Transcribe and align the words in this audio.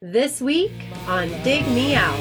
This 0.00 0.40
week 0.40 0.70
on 1.08 1.26
Dig 1.42 1.66
Me 1.70 1.96
Out. 1.96 2.16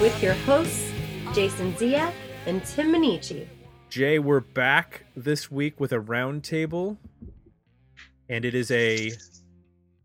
With 0.00 0.22
your 0.22 0.32
hosts, 0.32 0.90
Jason 1.34 1.76
Zia 1.76 2.10
and 2.46 2.64
Tim 2.64 2.92
Minichi. 2.92 3.46
Jay, 3.90 4.18
we're 4.18 4.40
back 4.40 5.04
this 5.14 5.50
week 5.50 5.78
with 5.78 5.92
a 5.92 5.98
roundtable, 5.98 6.96
and 8.30 8.46
it 8.46 8.54
is 8.54 8.70
a 8.70 9.12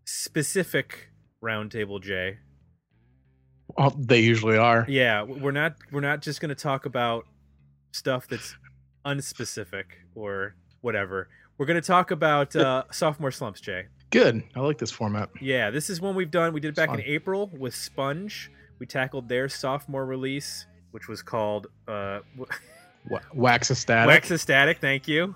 specific 0.03 1.07
roundtable, 1.43 2.01
Jay. 2.01 2.37
Well, 3.77 3.95
they 3.97 4.19
usually 4.19 4.57
are. 4.57 4.85
Yeah, 4.87 5.23
we're 5.23 5.51
not 5.51 5.75
we're 5.91 6.01
not 6.01 6.21
just 6.21 6.41
going 6.41 6.49
to 6.49 6.55
talk 6.55 6.85
about 6.85 7.25
stuff 7.91 8.27
that's 8.27 8.55
unspecific 9.05 9.85
or 10.15 10.55
whatever. 10.81 11.29
We're 11.57 11.65
going 11.65 11.81
to 11.81 11.85
talk 11.85 12.11
about 12.11 12.55
uh, 12.55 12.83
sophomore 12.91 13.31
slumps, 13.31 13.61
Jay. 13.61 13.85
Good. 14.09 14.43
I 14.55 14.59
like 14.61 14.77
this 14.77 14.91
format. 14.91 15.29
Yeah, 15.41 15.69
this 15.69 15.89
is 15.89 15.99
one 15.99 16.15
we've 16.15 16.31
done. 16.31 16.53
We 16.53 16.59
did 16.59 16.69
it 16.69 16.75
back 16.75 16.93
in 16.93 17.01
April 17.01 17.51
with 17.57 17.75
Sponge. 17.75 18.51
We 18.79 18.85
tackled 18.85 19.27
their 19.27 19.49
sophomore 19.49 20.05
release, 20.05 20.65
which 20.91 21.07
was 21.07 21.21
called 21.21 21.67
uh, 21.87 22.19
Wa- 23.09 23.19
Wax 23.33 23.71
Ecstatic. 23.71 24.29
Wax 24.29 24.79
thank 24.79 25.07
you. 25.07 25.35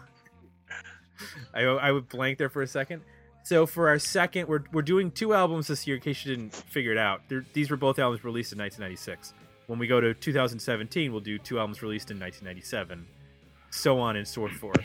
I 1.53 1.63
I 1.63 1.91
would 1.91 2.07
blank 2.07 2.37
there 2.37 2.49
for 2.49 2.61
a 2.61 2.67
second. 2.67 3.01
So 3.43 3.65
for 3.65 3.89
our 3.89 3.99
second, 3.99 4.47
we're 4.47 4.63
we're 4.71 4.81
doing 4.81 5.11
two 5.11 5.33
albums 5.33 5.67
this 5.67 5.87
year. 5.87 5.97
In 5.97 6.01
case 6.01 6.25
you 6.25 6.35
didn't 6.35 6.53
figure 6.53 6.91
it 6.91 6.97
out, 6.97 7.21
They're, 7.27 7.45
these 7.53 7.69
were 7.69 7.77
both 7.77 7.99
albums 7.99 8.23
released 8.23 8.53
in 8.53 8.59
1996. 8.59 9.33
When 9.67 9.79
we 9.79 9.87
go 9.87 10.01
to 10.01 10.13
2017, 10.13 11.11
we'll 11.11 11.21
do 11.21 11.37
two 11.37 11.59
albums 11.59 11.81
released 11.81 12.11
in 12.11 12.19
1997, 12.19 13.05
so 13.69 13.99
on 13.99 14.15
and 14.17 14.27
so 14.27 14.47
forth, 14.49 14.83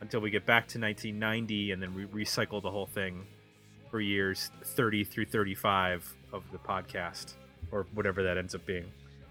until 0.00 0.20
we 0.20 0.30
get 0.30 0.44
back 0.44 0.66
to 0.68 0.80
1990, 0.80 1.72
and 1.72 1.82
then 1.82 1.94
we 1.94 2.04
recycle 2.06 2.60
the 2.60 2.70
whole 2.70 2.86
thing 2.86 3.26
for 3.90 4.00
years 4.00 4.50
30 4.64 5.04
through 5.04 5.26
35 5.26 6.14
of 6.32 6.42
the 6.50 6.58
podcast, 6.58 7.34
or 7.70 7.86
whatever 7.94 8.22
that 8.22 8.36
ends 8.36 8.54
up 8.54 8.66
being. 8.66 8.86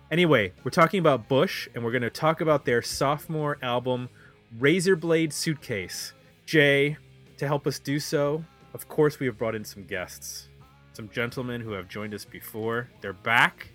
Anyway, 0.09 0.53
we're 0.63 0.71
talking 0.71 0.99
about 0.99 1.27
Bush, 1.27 1.67
and 1.75 1.83
we're 1.83 1.91
going 1.91 2.01
to 2.01 2.09
talk 2.09 2.39
about 2.39 2.63
their 2.63 2.81
sophomore 2.81 3.57
album, 3.61 4.09
Razorblade 4.57 5.33
Suitcase. 5.33 6.13
Jay, 6.45 6.97
to 7.37 7.47
help 7.47 7.67
us 7.67 7.79
do 7.79 7.99
so, 7.99 8.43
of 8.73 8.87
course, 8.87 9.19
we 9.19 9.25
have 9.25 9.37
brought 9.37 9.55
in 9.55 9.63
some 9.63 9.83
guests, 9.83 10.49
some 10.93 11.09
gentlemen 11.09 11.61
who 11.61 11.71
have 11.71 11.87
joined 11.87 12.13
us 12.13 12.25
before. 12.25 12.89
They're 13.01 13.13
back. 13.13 13.69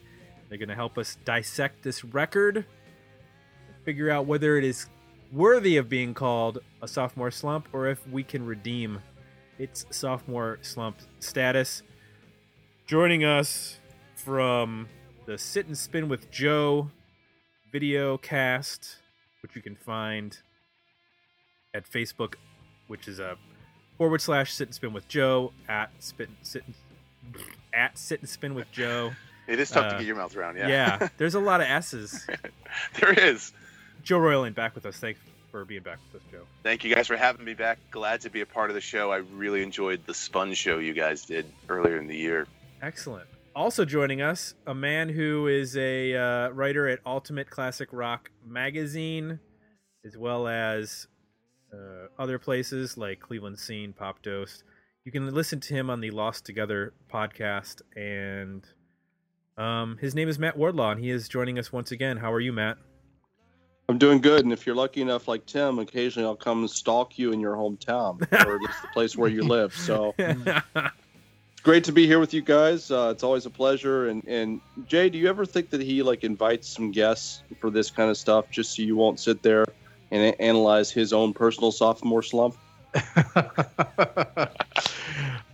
They're 0.48 0.58
going 0.58 0.68
to 0.68 0.74
help 0.74 0.98
us 0.98 1.16
dissect 1.24 1.83
this 1.83 2.05
record, 2.05 2.66
figure 3.84 4.10
out 4.10 4.27
whether 4.27 4.58
it 4.58 4.64
is 4.64 4.86
worthy 5.33 5.78
of 5.78 5.88
being 5.88 6.12
called 6.12 6.58
a 6.83 6.88
sophomore 6.88 7.30
slump 7.30 7.68
or 7.72 7.88
if 7.88 8.06
we 8.08 8.22
can 8.22 8.44
redeem 8.44 9.00
its 9.58 9.86
sophomore 9.90 10.58
slump 10.60 10.98
status. 11.20 11.83
Joining 12.86 13.24
us 13.24 13.78
from 14.14 14.88
the 15.24 15.38
Sit 15.38 15.66
and 15.66 15.78
Spin 15.78 16.08
with 16.08 16.30
Joe 16.30 16.90
video 17.72 18.18
cast, 18.18 18.98
which 19.42 19.56
you 19.56 19.62
can 19.62 19.77
find 19.77 20.38
at 21.72 21.90
Facebook, 21.90 22.34
which 22.88 23.08
is 23.08 23.18
a 23.18 23.38
forward 23.98 24.20
slash 24.20 24.52
Sit 24.52 24.68
and 24.68 24.74
Spin 24.74 24.92
with 24.92 25.08
Joe 25.08 25.52
at 25.68 25.90
spit 26.00 26.28
sit 26.42 26.64
and, 26.66 27.36
at 27.72 27.96
Sit 27.98 28.20
and 28.20 28.28
Spin 28.28 28.54
with 28.54 28.70
Joe. 28.72 29.12
It 29.48 29.58
is 29.58 29.70
tough 29.70 29.86
Uh, 29.86 29.90
to 29.92 29.98
get 29.98 30.06
your 30.06 30.16
mouth 30.16 30.36
around, 30.36 30.56
Yeah, 30.56 30.68
yeah. 30.68 31.08
there's 31.18 31.34
a 31.34 31.40
lot 31.40 31.60
of 31.60 31.66
S's. 31.66 32.26
there 33.00 33.12
is. 33.12 33.52
Joe 34.02 34.18
Royland 34.18 34.54
back 34.54 34.74
with 34.74 34.86
us. 34.86 34.96
Thanks 34.98 35.20
for 35.50 35.64
being 35.64 35.82
back 35.82 35.98
with 36.12 36.22
us, 36.22 36.28
Joe. 36.30 36.42
Thank 36.62 36.84
you 36.84 36.94
guys 36.94 37.06
for 37.06 37.17
having 37.17 37.44
me 37.44 37.55
back. 37.55 37.78
Glad 37.90 38.20
to 38.22 38.30
be 38.30 38.40
a 38.40 38.46
part 38.46 38.70
of 38.70 38.74
the 38.74 38.80
show. 38.80 39.11
I 39.12 39.17
really 39.18 39.62
enjoyed 39.62 40.00
the 40.06 40.14
Sponge 40.14 40.56
show 40.56 40.78
you 40.78 40.92
guys 40.94 41.24
did 41.24 41.44
earlier 41.68 41.98
in 41.98 42.06
the 42.06 42.17
year. 42.17 42.46
Excellent. 42.80 43.27
Also 43.55 43.84
joining 43.84 44.22
us, 44.22 44.55
a 44.67 44.74
man 44.74 45.08
who 45.11 45.46
is 45.46 45.77
a 45.77 46.14
uh, 46.17 46.48
writer 46.50 46.88
at 46.88 47.00
Ultimate 47.05 47.50
Classic 47.50 47.88
Rock 47.92 48.30
magazine, 48.46 49.38
as 50.06 50.17
well 50.17 50.48
as 50.48 51.06
uh, 51.72 52.06
other 52.18 52.38
places 52.38 52.96
like 52.96 53.20
Cleveland 53.20 53.58
Scene, 53.58 53.94
Popdose. 53.98 54.62
You 55.05 55.12
can 55.12 55.33
listen 55.34 55.60
to 55.60 55.74
him 55.74 55.90
on 55.90 56.00
the 56.00 56.10
Lost 56.10 56.44
Together 56.44 56.92
podcast, 57.12 57.83
and 57.96 58.64
um, 59.56 59.98
his 60.00 60.14
name 60.14 60.28
is 60.28 60.38
Matt 60.38 60.56
Wardlaw, 60.56 60.92
and 60.92 61.00
he 61.00 61.11
is 61.11 61.28
joining 61.28 61.58
us 61.58 61.72
once 61.72 61.90
again. 61.90 62.16
How 62.16 62.32
are 62.32 62.40
you, 62.40 62.52
Matt? 62.52 62.78
I'm 63.88 63.98
doing 63.98 64.20
good, 64.20 64.44
and 64.44 64.52
if 64.52 64.64
you're 64.64 64.77
lucky 64.77 65.02
enough, 65.02 65.27
like 65.27 65.44
Tim, 65.44 65.78
occasionally 65.78 66.27
I'll 66.27 66.36
come 66.36 66.61
and 66.61 66.70
stalk 66.70 67.18
you 67.18 67.32
in 67.32 67.40
your 67.40 67.56
hometown, 67.56 68.20
or 68.46 68.55
at 68.55 68.61
least 68.61 68.82
the 68.82 68.88
place 68.92 69.16
where 69.16 69.28
you 69.28 69.42
live. 69.42 69.74
So 69.74 70.14
it's 70.18 70.64
great 71.64 71.84
to 71.84 71.92
be 71.92 72.06
here 72.06 72.20
with 72.20 72.32
you 72.32 72.42
guys. 72.42 72.90
Uh, 72.90 73.11
it's 73.12 73.24
always 73.24 73.44
a 73.44 73.50
pleasure. 73.50 74.08
And 74.08 74.24
and 74.28 74.61
Jay, 74.86 75.11
do 75.11 75.18
you 75.18 75.28
ever 75.28 75.44
think 75.44 75.68
that 75.70 75.82
he 75.82 76.02
like 76.02 76.22
invites 76.22 76.68
some 76.68 76.92
guests 76.92 77.42
for 77.61 77.70
this 77.70 77.90
kind 77.90 78.08
of 78.08 78.16
stuff, 78.16 78.48
just 78.50 78.77
so 78.77 78.82
you 78.82 78.94
won't 78.94 79.18
sit 79.18 79.42
there 79.42 79.66
and 80.12 80.36
analyze 80.40 80.90
his 80.92 81.12
own 81.12 81.33
personal 81.34 81.73
sophomore 81.73 82.23
slump? 82.23 82.56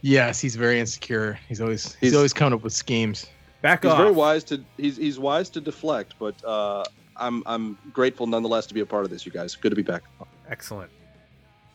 yes, 0.03 0.41
he's 0.41 0.57
very 0.57 0.81
insecure. 0.81 1.39
He's 1.49 1.61
always 1.61 1.85
he's, 1.95 1.97
He's- 2.01 2.15
always 2.15 2.33
coming 2.33 2.55
up 2.55 2.63
with 2.63 2.73
schemes. 2.73 3.27
Back 3.61 3.83
He's 3.83 3.91
off. 3.91 3.99
very 3.99 4.13
wise 4.13 4.45
to 4.45 4.63
he's 4.77 4.97
he's 4.97 5.19
wise 5.19 5.51
to 5.51 5.61
deflect, 5.61 6.15
but 6.21 6.35
uh, 6.45 6.85
I'm 7.17 7.43
I'm 7.45 7.77
grateful 7.93 8.29
nonetheless 8.29 8.67
to 8.67 8.75
be 8.75 8.81
a 8.81 8.87
part 8.87 9.05
of 9.05 9.11
this. 9.11 9.27
You 9.27 9.33
guys, 9.33 9.57
good 9.57 9.71
to 9.71 9.77
be 9.77 9.83
back. 9.83 10.03
Excellent. 10.49 10.91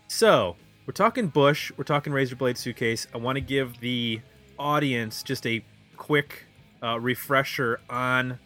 So, 0.08 0.56
we're 0.86 0.94
talking 0.94 1.28
Bush, 1.28 1.72
we're 1.76 1.84
talking 1.84 2.14
Razorblade 2.14 2.56
Suitcase. 2.58 3.06
I 3.14 3.18
want 3.18 3.36
to 3.36 3.42
give 3.42 3.80
the 3.82 4.22
audience 4.58 5.24
just 5.24 5.46
a 5.46 5.62
quick 5.98 6.46
uh, 6.82 7.00
refresher 7.02 7.82
on 7.90 8.40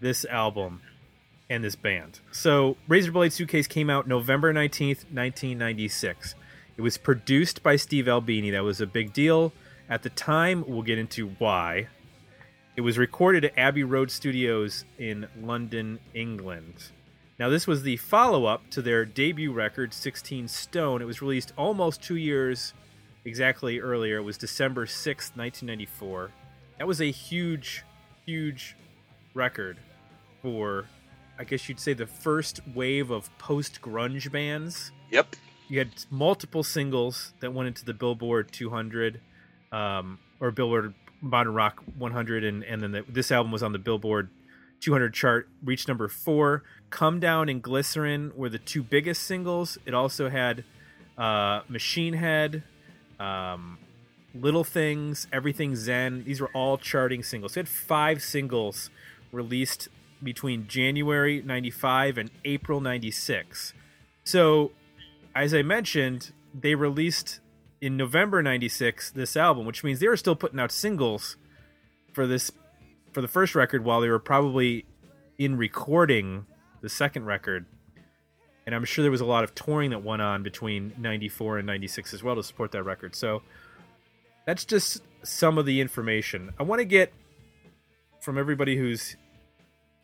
this 0.00 0.24
album 0.24 0.80
and 1.50 1.64
this 1.64 1.76
band. 1.76 2.20
So, 2.30 2.76
Razorblade 2.88 3.32
Suitcase 3.32 3.66
came 3.66 3.88
out 3.90 4.06
November 4.06 4.52
19th, 4.52 5.04
1996. 5.10 6.34
It 6.76 6.82
was 6.82 6.98
produced 6.98 7.62
by 7.62 7.76
Steve 7.76 8.08
Albini. 8.08 8.50
That 8.50 8.64
was 8.64 8.80
a 8.80 8.86
big 8.86 9.12
deal 9.12 9.52
at 9.88 10.02
the 10.02 10.10
time. 10.10 10.64
We'll 10.66 10.82
get 10.82 10.98
into 10.98 11.30
why. 11.38 11.88
It 12.76 12.82
was 12.82 12.98
recorded 12.98 13.44
at 13.44 13.58
Abbey 13.58 13.82
Road 13.82 14.10
Studios 14.10 14.84
in 14.98 15.26
London, 15.40 15.98
England. 16.14 16.90
Now, 17.38 17.48
this 17.48 17.66
was 17.66 17.82
the 17.82 17.96
follow 17.96 18.44
up 18.46 18.68
to 18.70 18.82
their 18.82 19.04
debut 19.04 19.52
record, 19.52 19.94
16 19.94 20.48
Stone. 20.48 21.02
It 21.02 21.04
was 21.04 21.22
released 21.22 21.52
almost 21.56 22.02
two 22.02 22.16
years 22.16 22.74
exactly 23.24 23.78
earlier. 23.80 24.18
It 24.18 24.22
was 24.22 24.36
December 24.38 24.86
6th, 24.86 25.36
1994. 25.36 26.30
That 26.78 26.86
was 26.86 27.00
a 27.00 27.10
huge, 27.10 27.84
huge 28.26 28.76
record 29.34 29.78
for, 30.42 30.86
I 31.38 31.44
guess 31.44 31.68
you'd 31.68 31.80
say, 31.80 31.92
the 31.92 32.06
first 32.06 32.60
wave 32.74 33.10
of 33.10 33.36
post 33.38 33.80
grunge 33.80 34.30
bands 34.32 34.90
Yep. 35.10 35.36
you 35.68 35.78
had 35.78 35.90
multiple 36.10 36.62
singles 36.62 37.32
that 37.40 37.52
went 37.52 37.68
into 37.68 37.84
the 37.84 37.94
Billboard 37.94 38.50
200 38.52 39.20
um, 39.72 40.18
or 40.40 40.50
Billboard 40.50 40.94
Modern 41.20 41.54
Rock 41.54 41.82
100, 41.96 42.44
and 42.44 42.62
and 42.64 42.82
then 42.82 42.92
the, 42.92 43.04
this 43.08 43.30
album 43.32 43.52
was 43.52 43.62
on 43.62 43.72
the 43.72 43.78
Billboard 43.78 44.28
200 44.80 45.12
chart, 45.14 45.48
reached 45.64 45.88
number 45.88 46.08
four. 46.08 46.62
Come 46.90 47.18
Down 47.20 47.48
and 47.48 47.60
Glycerine 47.62 48.32
were 48.36 48.48
the 48.48 48.58
two 48.58 48.82
biggest 48.82 49.24
singles. 49.24 49.76
It 49.84 49.94
also 49.94 50.28
had 50.28 50.64
uh, 51.18 51.62
Machine 51.68 52.14
Head, 52.14 52.62
um, 53.18 53.78
Little 54.34 54.62
Things, 54.64 55.26
Everything 55.32 55.74
Zen. 55.74 56.22
These 56.24 56.40
were 56.40 56.50
all 56.54 56.78
charting 56.78 57.22
singles. 57.24 57.56
It 57.56 57.60
had 57.60 57.68
five 57.68 58.22
singles 58.22 58.90
released 59.32 59.88
between 60.22 60.66
January 60.66 61.42
95 61.42 62.18
and 62.18 62.30
April 62.44 62.80
96. 62.80 63.72
So 64.24 64.72
as 65.34 65.54
I 65.54 65.62
mentioned, 65.62 66.32
they 66.52 66.74
released 66.74 67.40
in 67.80 67.96
November 67.96 68.42
'96 68.42 69.10
this 69.10 69.36
album, 69.36 69.66
which 69.66 69.84
means 69.84 70.00
they 70.00 70.08
were 70.08 70.16
still 70.16 70.34
putting 70.34 70.58
out 70.58 70.72
singles 70.72 71.36
for 72.12 72.26
this 72.26 72.50
for 73.12 73.20
the 73.20 73.28
first 73.28 73.54
record 73.54 73.84
while 73.84 74.00
they 74.00 74.08
were 74.08 74.18
probably 74.18 74.84
in 75.38 75.56
recording 75.56 76.46
the 76.80 76.88
second 76.88 77.24
record. 77.24 77.66
And 78.66 78.74
I'm 78.74 78.84
sure 78.84 79.02
there 79.02 79.10
was 79.10 79.20
a 79.20 79.26
lot 79.26 79.44
of 79.44 79.54
touring 79.54 79.90
that 79.90 80.04
went 80.04 80.20
on 80.20 80.42
between 80.42 80.92
94 80.98 81.58
and 81.58 81.66
96 81.66 82.12
as 82.12 82.22
well 82.22 82.34
to 82.34 82.42
support 82.42 82.72
that 82.72 82.82
record. 82.82 83.14
So 83.14 83.42
that's 84.44 84.64
just 84.64 85.02
some 85.22 85.56
of 85.56 85.64
the 85.64 85.80
information. 85.80 86.52
I 86.58 86.64
want 86.64 86.80
to 86.80 86.84
get 86.84 87.12
from 88.20 88.36
everybody 88.36 88.76
who's 88.76 89.16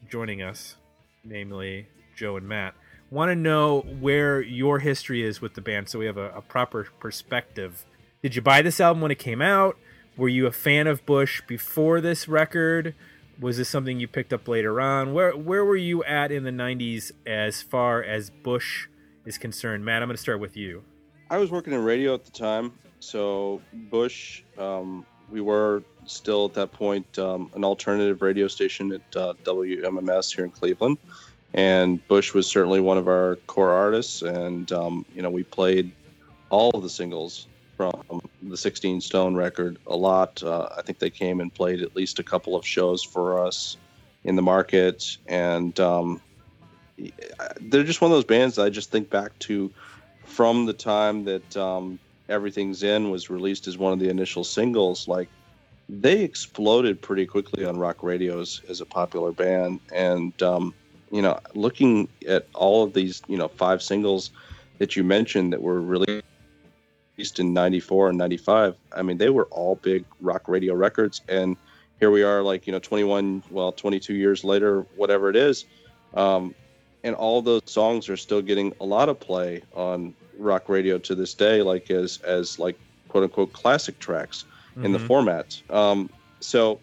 joining 0.09 0.43
us, 0.43 0.77
namely 1.25 1.89
Joe 2.17 2.37
and 2.37 2.49
Matt, 2.49 2.75
want 3.11 3.31
to 3.31 3.37
know 3.37 3.81
where 3.81 4.41
your 4.41 4.81
history 4.81 5.23
is 5.23 5.41
with 5.41 5.55
the 5.55 5.61
band 5.61 5.89
so 5.89 5.99
we 5.99 6.07
have 6.07 6.17
a, 6.17 6.31
a 6.31 6.43
proper 6.43 6.89
perspective. 6.99 7.85
Did 8.23 8.37
you 8.37 8.43
buy 8.43 8.63
this 8.63 8.81
album 8.81 9.03
when 9.03 9.11
it 9.11 9.19
came 9.19 9.43
out? 9.43 9.77
were 10.17 10.29
you 10.29 10.47
a 10.47 10.53
fan 10.53 10.87
of 10.87 11.05
Bush 11.07 11.43
before 11.47 12.01
this 12.01 12.29
record? 12.29 12.95
Was 13.41 13.57
this 13.57 13.69
something 13.69 13.99
you 13.99 14.07
picked 14.07 14.33
up 14.33 14.47
later 14.47 14.81
on? 14.81 15.13
Where 15.13 15.33
where 15.33 15.65
were 15.65 15.77
you 15.77 16.05
at 16.05 16.31
in 16.31 16.45
the 16.45 16.51
'90s 16.51 17.11
as 17.27 17.63
far 17.63 18.03
as 18.03 18.31
Bush 18.31 18.87
is 19.25 19.39
concerned? 19.39 19.85
Matt, 19.85 20.03
I'm 20.03 20.09
going 20.09 20.17
to 20.17 20.23
start 20.23 20.41
with 20.41 20.57
you. 20.57 20.85
I 21.31 21.39
was 21.39 21.51
working 21.51 21.73
in 21.73 21.83
radio 21.83 22.15
at 22.15 22.25
the 22.25 22.31
time, 22.31 22.73
so 23.01 23.61
Bush. 23.73 24.43
Um, 24.57 25.05
we 25.31 25.41
were 25.41 25.83
still 26.07 26.47
at 26.47 26.55
that 26.55 26.73
point 26.73 27.19
um, 27.19 27.51
an 27.55 27.65
alternative 27.65 28.23
radio 28.23 28.49
station 28.49 28.93
at 28.93 29.17
uh, 29.17 29.35
WMMS 29.45 30.35
here 30.35 30.45
in 30.45 30.51
Cleveland, 30.51 30.99
and 31.55 32.07
Bush 32.09 32.35
was 32.35 32.47
certainly 32.47 32.81
one 32.81 32.99
of 32.99 33.09
our 33.09 33.37
core 33.47 33.71
artists. 33.71 34.23
And 34.23 34.71
um, 34.73 35.05
you 35.15 35.23
know, 35.23 35.31
we 35.31 35.45
played 35.45 35.93
all 36.51 36.71
of 36.71 36.83
the 36.83 36.91
singles 36.91 37.47
from 37.77 38.21
the 38.43 38.57
16 38.57 39.01
Stone 39.01 39.35
record 39.35 39.79
a 39.87 39.97
lot. 39.97 40.43
Uh, 40.43 40.69
I 40.77 40.83
think 40.83 40.99
they 40.99 41.11
came 41.11 41.41
and 41.41 41.53
played 41.53 41.83
at 41.83 41.97
least 41.97 42.19
a 42.19 42.23
couple 42.23 42.55
of 42.55 42.67
shows 42.67 43.03
for 43.03 43.45
us 43.45 43.77
in 44.25 44.37
the 44.37 44.43
market, 44.43 45.19
and 45.27 45.79
um, 45.81 46.21
they're 47.61 47.83
just 47.83 48.01
one 48.01 48.11
of 48.11 48.17
those 48.17 48.25
bands 48.25 48.59
I 48.59 48.71
just 48.71 48.91
think 48.91 49.11
back 49.11 49.39
to 49.41 49.71
from 50.25 50.67
the 50.67 50.73
time 50.73 51.25
that 51.25 51.57
um, 51.57 51.99
Everything 52.29 52.75
Zen 52.75 53.11
was 53.11 53.31
released 53.31 53.67
as 53.67 53.77
one 53.77 53.93
of 53.93 53.99
the 53.99 54.09
initial 54.09 54.45
singles. 54.45 55.07
Like 55.09 55.29
they 55.89 56.23
exploded 56.23 57.03
pretty 57.03 57.27
quickly 57.27 57.65
on 57.65 57.77
rock 57.77 58.03
radios 58.03 58.63
as 58.69 58.81
a 58.81 58.87
popular 58.87 59.33
band, 59.33 59.81
and 59.93 60.41
um, 60.43 60.75
you 61.11 61.23
know, 61.23 61.39
looking 61.55 62.09
at 62.27 62.47
all 62.55 62.83
of 62.83 62.93
these, 62.93 63.23
you 63.29 63.37
know, 63.37 63.49
five 63.49 63.83
singles 63.83 64.31
that 64.79 64.97
you 64.97 65.05
mentioned 65.05 65.53
that 65.53 65.63
were 65.63 65.81
released 65.81 66.25
in 67.39 67.55
94 67.55 68.09
and 68.09 68.19
95 68.19 68.75
i 68.97 69.01
mean 69.01 69.19
they 69.19 69.31
were 69.31 69.45
all 69.53 69.77
big 69.77 70.05
rock 70.21 70.49
radio 70.49 70.75
records. 70.75 71.21
And 71.29 71.57
here 72.01 72.11
we 72.11 72.23
are 72.23 72.43
like 72.43 72.67
you 72.67 72.73
know 72.73 72.81
21 72.81 73.45
well 73.51 73.71
22 73.71 74.15
years 74.15 74.43
later 74.45 74.87
whatever 74.97 75.31
it 75.31 75.37
is. 75.37 75.65
Um, 76.15 76.55
and 77.05 77.15
all 77.15 77.43
those 77.43 77.63
songs 77.67 78.09
are 78.09 78.17
still 78.17 78.43
getting 78.43 78.73
a 78.81 78.85
lot 78.85 79.09
of 79.09 79.21
play 79.21 79.63
on 79.75 80.15
rock 80.39 80.69
radio 80.69 80.99
to 80.99 81.15
this 81.15 81.35
day 81.35 81.63
like 81.63 81.91
as 81.91 82.19
as 82.25 82.59
like 82.59 82.77
quote 83.09 83.25
unquote 83.25 83.53
classic 83.53 83.99
tracks 83.99 84.45
in 84.77 84.93
the 84.93 84.99
Mhm. 84.99 85.07
format 85.07 85.63
um, 85.71 86.11
so 86.41 86.81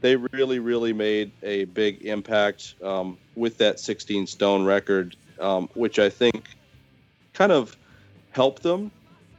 they 0.00 0.16
really 0.32 0.58
really 0.58 0.92
made 0.92 1.32
a 1.42 1.64
big 1.64 2.02
impact 2.02 2.74
um, 2.82 3.18
with 3.34 3.58
that 3.58 3.78
16 3.80 4.26
stone 4.26 4.64
record 4.64 5.16
um, 5.40 5.68
which 5.74 5.98
i 5.98 6.08
think 6.08 6.48
kind 7.34 7.52
of 7.52 7.76
helped 8.30 8.62
them 8.62 8.90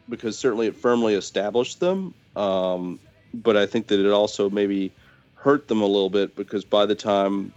because 0.09 0.37
certainly 0.37 0.67
it 0.67 0.75
firmly 0.75 1.15
established 1.15 1.79
them. 1.79 2.13
Um, 2.35 2.99
but 3.33 3.57
I 3.57 3.65
think 3.65 3.87
that 3.87 3.99
it 4.05 4.11
also 4.11 4.49
maybe 4.49 4.91
hurt 5.33 5.67
them 5.67 5.81
a 5.81 5.85
little 5.85 6.09
bit 6.09 6.35
because 6.35 6.63
by 6.65 6.85
the 6.85 6.95
time 6.95 7.53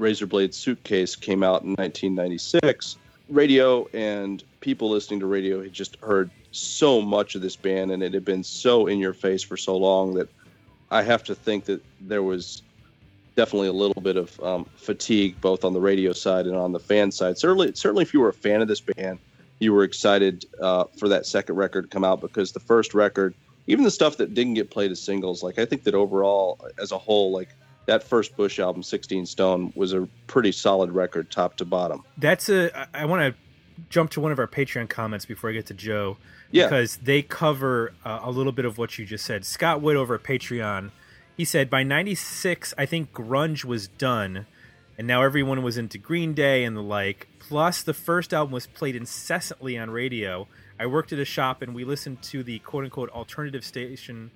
Razorblade 0.00 0.54
Suitcase 0.54 1.16
came 1.16 1.42
out 1.42 1.62
in 1.62 1.70
1996, 1.78 2.96
radio 3.28 3.86
and 3.94 4.42
people 4.60 4.90
listening 4.90 5.20
to 5.20 5.26
radio 5.26 5.62
had 5.62 5.72
just 5.72 5.96
heard 6.00 6.30
so 6.52 7.00
much 7.00 7.34
of 7.34 7.42
this 7.42 7.56
band 7.56 7.90
and 7.90 8.02
it 8.02 8.14
had 8.14 8.24
been 8.24 8.44
so 8.44 8.86
in 8.86 8.98
your 8.98 9.12
face 9.12 9.42
for 9.42 9.56
so 9.56 9.76
long 9.76 10.14
that 10.14 10.28
I 10.90 11.02
have 11.02 11.24
to 11.24 11.34
think 11.34 11.64
that 11.64 11.82
there 12.00 12.22
was 12.22 12.62
definitely 13.36 13.68
a 13.68 13.72
little 13.72 14.00
bit 14.00 14.16
of 14.16 14.38
um, 14.40 14.64
fatigue 14.76 15.40
both 15.40 15.64
on 15.64 15.72
the 15.72 15.80
radio 15.80 16.12
side 16.12 16.46
and 16.46 16.54
on 16.54 16.72
the 16.72 16.78
fan 16.78 17.10
side. 17.10 17.38
Certainly, 17.38 17.72
certainly 17.74 18.02
if 18.02 18.14
you 18.14 18.20
were 18.20 18.28
a 18.28 18.34
fan 18.34 18.62
of 18.62 18.68
this 18.68 18.80
band, 18.80 19.18
you 19.58 19.72
were 19.72 19.84
excited 19.84 20.44
uh, 20.60 20.84
for 20.96 21.08
that 21.08 21.26
second 21.26 21.56
record 21.56 21.82
to 21.82 21.88
come 21.88 22.04
out 22.04 22.20
because 22.20 22.52
the 22.52 22.60
first 22.60 22.94
record, 22.94 23.34
even 23.66 23.84
the 23.84 23.90
stuff 23.90 24.18
that 24.18 24.34
didn't 24.34 24.54
get 24.54 24.70
played 24.70 24.90
as 24.90 25.00
singles, 25.00 25.42
like 25.42 25.58
I 25.58 25.64
think 25.64 25.84
that 25.84 25.94
overall, 25.94 26.58
as 26.78 26.92
a 26.92 26.98
whole, 26.98 27.32
like 27.32 27.48
that 27.86 28.02
first 28.02 28.36
Bush 28.36 28.58
album, 28.58 28.82
16 28.82 29.26
Stone, 29.26 29.72
was 29.74 29.92
a 29.92 30.08
pretty 30.26 30.52
solid 30.52 30.90
record, 30.92 31.30
top 31.30 31.56
to 31.56 31.64
bottom. 31.64 32.04
That's 32.18 32.48
a. 32.48 32.88
I 32.94 33.04
want 33.04 33.22
to 33.22 33.34
jump 33.88 34.10
to 34.12 34.20
one 34.20 34.32
of 34.32 34.38
our 34.38 34.46
Patreon 34.46 34.88
comments 34.88 35.24
before 35.24 35.50
I 35.50 35.52
get 35.52 35.66
to 35.66 35.74
Joe. 35.74 36.16
Yeah. 36.50 36.64
Because 36.64 36.98
they 36.98 37.22
cover 37.22 37.92
uh, 38.04 38.20
a 38.22 38.30
little 38.30 38.52
bit 38.52 38.64
of 38.64 38.78
what 38.78 38.98
you 38.98 39.04
just 39.04 39.24
said. 39.24 39.44
Scott 39.44 39.82
Wood 39.82 39.96
over 39.96 40.14
at 40.14 40.22
Patreon, 40.22 40.90
he 41.36 41.44
said 41.44 41.68
by 41.68 41.82
'96, 41.82 42.74
I 42.78 42.86
think 42.86 43.12
grunge 43.12 43.64
was 43.64 43.88
done, 43.88 44.46
and 44.96 45.06
now 45.06 45.22
everyone 45.22 45.62
was 45.62 45.76
into 45.76 45.98
Green 45.98 46.32
Day 46.34 46.64
and 46.64 46.76
the 46.76 46.82
like. 46.82 47.28
Plus, 47.38 47.82
the 47.82 47.94
first 47.94 48.32
album 48.32 48.52
was 48.52 48.66
played 48.66 48.96
incessantly 48.96 49.76
on 49.76 49.90
radio. 49.90 50.46
I 50.78 50.86
worked 50.86 51.12
at 51.12 51.18
a 51.18 51.24
shop 51.24 51.62
and 51.62 51.74
we 51.74 51.84
listened 51.84 52.22
to 52.22 52.42
the 52.42 52.58
quote 52.60 52.84
unquote 52.84 53.10
alternative 53.10 53.64
station, 53.64 54.30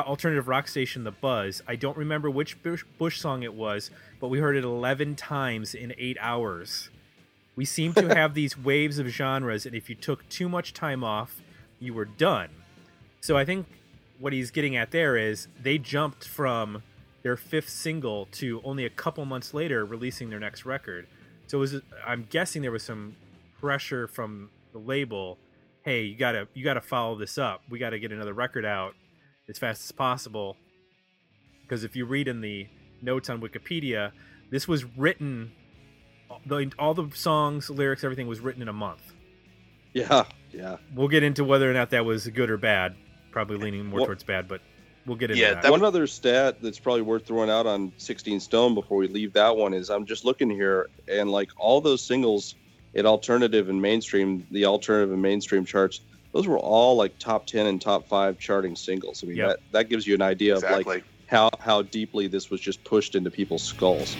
alternative 0.00 0.48
rock 0.48 0.68
station, 0.68 1.04
The 1.04 1.10
Buzz. 1.10 1.62
I 1.68 1.76
don't 1.76 1.96
remember 1.96 2.30
which 2.30 2.62
Bush, 2.62 2.84
Bush 2.98 3.20
song 3.20 3.42
it 3.42 3.54
was, 3.54 3.90
but 4.20 4.28
we 4.28 4.38
heard 4.38 4.56
it 4.56 4.64
11 4.64 5.16
times 5.16 5.74
in 5.74 5.94
eight 5.98 6.16
hours. 6.20 6.88
We 7.56 7.64
seem 7.66 7.92
to 7.94 8.08
have 8.14 8.34
these 8.34 8.56
waves 8.56 8.98
of 8.98 9.08
genres, 9.08 9.66
and 9.66 9.74
if 9.74 9.90
you 9.90 9.94
took 9.94 10.26
too 10.28 10.48
much 10.48 10.72
time 10.72 11.04
off, 11.04 11.40
you 11.78 11.92
were 11.92 12.06
done. 12.06 12.48
So 13.20 13.36
I 13.36 13.44
think 13.44 13.66
what 14.18 14.32
he's 14.32 14.50
getting 14.50 14.76
at 14.76 14.92
there 14.92 15.16
is 15.16 15.48
they 15.60 15.78
jumped 15.78 16.26
from 16.26 16.82
their 17.22 17.36
fifth 17.36 17.68
single 17.68 18.26
to 18.32 18.60
only 18.64 18.84
a 18.84 18.90
couple 18.90 19.24
months 19.24 19.52
later 19.52 19.84
releasing 19.84 20.30
their 20.30 20.40
next 20.40 20.64
record. 20.64 21.06
So 21.46 21.58
it 21.58 21.60
was 21.60 21.80
I'm 22.06 22.26
guessing 22.30 22.62
there 22.62 22.72
was 22.72 22.82
some 22.82 23.16
pressure 23.60 24.08
from 24.08 24.50
the 24.72 24.78
label. 24.78 25.38
Hey, 25.82 26.02
you 26.02 26.16
gotta 26.16 26.48
you 26.54 26.64
gotta 26.64 26.80
follow 26.80 27.16
this 27.16 27.36
up. 27.38 27.62
We 27.68 27.78
gotta 27.78 27.98
get 27.98 28.10
another 28.10 28.32
record 28.32 28.64
out 28.64 28.94
as 29.52 29.58
fast 29.58 29.84
as 29.84 29.92
possible. 29.92 30.56
Because 31.62 31.84
if 31.84 31.94
you 31.94 32.04
read 32.06 32.26
in 32.26 32.40
the 32.40 32.66
notes 33.02 33.28
on 33.30 33.40
Wikipedia, 33.40 34.12
this 34.50 34.66
was 34.66 34.84
written, 34.96 35.52
all 36.78 36.94
the 36.94 37.10
songs, 37.14 37.68
lyrics, 37.70 38.02
everything 38.02 38.26
was 38.26 38.40
written 38.40 38.62
in 38.62 38.68
a 38.68 38.72
month. 38.72 39.12
Yeah, 39.92 40.24
yeah. 40.52 40.78
We'll 40.94 41.08
get 41.08 41.22
into 41.22 41.44
whether 41.44 41.70
or 41.70 41.74
not 41.74 41.90
that 41.90 42.04
was 42.04 42.26
good 42.28 42.50
or 42.50 42.56
bad. 42.56 42.96
Probably 43.30 43.58
leaning 43.58 43.84
more 43.86 44.00
Well- 44.00 44.06
towards 44.06 44.24
bad, 44.24 44.48
but 44.48 44.62
we'll 45.06 45.16
get 45.16 45.30
into 45.30 45.42
Yeah, 45.42 45.54
that. 45.54 45.62
that 45.64 45.70
one 45.70 45.84
other 45.84 46.06
stat 46.06 46.62
that's 46.62 46.78
probably 46.78 47.02
worth 47.02 47.26
throwing 47.26 47.50
out 47.50 47.66
on 47.66 47.92
16 47.98 48.40
Stone 48.40 48.74
before 48.74 48.96
we 48.98 49.06
leave 49.08 49.34
that 49.34 49.54
one 49.54 49.74
is 49.74 49.90
I'm 49.90 50.06
just 50.06 50.24
looking 50.24 50.48
here 50.50 50.88
and 51.08 51.30
like 51.30 51.50
all 51.58 51.80
those 51.82 52.00
singles 52.02 52.54
at 52.94 53.04
alternative 53.06 53.68
and 53.68 53.80
mainstream, 53.80 54.46
the 54.50 54.64
alternative 54.64 55.12
and 55.12 55.20
mainstream 55.20 55.64
charts, 55.66 56.00
those 56.32 56.46
were 56.46 56.58
all 56.58 56.96
like 56.96 57.18
top 57.18 57.46
10 57.46 57.66
and 57.66 57.80
top 57.80 58.08
five 58.08 58.38
charting 58.38 58.74
singles. 58.76 59.22
I 59.22 59.26
mean, 59.26 59.36
Yep. 59.36 59.48
that, 59.48 59.58
that 59.72 59.88
gives 59.90 60.06
you 60.06 60.14
an 60.14 60.22
idea 60.22 60.56
of 60.56 60.62
like 60.62 61.04
how, 61.26 61.50
how 61.60 61.82
deeply 61.82 62.26
this 62.26 62.50
was 62.50 62.60
just 62.60 62.82
pushed 62.84 63.14
into 63.14 63.30
people's 63.30 63.62
skulls. 63.62 64.16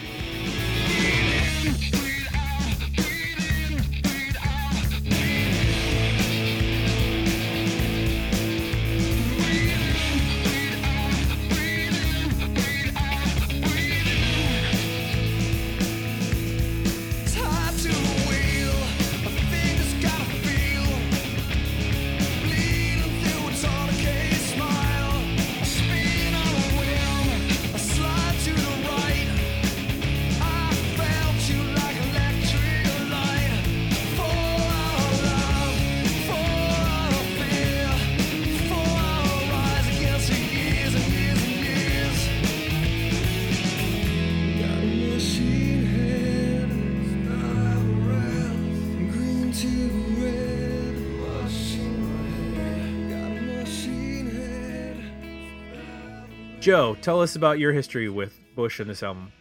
Joe, 56.62 56.96
tell 57.00 57.20
us 57.20 57.34
about 57.34 57.58
your 57.58 57.72
history 57.72 58.08
with 58.08 58.38
Bush 58.54 58.78
and 58.78 58.88
this 58.88 59.02
album. 59.02 59.32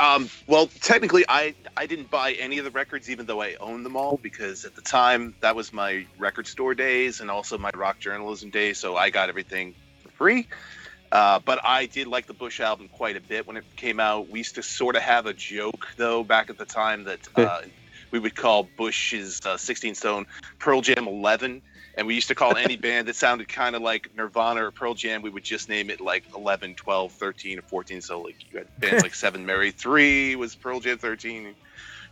Um, 0.00 0.28
well, 0.48 0.68
technically, 0.80 1.24
I 1.28 1.54
I 1.76 1.86
didn't 1.86 2.10
buy 2.10 2.32
any 2.32 2.58
of 2.58 2.64
the 2.64 2.72
records, 2.72 3.08
even 3.08 3.26
though 3.26 3.40
I 3.40 3.54
owned 3.60 3.86
them 3.86 3.96
all, 3.96 4.18
because 4.20 4.64
at 4.64 4.74
the 4.74 4.82
time 4.82 5.32
that 5.42 5.54
was 5.54 5.72
my 5.72 6.06
record 6.18 6.48
store 6.48 6.74
days 6.74 7.20
and 7.20 7.30
also 7.30 7.56
my 7.56 7.70
rock 7.76 8.00
journalism 8.00 8.50
days. 8.50 8.78
So 8.78 8.96
I 8.96 9.10
got 9.10 9.28
everything 9.28 9.76
for 10.02 10.10
free. 10.10 10.48
Uh, 11.12 11.38
but 11.38 11.64
I 11.64 11.86
did 11.86 12.08
like 12.08 12.26
the 12.26 12.34
Bush 12.34 12.58
album 12.58 12.88
quite 12.88 13.16
a 13.16 13.20
bit 13.20 13.46
when 13.46 13.56
it 13.56 13.64
came 13.76 14.00
out. 14.00 14.28
We 14.28 14.40
used 14.40 14.56
to 14.56 14.62
sort 14.64 14.96
of 14.96 15.02
have 15.02 15.26
a 15.26 15.32
joke 15.32 15.86
though 15.98 16.24
back 16.24 16.50
at 16.50 16.58
the 16.58 16.64
time 16.64 17.04
that 17.04 17.28
uh, 17.36 17.60
we 18.10 18.18
would 18.18 18.34
call 18.34 18.68
Bush's 18.76 19.40
uh, 19.46 19.56
16 19.56 19.94
Stone 19.94 20.26
Pearl 20.58 20.80
Jam 20.80 21.06
11, 21.06 21.62
And 22.00 22.06
we 22.06 22.14
used 22.14 22.28
to 22.28 22.34
call 22.34 22.56
any 22.56 22.76
band 22.76 23.08
that 23.08 23.16
sounded 23.16 23.46
kind 23.46 23.76
of 23.76 23.82
like 23.82 24.08
Nirvana 24.16 24.64
or 24.64 24.70
Pearl 24.70 24.94
Jam, 24.94 25.20
we 25.20 25.28
would 25.28 25.44
just 25.44 25.68
name 25.68 25.90
it 25.90 26.00
like 26.00 26.24
11, 26.34 26.74
12, 26.76 27.12
13, 27.12 27.58
or 27.58 27.62
14. 27.62 28.00
So 28.00 28.22
like 28.22 28.36
you 28.50 28.56
had 28.60 28.80
bands 28.80 29.02
like 29.02 29.14
Seven 29.26 29.44
Mary 29.44 29.70
3 29.70 30.34
was 30.36 30.54
Pearl 30.54 30.80
Jam 30.80 30.96
13, 30.96 31.54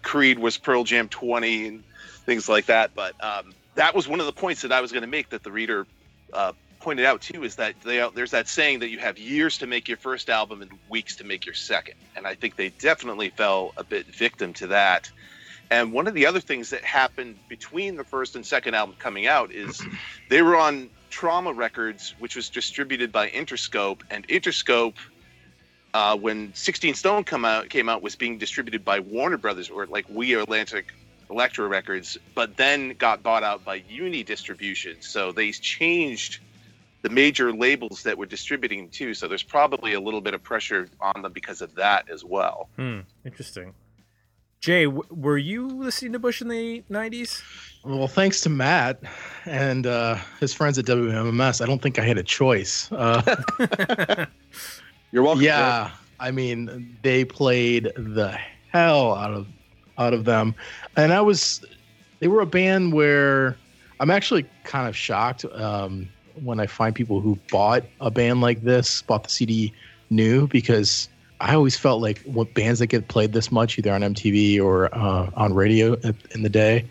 Creed 0.02 0.38
was 0.38 0.59
Pearl 0.59 0.85
Jam 0.85 1.09
20, 1.09 1.68
and 1.68 1.85
things 2.26 2.50
like 2.50 2.66
that. 2.66 2.95
But 2.95 3.14
um, 3.25 3.54
that 3.76 3.95
was 3.95 4.07
one 4.07 4.21
of 4.21 4.26
the 4.26 4.33
points 4.33 4.61
that 4.61 4.73
I 4.73 4.83
was 4.83 4.92
going 4.92 5.04
to 5.04 5.09
make 5.09 5.30
that 5.30 5.42
the 5.42 5.50
reader 5.50 5.87
uh, 6.35 6.52
pointed 6.80 7.07
out 7.07 7.23
too 7.23 7.42
is 7.42 7.57
that 7.57 7.75
they, 7.80 8.07
there's 8.14 8.33
that 8.33 8.47
saying 8.47 8.80
that 8.80 8.90
you 8.90 8.99
have 8.99 9.18
years 9.18 9.57
to 9.57 9.66
make 9.66 9.88
your 9.88 9.97
first 9.97 10.28
album 10.28 10.61
and 10.61 10.71
weeks 10.90 11.16
to 11.16 11.25
make 11.25 11.47
your 11.47 11.54
second. 11.54 11.95
And 12.14 12.26
I 12.26 12.35
think 12.35 12.57
they 12.57 12.68
definitely 12.68 13.30
fell 13.30 13.73
a 13.78 13.85
bit 13.85 14.04
victim 14.04 14.52
to 14.52 14.66
that. 14.66 15.11
And 15.70 15.92
one 15.92 16.06
of 16.06 16.14
the 16.14 16.26
other 16.26 16.40
things 16.40 16.70
that 16.70 16.82
happened 16.82 17.37
between 17.48 17.96
the 17.96 18.04
first 18.04 18.37
and 18.37 18.44
second 18.44 18.75
album 18.75 18.96
coming 18.98 19.26
out 19.26 19.52
is 19.52 19.82
they 20.28 20.42
were 20.42 20.56
on 20.56 20.90
Trauma 21.10 21.52
Records, 21.52 22.14
which 22.18 22.37
was 22.37 22.48
distributed 22.48 23.12
by 23.12 23.28
Interscope, 23.28 24.02
and 24.10 24.26
Interscope, 24.28 24.94
uh, 25.94 26.16
when 26.16 26.52
16 26.54 26.94
Stone 26.94 27.25
come 27.25 27.44
out 27.44 27.68
came 27.70 27.88
out, 27.88 28.02
was 28.02 28.16
being 28.16 28.38
distributed 28.38 28.84
by 28.84 29.00
Warner 29.00 29.38
Brothers 29.38 29.70
or 29.70 29.87
like 29.87 30.06
We 30.08 30.34
Atlantic 30.34 30.92
Elektra 31.30 31.66
Records, 31.66 32.18
but 32.34 32.56
then 32.56 32.90
got 32.90 33.22
bought 33.22 33.42
out 33.42 33.64
by 33.64 33.82
Uni 33.88 34.22
Distribution. 34.22 34.96
So 35.00 35.32
they 35.32 35.52
changed 35.52 36.40
the 37.02 37.10
major 37.10 37.52
labels 37.52 38.02
that 38.04 38.18
were 38.18 38.26
distributing 38.26 38.80
them 38.80 38.88
too. 38.90 39.14
So 39.14 39.28
there's 39.28 39.42
probably 39.42 39.94
a 39.94 40.00
little 40.00 40.20
bit 40.20 40.34
of 40.34 40.42
pressure 40.42 40.88
on 41.00 41.22
them 41.22 41.32
because 41.32 41.62
of 41.62 41.75
that 41.76 42.10
as 42.10 42.25
well. 42.25 42.68
Hmm. 42.76 43.00
Interesting. 43.25 43.75
Jay, 44.60 44.84
w- 44.84 45.04
were 45.10 45.38
you 45.38 45.68
listening 45.68 46.12
to 46.12 46.18
Bush 46.18 46.42
in 46.42 46.48
the 46.48 46.82
'90s? 46.90 47.42
Well, 47.84 48.08
thanks 48.08 48.40
to 48.42 48.48
Matt 48.48 49.00
and 49.46 49.86
uh, 49.86 50.16
his 50.40 50.52
friends 50.52 50.78
at 50.78 50.84
WMMS, 50.84 51.62
I 51.62 51.66
don't 51.66 51.80
think 51.80 51.98
I 51.98 52.02
had 52.04 52.18
a 52.18 52.22
choice. 52.24 52.90
Uh, 52.90 53.36
You're 55.12 55.22
welcome. 55.22 55.42
yeah, 55.42 55.92
I 56.20 56.30
mean, 56.32 56.96
they 57.02 57.24
played 57.24 57.92
the 57.96 58.36
hell 58.72 59.14
out 59.14 59.32
of 59.32 59.46
out 59.96 60.12
of 60.14 60.24
them, 60.24 60.54
and 60.96 61.12
I 61.12 61.20
was. 61.20 61.64
They 62.20 62.26
were 62.26 62.40
a 62.40 62.46
band 62.46 62.92
where 62.92 63.56
I'm 64.00 64.10
actually 64.10 64.44
kind 64.64 64.88
of 64.88 64.96
shocked 64.96 65.44
um, 65.52 66.08
when 66.42 66.58
I 66.58 66.66
find 66.66 66.92
people 66.94 67.20
who 67.20 67.38
bought 67.50 67.84
a 68.00 68.10
band 68.10 68.40
like 68.40 68.62
this, 68.62 69.02
bought 69.02 69.22
the 69.22 69.30
CD 69.30 69.72
new, 70.10 70.48
because 70.48 71.08
I 71.40 71.54
always 71.54 71.76
felt 71.76 72.02
like 72.02 72.21
what 72.23 72.54
bands 72.54 72.80
that 72.80 72.88
get 72.88 73.09
played 73.09 73.33
this 73.33 73.52
much, 73.52 73.78
either 73.78 73.92
on 73.92 74.00
MTV 74.00 74.61
or 74.61 74.95
uh, 74.95 75.30
on 75.35 75.54
radio 75.54 75.95
in 76.33 76.42
the 76.42 76.49
day, 76.49 76.88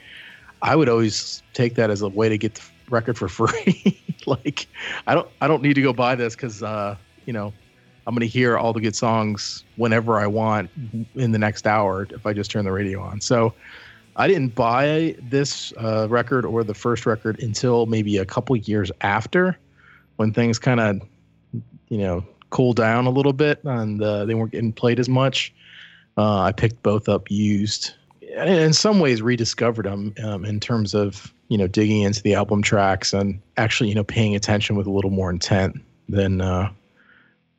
I 0.62 0.75
would 0.75 0.89
always 0.89 1.44
take 1.54 1.75
that 1.75 1.89
as 1.89 2.01
a 2.01 2.08
way 2.08 2.30
to 2.30 2.38
get 2.38 2.56
the 2.56 2.62
record 2.89 3.18
for 3.18 3.27
free. 3.48 4.01
like, 4.25 4.68
I 5.06 5.16
don't, 5.16 5.27
I 5.42 5.48
don't 5.48 5.62
need 5.62 5.74
to 5.74 5.82
go 5.82 5.94
buy 5.94 6.16
this 6.16 6.36
because, 6.36 6.63
uh, 6.63 6.96
you 7.25 7.34
know, 7.34 7.54
I'm 8.06 8.16
going 8.16 8.22
to 8.22 8.27
hear 8.27 8.58
all 8.58 8.72
the 8.72 8.80
good 8.80 8.96
songs 8.96 9.66
whenever 9.75 10.18
I 10.18 10.27
want 10.27 10.70
in 11.16 11.32
the 11.32 11.38
next 11.38 11.68
hour 11.68 12.08
if 12.10 12.25
I 12.25 12.32
just 12.32 12.50
turn 12.50 12.63
the 12.63 12.72
radio 12.72 13.01
on. 13.01 13.20
So 13.20 13.54
I 14.16 14.30
didn't 14.30 14.56
buy 14.56 15.18
this 15.22 15.74
uh, 15.77 16.08
record 16.10 16.46
or 16.46 16.63
the 16.63 16.74
first 16.74 17.06
record 17.06 17.44
until 17.44 17.86
maybe 17.86 18.18
a 18.18 18.25
couple 18.25 18.56
years 18.56 18.92
after 19.01 19.58
when 20.16 20.32
things 20.32 20.58
kind 20.58 20.80
of, 20.80 21.01
you 21.89 21.98
know, 21.98 22.25
cooled 22.50 22.77
down 22.77 23.06
a 23.06 23.10
little 23.10 23.34
bit 23.34 23.63
and 23.63 24.01
uh, 24.01 24.25
they 24.25 24.34
weren't 24.34 24.51
getting 24.51 24.74
played 24.74 25.00
as 25.00 25.10
much. 25.10 25.54
Uh, 26.18 26.42
I 26.42 26.51
picked 26.51 26.82
both 26.84 27.08
up 27.10 27.30
used 27.30 27.94
and 28.36 28.50
in 28.50 28.74
some 28.74 29.00
ways 29.00 29.22
rediscovered 29.22 29.86
them 29.86 30.13
um, 30.24 30.46
in 30.46 30.60
terms 30.60 30.94
of, 30.94 31.34
you 31.50 31.58
know, 31.58 31.68
digging 31.68 32.01
into 32.01 32.22
the 32.22 32.34
album 32.34 32.62
tracks 32.62 33.13
and 33.13 33.39
actually, 33.58 33.89
you 33.89 33.96
know, 33.96 34.04
paying 34.04 34.36
attention 34.36 34.75
with 34.75 34.88
a 34.88 34.92
little 34.92 35.12
more 35.12 35.30
intent 35.30 35.80
than, 36.10 36.42
uh, 36.42 36.70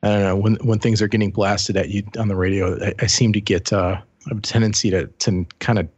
I 0.01 0.07
don't 0.07 0.21
know 0.21 0.35
when 0.37 0.55
when 0.63 0.79
things 0.79 1.01
are 1.01 1.09
getting 1.09 1.31
blasted 1.31 1.75
at 1.75 1.89
you 1.89 2.03
on 2.17 2.29
the 2.29 2.35
radio. 2.35 2.81
I, 2.81 2.93
I 2.99 3.07
seem 3.07 3.33
to 3.33 3.41
get 3.41 3.73
uh, 3.73 3.99
a 4.31 4.35
tendency 4.35 4.89
to 4.91 5.07
to 5.07 5.45
kind 5.59 5.77
of 5.77 5.89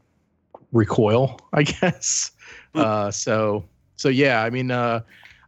recoil, 0.72 1.40
I 1.54 1.64
guess. 1.64 2.32
Uh, 2.74 3.12
so 3.12 3.64
so 3.98 4.10
yeah, 4.10 4.44
I 4.44 4.50
mean, 4.50 4.72
uh, 4.72 5.02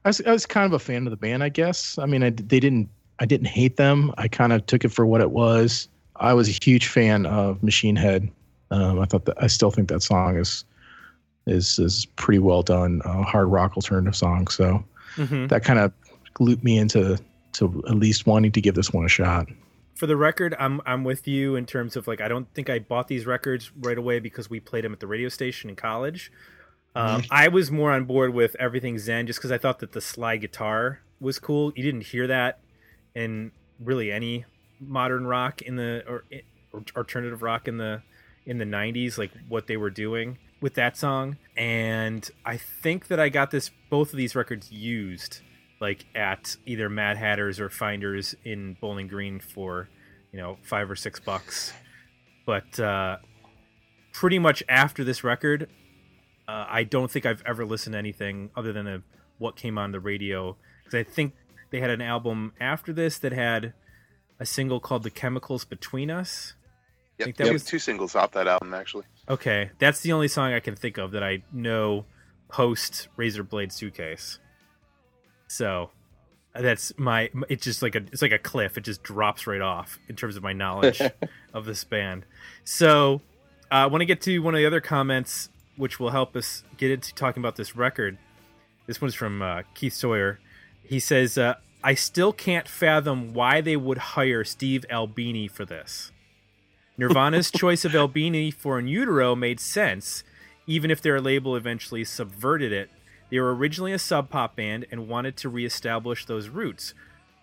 I 0.05 0.09
was 0.09 0.21
I 0.21 0.31
was 0.31 0.45
kind 0.45 0.67
of 0.67 0.73
a 0.73 0.79
fan 0.79 1.07
of 1.07 1.11
the 1.11 1.17
band, 1.17 1.43
I 1.43 1.49
guess. 1.49 1.97
I 1.97 2.05
mean, 2.05 2.21
I 2.21 2.29
they 2.29 2.59
didn't 2.59 2.89
I 3.23 3.25
didn't 3.25 3.47
hate 3.47 3.77
them. 3.77 4.13
I 4.17 4.27
kind 4.27 4.51
of 4.51 4.65
took 4.65 4.83
it 4.83 4.89
for 4.89 5.05
what 5.05 5.21
it 5.21 5.31
was. 5.31 5.87
I 6.17 6.33
was 6.33 6.49
a 6.49 6.51
huge 6.51 6.87
fan 6.87 7.25
of 7.25 7.63
Machine 7.63 7.95
Head. 7.95 8.29
Um, 8.69 8.99
I 8.99 9.05
thought 9.05 9.23
that 9.25 9.41
I 9.41 9.47
still 9.47 9.71
think 9.71 9.87
that 9.87 10.03
song 10.03 10.35
is 10.35 10.65
is 11.47 11.79
is 11.79 12.05
pretty 12.17 12.39
well 12.39 12.63
done, 12.63 13.01
uh, 13.05 13.21
hard 13.23 13.47
rock 13.47 13.77
alternative 13.77 14.15
song. 14.15 14.47
So 14.47 14.83
Mm-hmm. 15.15 15.47
that 15.47 15.63
kind 15.63 15.77
of 15.79 15.93
looped 16.39 16.63
me 16.63 16.77
into 16.77 17.19
to 17.53 17.83
at 17.87 17.95
least 17.95 18.25
wanting 18.25 18.51
to 18.51 18.59
give 18.59 18.73
this 18.75 18.91
one 18.91 19.05
a 19.05 19.07
shot. 19.07 19.47
For 19.95 20.07
the 20.07 20.17
record, 20.17 20.55
I'm 20.59 20.81
I'm 20.85 21.03
with 21.05 21.25
you 21.27 21.55
in 21.55 21.65
terms 21.65 21.95
of 21.95 22.07
like 22.07 22.19
I 22.19 22.27
don't 22.27 22.51
think 22.53 22.69
I 22.69 22.79
bought 22.79 23.07
these 23.07 23.25
records 23.25 23.71
right 23.79 23.97
away 23.97 24.19
because 24.19 24.49
we 24.49 24.59
played 24.59 24.83
them 24.83 24.91
at 24.91 24.99
the 24.99 25.07
radio 25.07 25.29
station 25.29 25.69
in 25.69 25.75
college. 25.77 26.31
Um, 26.95 27.23
I 27.31 27.47
was 27.47 27.71
more 27.71 27.91
on 27.91 28.05
board 28.05 28.33
with 28.33 28.55
everything 28.59 28.97
Zen 28.99 29.27
just 29.27 29.39
because 29.39 29.51
I 29.51 29.57
thought 29.57 29.79
that 29.79 29.93
the 29.93 30.01
slide 30.01 30.41
guitar 30.41 30.99
was 31.21 31.39
cool. 31.39 31.71
You 31.75 31.83
didn't 31.83 32.05
hear 32.07 32.27
that 32.27 32.59
in 33.15 33.51
really 33.79 34.11
any 34.11 34.45
modern 34.79 35.25
rock 35.25 35.61
in 35.61 35.75
the 35.75 36.03
or, 36.07 36.23
or 36.71 36.83
alternative 36.95 37.41
rock 37.41 37.67
in 37.67 37.77
the 37.77 38.01
in 38.45 38.57
the 38.57 38.65
90s 38.65 39.17
like 39.17 39.31
what 39.47 39.67
they 39.67 39.77
were 39.77 39.89
doing 39.89 40.37
with 40.61 40.73
that 40.75 40.97
song. 40.97 41.37
And 41.55 42.29
i 42.45 42.57
think 42.57 43.07
that 43.07 43.19
i 43.19 43.29
got 43.29 43.51
this 43.51 43.71
both 43.89 44.11
of 44.11 44.17
these 44.17 44.35
records 44.35 44.71
used 44.71 45.41
like 45.79 46.05
at 46.15 46.55
either 46.65 46.89
mad 46.89 47.17
hatters 47.17 47.59
or 47.59 47.69
finders 47.69 48.35
in 48.43 48.77
bowling 48.79 49.07
green 49.07 49.39
for 49.39 49.89
you 50.31 50.39
know 50.39 50.57
five 50.63 50.89
or 50.89 50.95
six 50.95 51.19
bucks. 51.19 51.73
But 52.45 52.79
uh 52.79 53.17
pretty 54.13 54.39
much 54.39 54.61
after 54.69 55.03
this 55.03 55.23
record 55.23 55.67
uh, 56.47 56.65
i 56.69 56.83
don't 56.83 57.09
think 57.09 57.25
i've 57.25 57.41
ever 57.45 57.65
listened 57.65 57.93
to 57.93 57.97
anything 57.97 58.51
other 58.55 58.71
than 58.71 58.85
a, 58.87 59.01
what 59.39 59.55
came 59.55 59.77
on 59.77 59.91
the 59.91 59.99
radio. 59.99 60.55
Because 60.83 60.99
i 60.99 61.03
think 61.03 61.33
they 61.73 61.79
had 61.79 61.89
an 61.89 62.01
album 62.01 62.53
after 62.61 62.93
this 62.93 63.17
that 63.17 63.33
had 63.33 63.73
a 64.39 64.45
single 64.45 64.79
called 64.79 65.01
the 65.01 65.09
chemicals 65.09 65.65
between 65.65 66.11
us 66.11 66.53
Yep, 67.17 67.25
think 67.25 67.37
that 67.37 67.45
yep, 67.45 67.53
was- 67.53 67.63
two 67.65 67.79
singles 67.79 68.15
off 68.15 68.31
that 68.31 68.47
album 68.47 68.73
actually. 68.73 69.05
Okay, 69.29 69.71
that's 69.79 70.01
the 70.01 70.11
only 70.13 70.27
song 70.27 70.53
I 70.53 70.59
can 70.59 70.75
think 70.75 70.97
of 70.97 71.11
that 71.11 71.23
I 71.23 71.43
know 71.51 72.05
post 72.49 73.07
Razorblade 73.17 73.71
Suitcase. 73.71 74.39
So 75.47 75.91
that's 76.55 76.91
my. 76.97 77.29
It's 77.49 77.63
just 77.63 77.81
like 77.81 77.95
a. 77.95 77.99
It's 78.11 78.21
like 78.21 78.31
a 78.31 78.39
cliff. 78.39 78.77
It 78.77 78.81
just 78.81 79.03
drops 79.03 79.45
right 79.47 79.61
off 79.61 79.99
in 80.09 80.15
terms 80.15 80.35
of 80.35 80.43
my 80.43 80.53
knowledge 80.53 81.01
of 81.53 81.65
this 81.65 81.83
band. 81.83 82.25
So 82.63 83.21
uh, 83.71 83.75
I 83.75 83.85
want 83.85 84.01
to 84.01 84.05
get 84.05 84.21
to 84.21 84.39
one 84.39 84.55
of 84.55 84.57
the 84.59 84.65
other 84.65 84.81
comments, 84.81 85.49
which 85.77 85.99
will 85.99 86.09
help 86.09 86.35
us 86.35 86.63
get 86.77 86.89
into 86.91 87.13
talking 87.13 87.41
about 87.41 87.55
this 87.55 87.75
record. 87.75 88.17
This 88.87 88.99
one's 88.99 89.15
from 89.15 89.41
uh, 89.41 89.61
Keith 89.75 89.93
Sawyer. 89.93 90.39
He 90.83 90.99
says, 90.99 91.37
uh, 91.37 91.55
"I 91.83 91.93
still 91.95 92.33
can't 92.33 92.67
fathom 92.67 93.33
why 93.33 93.61
they 93.61 93.75
would 93.75 93.97
hire 93.97 94.43
Steve 94.43 94.85
Albini 94.89 95.47
for 95.47 95.65
this." 95.65 96.11
Nirvana's 96.97 97.49
choice 97.63 97.85
of 97.85 97.95
Albini 97.95 98.51
for 98.51 98.77
In 98.77 98.87
Utero 98.87 99.35
made 99.35 99.59
sense, 99.59 100.23
even 100.67 100.91
if 100.91 101.01
their 101.01 101.19
label 101.19 101.55
eventually 101.55 102.03
subverted 102.03 102.71
it. 102.71 102.89
They 103.29 103.39
were 103.39 103.55
originally 103.55 103.93
a 103.93 103.99
sub 103.99 104.29
pop 104.29 104.55
band 104.55 104.85
and 104.91 105.07
wanted 105.07 105.35
to 105.37 105.49
reestablish 105.49 106.25
those 106.25 106.49
roots. 106.49 106.93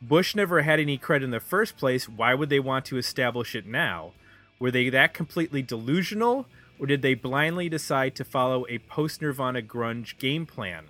Bush 0.00 0.34
never 0.34 0.62
had 0.62 0.80
any 0.80 0.96
credit 0.96 1.24
in 1.24 1.30
the 1.30 1.40
first 1.40 1.76
place. 1.76 2.08
Why 2.08 2.32
would 2.34 2.48
they 2.48 2.60
want 2.60 2.84
to 2.86 2.96
establish 2.96 3.54
it 3.54 3.66
now? 3.66 4.12
Were 4.58 4.70
they 4.70 4.88
that 4.88 5.14
completely 5.14 5.62
delusional, 5.62 6.46
or 6.78 6.86
did 6.86 7.02
they 7.02 7.14
blindly 7.14 7.68
decide 7.68 8.14
to 8.14 8.24
follow 8.24 8.66
a 8.68 8.78
post 8.78 9.20
Nirvana 9.20 9.62
grunge 9.62 10.16
game 10.18 10.46
plan? 10.46 10.86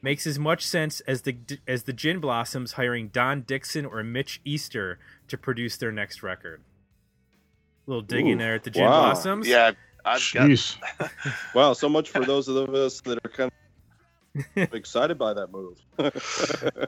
Makes 0.00 0.26
as 0.28 0.38
much 0.38 0.64
sense 0.64 1.00
as 1.00 1.22
the 1.22 1.36
as 1.66 1.82
the 1.82 1.92
Gin 1.92 2.20
Blossoms 2.20 2.72
hiring 2.72 3.08
Don 3.08 3.42
Dixon 3.42 3.84
or 3.84 4.02
Mitch 4.04 4.40
Easter 4.44 4.98
to 5.26 5.36
produce 5.36 5.76
their 5.76 5.90
next 5.90 6.22
record. 6.22 6.60
A 7.86 7.90
little 7.90 8.02
digging 8.02 8.34
Ooh, 8.34 8.38
there 8.38 8.54
at 8.54 8.62
the 8.64 8.70
Gin 8.70 8.84
wow. 8.84 9.00
Blossoms. 9.00 9.48
Yeah, 9.48 9.72
I've 10.04 10.22
got 10.32 11.10
Wow, 11.54 11.72
so 11.72 11.88
much 11.88 12.10
for 12.10 12.24
those 12.24 12.46
of 12.46 12.72
us 12.74 13.00
that 13.00 13.18
are 13.24 13.28
kind 13.28 13.50
of 14.56 14.72
excited 14.74 15.18
by 15.18 15.34
that 15.34 15.48
move. 15.50 15.78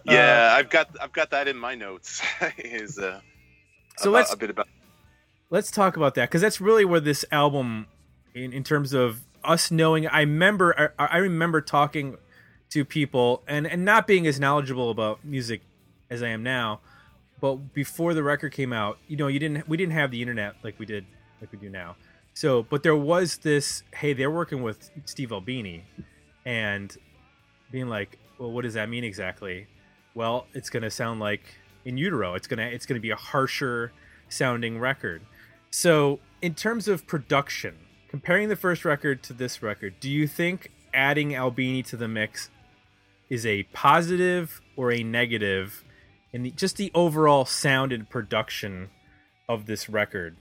yeah, 0.04 0.54
I've 0.56 0.70
got 0.70 0.94
I've 1.00 1.12
got 1.12 1.30
that 1.30 1.48
in 1.48 1.56
my 1.56 1.74
notes. 1.74 2.22
Is 2.58 2.96
uh, 2.98 3.20
So 3.96 4.10
about- 4.10 4.18
let's 4.18 4.32
a 4.34 4.36
bit 4.36 4.50
about 4.50 4.68
let's 5.50 5.72
talk 5.72 5.96
about 5.96 6.14
that 6.14 6.28
because 6.28 6.42
that's 6.42 6.60
really 6.60 6.84
where 6.84 7.00
this 7.00 7.24
album 7.32 7.86
in, 8.36 8.52
in 8.52 8.62
terms 8.62 8.92
of 8.92 9.22
us 9.42 9.68
knowing 9.72 10.06
i 10.06 10.20
remember 10.20 10.92
I, 10.96 11.06
I 11.06 11.16
remember 11.18 11.60
talking 11.60 12.16
to 12.70 12.84
people 12.84 13.42
and 13.46 13.66
and 13.66 13.84
not 13.84 14.06
being 14.06 14.26
as 14.26 14.40
knowledgeable 14.40 14.90
about 14.90 15.24
music 15.24 15.62
as 16.08 16.22
i 16.22 16.28
am 16.28 16.42
now 16.42 16.80
but 17.40 17.56
before 17.72 18.14
the 18.14 18.22
record 18.22 18.52
came 18.52 18.72
out 18.72 18.98
you 19.08 19.16
know 19.16 19.26
you 19.26 19.38
didn't 19.38 19.68
we 19.68 19.76
didn't 19.76 19.92
have 19.92 20.10
the 20.10 20.22
internet 20.22 20.54
like 20.62 20.78
we 20.78 20.86
did 20.86 21.04
like 21.40 21.50
we 21.52 21.58
do 21.58 21.68
now 21.68 21.96
so 22.34 22.62
but 22.62 22.82
there 22.82 22.96
was 22.96 23.38
this 23.38 23.82
hey 23.94 24.12
they're 24.12 24.30
working 24.30 24.62
with 24.62 24.90
steve 25.04 25.32
albini 25.32 25.84
and 26.44 26.96
being 27.70 27.88
like, 27.88 28.18
"Well, 28.38 28.50
what 28.50 28.62
does 28.62 28.74
that 28.74 28.88
mean 28.88 29.04
exactly?" 29.04 29.66
Well, 30.14 30.46
it's 30.54 30.70
going 30.70 30.82
to 30.82 30.90
sound 30.90 31.20
like 31.20 31.42
In 31.84 31.96
Utero. 31.96 32.34
It's 32.34 32.46
going 32.46 32.58
to 32.58 32.74
it's 32.74 32.86
going 32.86 32.98
to 32.98 33.02
be 33.02 33.10
a 33.10 33.16
harsher 33.16 33.92
sounding 34.28 34.78
record. 34.78 35.22
So, 35.70 36.18
in 36.42 36.54
terms 36.54 36.88
of 36.88 37.06
production, 37.06 37.76
comparing 38.08 38.48
the 38.48 38.56
first 38.56 38.84
record 38.84 39.22
to 39.24 39.32
this 39.32 39.62
record, 39.62 39.94
do 40.00 40.10
you 40.10 40.26
think 40.26 40.70
adding 40.92 41.36
Albini 41.36 41.82
to 41.84 41.96
the 41.96 42.08
mix 42.08 42.50
is 43.30 43.46
a 43.46 43.62
positive 43.72 44.60
or 44.76 44.92
a 44.92 45.02
negative 45.02 45.84
in 46.32 46.42
the, 46.42 46.50
just 46.50 46.76
the 46.76 46.90
overall 46.94 47.44
sound 47.44 47.92
and 47.92 48.10
production 48.10 48.90
of 49.48 49.66
this 49.66 49.88
record? 49.88 50.36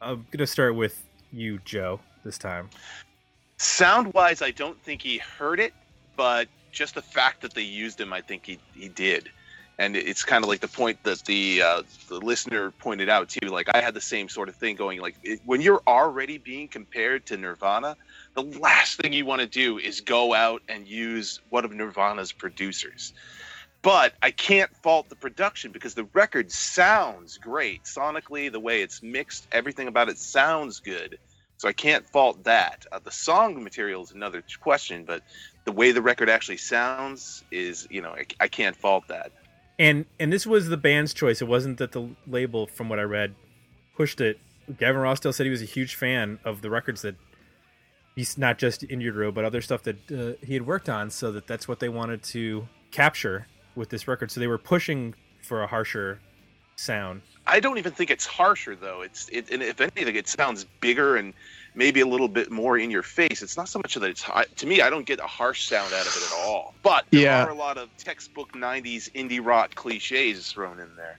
I'm 0.00 0.26
to 0.32 0.46
start 0.46 0.74
with 0.74 1.06
you, 1.30 1.60
Joe, 1.64 2.00
this 2.24 2.38
time. 2.38 2.70
Sound 3.58 4.12
wise, 4.14 4.40
I 4.40 4.50
don't 4.50 4.80
think 4.82 5.02
he 5.02 5.18
heard 5.18 5.60
it, 5.60 5.74
but 6.16 6.48
just 6.72 6.94
the 6.94 7.02
fact 7.02 7.42
that 7.42 7.52
they 7.52 7.62
used 7.62 8.00
him, 8.00 8.12
I 8.12 8.22
think 8.22 8.46
he, 8.46 8.58
he 8.74 8.88
did. 8.88 9.30
And 9.78 9.96
it's 9.96 10.24
kind 10.24 10.44
of 10.44 10.48
like 10.48 10.60
the 10.60 10.68
point 10.68 11.02
that 11.04 11.24
the 11.24 11.62
uh, 11.62 11.82
the 12.08 12.16
listener 12.18 12.70
pointed 12.70 13.08
out 13.08 13.30
too. 13.30 13.48
Like 13.48 13.66
I 13.74 13.80
had 13.80 13.94
the 13.94 14.00
same 14.00 14.28
sort 14.28 14.50
of 14.50 14.56
thing 14.56 14.76
going. 14.76 15.00
Like 15.00 15.16
it, 15.22 15.40
when 15.46 15.62
you're 15.62 15.80
already 15.86 16.36
being 16.36 16.68
compared 16.68 17.24
to 17.26 17.38
Nirvana, 17.38 17.96
the 18.34 18.42
last 18.42 19.00
thing 19.00 19.12
you 19.12 19.26
want 19.26 19.40
to 19.40 19.46
do 19.46 19.78
is 19.78 20.00
go 20.00 20.34
out 20.34 20.62
and 20.68 20.86
use 20.86 21.40
one 21.50 21.64
of 21.64 21.72
Nirvana's 21.72 22.32
producers. 22.32 23.12
But 23.82 24.14
I 24.22 24.30
can't 24.30 24.74
fault 24.82 25.08
the 25.08 25.16
production 25.16 25.72
because 25.72 25.94
the 25.94 26.04
record 26.12 26.52
sounds 26.52 27.38
great 27.38 27.84
sonically. 27.84 28.52
The 28.52 28.60
way 28.60 28.82
it's 28.82 29.02
mixed, 29.02 29.48
everything 29.52 29.88
about 29.88 30.08
it 30.08 30.18
sounds 30.18 30.80
good. 30.80 31.18
So 31.56 31.68
I 31.68 31.72
can't 31.72 32.06
fault 32.06 32.44
that. 32.44 32.86
Uh, 32.92 33.00
the 33.02 33.10
song 33.10 33.62
material 33.62 34.02
is 34.02 34.12
another 34.12 34.42
question, 34.60 35.04
but 35.04 35.22
the 35.64 35.72
way 35.72 35.92
the 35.92 36.02
record 36.02 36.28
actually 36.28 36.56
sounds 36.58 37.42
is, 37.50 37.86
you 37.90 38.00
know, 38.00 38.10
I, 38.10 38.24
I 38.40 38.48
can't 38.48 38.76
fault 38.76 39.08
that. 39.08 39.32
And 39.78 40.04
and 40.18 40.30
this 40.30 40.46
was 40.46 40.68
the 40.68 40.76
band's 40.76 41.14
choice. 41.14 41.40
It 41.40 41.48
wasn't 41.48 41.78
that 41.78 41.92
the 41.92 42.10
label, 42.26 42.66
from 42.66 42.90
what 42.90 42.98
I 42.98 43.02
read, 43.02 43.34
pushed 43.96 44.20
it. 44.20 44.38
Gavin 44.78 45.00
Rossdale 45.00 45.34
said 45.34 45.44
he 45.44 45.50
was 45.50 45.62
a 45.62 45.66
huge 45.66 45.94
fan 45.94 46.38
of 46.44 46.60
the 46.60 46.70
records 46.70 47.02
that 47.02 47.16
he's 48.20 48.36
not 48.36 48.58
just 48.58 48.82
in 48.82 49.00
utero, 49.00 49.32
but 49.32 49.46
other 49.46 49.62
stuff 49.62 49.82
that 49.84 49.96
uh, 50.12 50.32
he 50.46 50.52
had 50.52 50.66
worked 50.66 50.90
on. 50.90 51.08
So 51.10 51.32
that 51.32 51.46
that's 51.46 51.66
what 51.66 51.80
they 51.80 51.88
wanted 51.88 52.22
to 52.34 52.68
capture 52.90 53.46
with 53.74 53.88
this 53.88 54.06
record. 54.06 54.30
So 54.30 54.40
they 54.40 54.46
were 54.46 54.58
pushing 54.58 55.14
for 55.42 55.62
a 55.62 55.66
harsher 55.66 56.20
sound. 56.76 57.22
I 57.46 57.60
don't 57.60 57.78
even 57.78 57.92
think 57.92 58.10
it's 58.10 58.26
harsher 58.26 58.76
though. 58.76 59.00
It's 59.00 59.28
it, 59.30 59.50
and 59.50 59.62
if 59.62 59.80
anything, 59.80 60.16
it 60.16 60.28
sounds 60.28 60.64
bigger 60.82 61.16
and 61.16 61.32
maybe 61.74 62.00
a 62.00 62.06
little 62.06 62.28
bit 62.28 62.50
more 62.50 62.76
in 62.76 62.90
your 62.90 63.02
face. 63.02 63.40
It's 63.42 63.56
not 63.56 63.68
so 63.70 63.78
much 63.78 63.94
that 63.94 64.02
it's 64.04 64.28
I- 64.28 64.44
to 64.56 64.66
me. 64.66 64.82
I 64.82 64.90
don't 64.90 65.06
get 65.06 65.18
a 65.18 65.26
harsh 65.26 65.62
sound 65.66 65.92
out 65.94 66.06
of 66.06 66.14
it 66.14 66.22
at 66.30 66.38
all. 66.46 66.74
But 66.82 67.06
there 67.10 67.22
Yeah. 67.22 67.44
are 67.46 67.50
a 67.50 67.54
lot 67.54 67.78
of 67.78 67.88
textbook 67.96 68.52
'90s 68.52 69.08
indie 69.14 69.42
rock 69.44 69.74
cliches 69.76 70.52
thrown 70.52 70.78
in 70.78 70.94
there. 70.96 71.16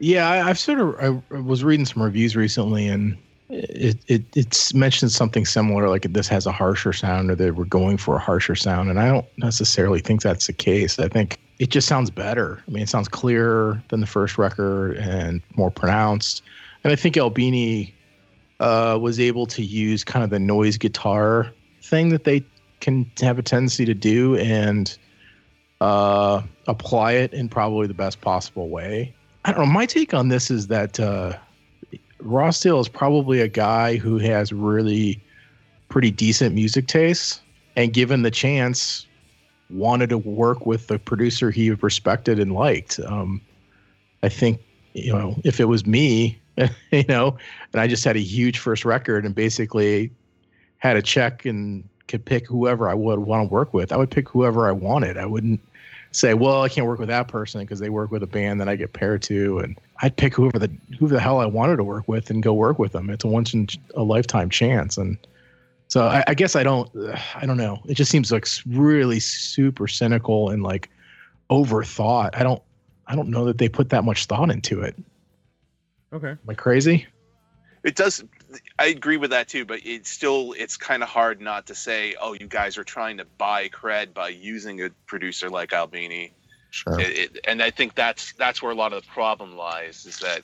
Yeah, 0.00 0.28
I, 0.28 0.48
I've 0.48 0.58
sort 0.58 0.80
of 0.80 1.22
I 1.32 1.36
was 1.38 1.62
reading 1.62 1.86
some 1.86 2.02
reviews 2.02 2.34
recently, 2.34 2.88
and 2.88 3.16
it, 3.52 3.98
it 4.08 4.24
it's 4.34 4.72
mentioned 4.72 5.12
something 5.12 5.44
similar, 5.44 5.88
like 5.88 6.02
this 6.02 6.28
has 6.28 6.46
a 6.46 6.52
harsher 6.52 6.92
sound, 6.92 7.30
or 7.30 7.34
they 7.34 7.50
were 7.50 7.66
going 7.66 7.98
for 7.98 8.16
a 8.16 8.18
harsher 8.18 8.54
sound, 8.54 8.88
and 8.88 8.98
I 8.98 9.08
don't 9.08 9.26
necessarily 9.36 10.00
think 10.00 10.22
that's 10.22 10.46
the 10.46 10.54
case. 10.54 10.98
I 10.98 11.08
think 11.08 11.38
it 11.58 11.68
just 11.68 11.86
sounds 11.86 12.10
better. 12.10 12.62
I 12.66 12.70
mean, 12.70 12.82
it 12.82 12.88
sounds 12.88 13.08
clearer 13.08 13.82
than 13.88 14.00
the 14.00 14.06
first 14.06 14.38
record 14.38 14.96
and 14.96 15.42
more 15.54 15.70
pronounced. 15.70 16.42
And 16.82 16.92
I 16.92 16.96
think 16.96 17.16
Albini 17.16 17.94
uh, 18.58 18.98
was 19.00 19.20
able 19.20 19.46
to 19.46 19.62
use 19.62 20.02
kind 20.02 20.24
of 20.24 20.30
the 20.30 20.40
noise 20.40 20.78
guitar 20.78 21.52
thing 21.82 22.08
that 22.08 22.24
they 22.24 22.44
can 22.80 23.08
have 23.20 23.38
a 23.38 23.42
tendency 23.42 23.84
to 23.84 23.94
do 23.94 24.36
and 24.36 24.96
uh, 25.80 26.42
apply 26.66 27.12
it 27.12 27.32
in 27.34 27.48
probably 27.48 27.86
the 27.86 27.94
best 27.94 28.20
possible 28.22 28.68
way. 28.70 29.14
I 29.44 29.52
don't 29.52 29.66
know. 29.66 29.72
My 29.72 29.86
take 29.86 30.14
on 30.14 30.28
this 30.28 30.50
is 30.50 30.68
that 30.68 30.98
uh, 30.98 31.36
Rossdale 32.24 32.80
is 32.80 32.88
probably 32.88 33.40
a 33.40 33.48
guy 33.48 33.96
who 33.96 34.18
has 34.18 34.52
really 34.52 35.22
pretty 35.88 36.10
decent 36.10 36.54
music 36.54 36.86
taste, 36.86 37.40
and 37.76 37.92
given 37.92 38.22
the 38.22 38.30
chance, 38.30 39.06
wanted 39.70 40.10
to 40.10 40.18
work 40.18 40.66
with 40.66 40.86
the 40.88 40.98
producer 40.98 41.50
he 41.50 41.70
respected 41.70 42.38
and 42.38 42.52
liked. 42.52 43.00
Um, 43.00 43.40
I 44.22 44.28
think 44.28 44.60
you 44.94 45.12
know 45.12 45.36
if 45.44 45.60
it 45.60 45.66
was 45.66 45.86
me, 45.86 46.38
you 46.90 47.04
know, 47.08 47.36
and 47.72 47.80
I 47.80 47.86
just 47.86 48.04
had 48.04 48.16
a 48.16 48.20
huge 48.20 48.58
first 48.58 48.84
record 48.84 49.24
and 49.24 49.34
basically 49.34 50.10
had 50.78 50.96
a 50.96 51.02
check 51.02 51.44
and 51.44 51.88
could 52.08 52.24
pick 52.24 52.46
whoever 52.46 52.88
I 52.88 52.94
would 52.94 53.20
want 53.20 53.48
to 53.48 53.52
work 53.52 53.72
with, 53.72 53.92
I 53.92 53.96
would 53.96 54.10
pick 54.10 54.28
whoever 54.28 54.68
I 54.68 54.72
wanted. 54.72 55.16
I 55.16 55.26
wouldn't 55.26 55.60
say, 56.12 56.34
well, 56.34 56.62
I 56.62 56.68
can't 56.68 56.86
work 56.86 56.98
with 56.98 57.08
that 57.08 57.28
person 57.28 57.62
because 57.62 57.80
they 57.80 57.90
work 57.90 58.10
with 58.10 58.22
a 58.22 58.26
band 58.26 58.60
that 58.60 58.68
I 58.68 58.76
get 58.76 58.92
paired 58.92 59.22
to, 59.22 59.58
and 59.58 59.78
I'd 60.02 60.16
pick 60.16 60.34
whoever 60.34 60.58
the 60.58 60.70
who 60.98 61.08
the 61.08 61.18
hell 61.20 61.40
I 61.40 61.46
wanted 61.46 61.76
to 61.76 61.84
work 61.84 62.06
with 62.06 62.30
and 62.30 62.42
go 62.42 62.52
work 62.54 62.78
with 62.78 62.92
them. 62.92 63.10
It's 63.10 63.24
a 63.24 63.28
once 63.28 63.54
in 63.54 63.68
a 63.94 64.02
lifetime 64.02 64.50
chance, 64.50 64.96
and 64.96 65.18
so 65.88 66.06
I, 66.06 66.24
I 66.28 66.34
guess 66.34 66.56
I 66.56 66.62
don't, 66.62 66.90
I 67.34 67.44
don't 67.44 67.58
know. 67.58 67.82
It 67.86 67.94
just 67.94 68.10
seems 68.10 68.32
like 68.32 68.46
really 68.66 69.20
super 69.20 69.86
cynical 69.86 70.48
and 70.48 70.62
like 70.62 70.88
overthought. 71.50 72.30
I 72.32 72.42
don't, 72.42 72.62
I 73.06 73.14
don't 73.14 73.28
know 73.28 73.44
that 73.44 73.58
they 73.58 73.68
put 73.68 73.90
that 73.90 74.02
much 74.02 74.24
thought 74.24 74.50
into 74.50 74.80
it. 74.80 74.96
Okay. 76.12 76.30
Am 76.30 76.38
I 76.48 76.54
crazy? 76.54 77.06
It 77.84 77.94
does. 77.94 78.24
I 78.78 78.86
agree 78.86 79.16
with 79.16 79.30
that 79.30 79.48
too, 79.48 79.64
but 79.64 79.80
it's 79.84 80.10
still 80.10 80.54
it's 80.56 80.76
kind 80.76 81.02
of 81.02 81.08
hard 81.08 81.40
not 81.40 81.66
to 81.66 81.74
say, 81.74 82.14
oh, 82.20 82.32
you 82.34 82.46
guys 82.46 82.78
are 82.78 82.84
trying 82.84 83.18
to 83.18 83.24
buy 83.38 83.68
cred 83.68 84.14
by 84.14 84.28
using 84.28 84.82
a 84.82 84.90
producer 85.06 85.48
like 85.48 85.72
Albini. 85.72 86.32
Sure. 86.70 86.98
It, 86.98 87.18
it, 87.18 87.38
and 87.44 87.62
I 87.62 87.70
think 87.70 87.94
that's 87.94 88.32
that's 88.32 88.62
where 88.62 88.72
a 88.72 88.74
lot 88.74 88.92
of 88.92 89.02
the 89.02 89.08
problem 89.08 89.56
lies. 89.56 90.06
Is 90.06 90.18
that 90.20 90.42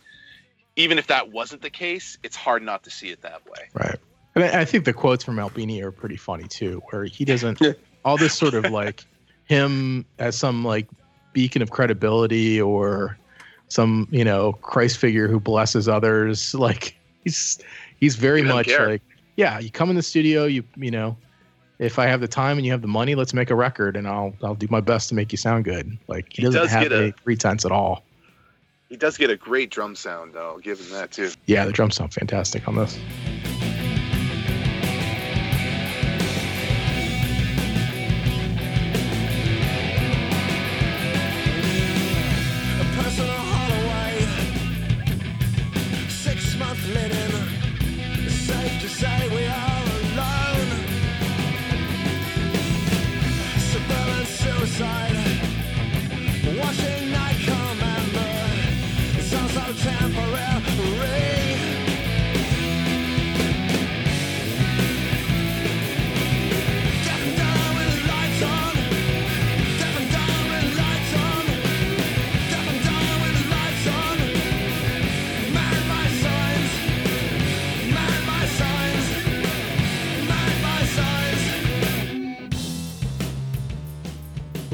even 0.76 0.98
if 0.98 1.06
that 1.08 1.30
wasn't 1.30 1.62
the 1.62 1.70
case, 1.70 2.18
it's 2.22 2.36
hard 2.36 2.62
not 2.62 2.84
to 2.84 2.90
see 2.90 3.08
it 3.08 3.22
that 3.22 3.44
way. 3.46 3.68
Right. 3.74 3.98
And 4.34 4.44
I, 4.44 4.60
I 4.60 4.64
think 4.64 4.84
the 4.84 4.92
quotes 4.92 5.24
from 5.24 5.38
Albini 5.38 5.82
are 5.82 5.90
pretty 5.90 6.16
funny 6.16 6.46
too, 6.46 6.82
where 6.90 7.04
he 7.04 7.24
doesn't 7.24 7.60
all 8.04 8.16
this 8.16 8.34
sort 8.34 8.54
of 8.54 8.70
like 8.70 9.04
him 9.46 10.04
as 10.18 10.36
some 10.36 10.64
like 10.64 10.86
beacon 11.32 11.62
of 11.62 11.70
credibility 11.70 12.60
or 12.60 13.18
some 13.68 14.08
you 14.10 14.24
know 14.24 14.52
Christ 14.54 14.98
figure 14.98 15.28
who 15.28 15.40
blesses 15.40 15.88
others. 15.88 16.54
Like 16.54 16.96
he's 17.24 17.58
he's 17.98 18.16
very 18.16 18.42
much 18.42 18.66
care. 18.66 18.88
like 18.88 19.02
yeah. 19.36 19.58
You 19.58 19.70
come 19.70 19.90
in 19.90 19.96
the 19.96 20.02
studio, 20.02 20.44
you 20.46 20.64
you 20.76 20.90
know. 20.90 21.16
If 21.78 22.00
I 22.00 22.06
have 22.06 22.20
the 22.20 22.26
time 22.26 22.56
and 22.58 22.66
you 22.66 22.72
have 22.72 22.82
the 22.82 22.88
money, 22.88 23.14
let's 23.14 23.32
make 23.32 23.50
a 23.50 23.54
record, 23.54 23.96
and 23.96 24.08
I'll 24.08 24.34
I'll 24.42 24.56
do 24.56 24.66
my 24.68 24.80
best 24.80 25.08
to 25.10 25.14
make 25.14 25.30
you 25.32 25.38
sound 25.38 25.64
good. 25.64 25.96
Like 26.08 26.26
he 26.32 26.42
He 26.42 26.46
doesn't 26.46 26.60
does 26.62 26.70
have 26.70 26.82
get 26.82 26.92
a- 26.92 26.96
any 26.96 27.12
pretense 27.12 27.64
at 27.64 27.70
all. 27.70 28.02
He 28.88 28.96
does 28.96 29.16
get 29.18 29.28
a 29.30 29.36
great 29.36 29.70
drum 29.70 29.94
sound, 29.94 30.32
though. 30.32 30.48
I'll 30.48 30.58
give 30.58 30.80
him 30.80 30.90
that 30.92 31.12
too. 31.12 31.30
Yeah, 31.46 31.66
the 31.66 31.72
drums 31.72 31.94
sound 31.96 32.12
fantastic 32.14 32.66
on 32.66 32.74
this. 32.74 32.98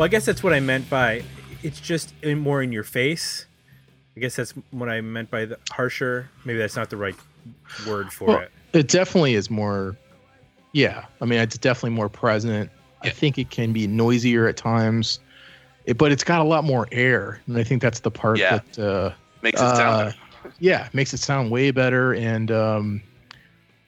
Well, 0.05 0.11
I 0.11 0.11
guess 0.11 0.27
that's 0.27 0.43
what 0.43 0.53
I 0.53 0.61
meant 0.61 0.91
by 0.91 1.23
it's 1.63 1.81
just 1.81 2.13
in, 2.21 2.39
more 2.39 2.63
in 2.63 2.73
your 2.73 2.85
face. 2.85 3.47
I 4.15 4.21
guess 4.21 4.37
that's 4.37 4.51
what 4.71 4.91
I 4.91 5.01
meant 5.01 5.31
by 5.31 5.47
the 5.47 5.59
harsher. 5.71 6.29
Maybe 6.45 6.59
that's 6.59 6.77
not 6.77 6.91
the 6.91 6.99
right 6.99 7.15
word 7.87 8.13
for 8.13 8.27
Well, 8.29 8.39
it. 8.41 8.53
It 8.75 8.89
definitely 8.89 9.33
is 9.33 9.49
more. 9.49 9.97
Yeah, 10.73 11.07
I 11.23 11.25
mean, 11.25 11.41
it's 11.41 11.57
definitely 11.57 11.97
more 11.97 12.11
present. 12.11 12.71
I 13.01 13.09
think 13.09 13.39
it 13.39 13.49
can 13.49 13.73
be 13.73 13.87
noisier 13.87 14.47
at 14.47 14.59
times, 14.59 15.21
it, 15.87 15.97
but 15.97 16.13
it's 16.13 16.23
got 16.23 16.43
a 16.43 16.45
lot 16.45 16.65
more 16.65 16.87
air, 16.93 17.41
and 17.47 17.57
I 17.57 17.65
think 17.65 17.81
that's 17.81 18.01
the 18.01 18.11
part 18.11 18.39
Yeah. 18.39 18.61
that, 18.75 18.79
uh, 18.79 19.15
Makes 19.41 19.63
it 19.63 19.77
sound 19.77 20.15
uh, 20.45 20.49
yeah, 20.59 20.91
makes 20.93 21.15
it 21.15 21.21
sound 21.21 21.51
way 21.51 21.71
better. 21.71 22.13
And 22.13 22.51
um, 22.51 23.03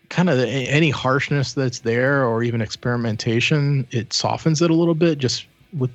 kind 0.08 0.30
of 0.30 0.38
any 0.38 0.88
harshness 0.88 1.52
that's 1.52 1.80
there 1.80 2.24
or 2.24 2.42
even 2.42 2.62
experimentation, 2.62 3.86
it 3.90 4.14
softens 4.14 4.62
it 4.62 4.70
a 4.70 4.74
little 4.74 4.94
bit 4.94 5.18
just 5.18 5.44
with 5.76 5.90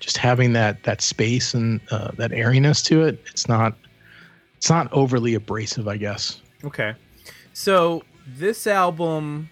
just 0.00 0.16
having 0.16 0.52
that 0.52 0.82
that 0.84 1.00
space 1.00 1.54
and 1.54 1.80
uh, 1.90 2.10
that 2.12 2.32
airiness 2.32 2.82
to 2.82 3.02
it. 3.02 3.22
It's 3.26 3.48
not 3.48 3.74
it's 4.56 4.70
not 4.70 4.92
overly 4.92 5.34
abrasive, 5.34 5.88
I 5.88 5.96
guess. 5.96 6.40
Okay. 6.64 6.94
So 7.52 8.02
this 8.26 8.66
album, 8.66 9.50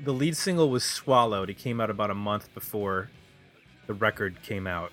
the 0.00 0.12
lead 0.12 0.36
single 0.36 0.70
was 0.70 0.84
Swallowed. 0.84 1.50
It 1.50 1.58
came 1.58 1.80
out 1.80 1.90
about 1.90 2.10
a 2.10 2.14
month 2.14 2.52
before 2.54 3.10
the 3.86 3.94
record 3.94 4.42
came 4.42 4.66
out. 4.66 4.92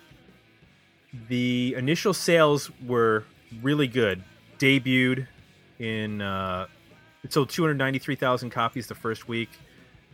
The 1.28 1.74
initial 1.76 2.12
sales 2.12 2.70
were 2.86 3.24
really 3.62 3.86
good. 3.86 4.22
Debuted 4.58 5.26
in, 5.78 6.20
uh, 6.20 6.66
it 7.22 7.32
sold 7.32 7.50
293,000 7.50 8.50
copies 8.50 8.86
the 8.86 8.94
first 8.94 9.28
week. 9.28 9.50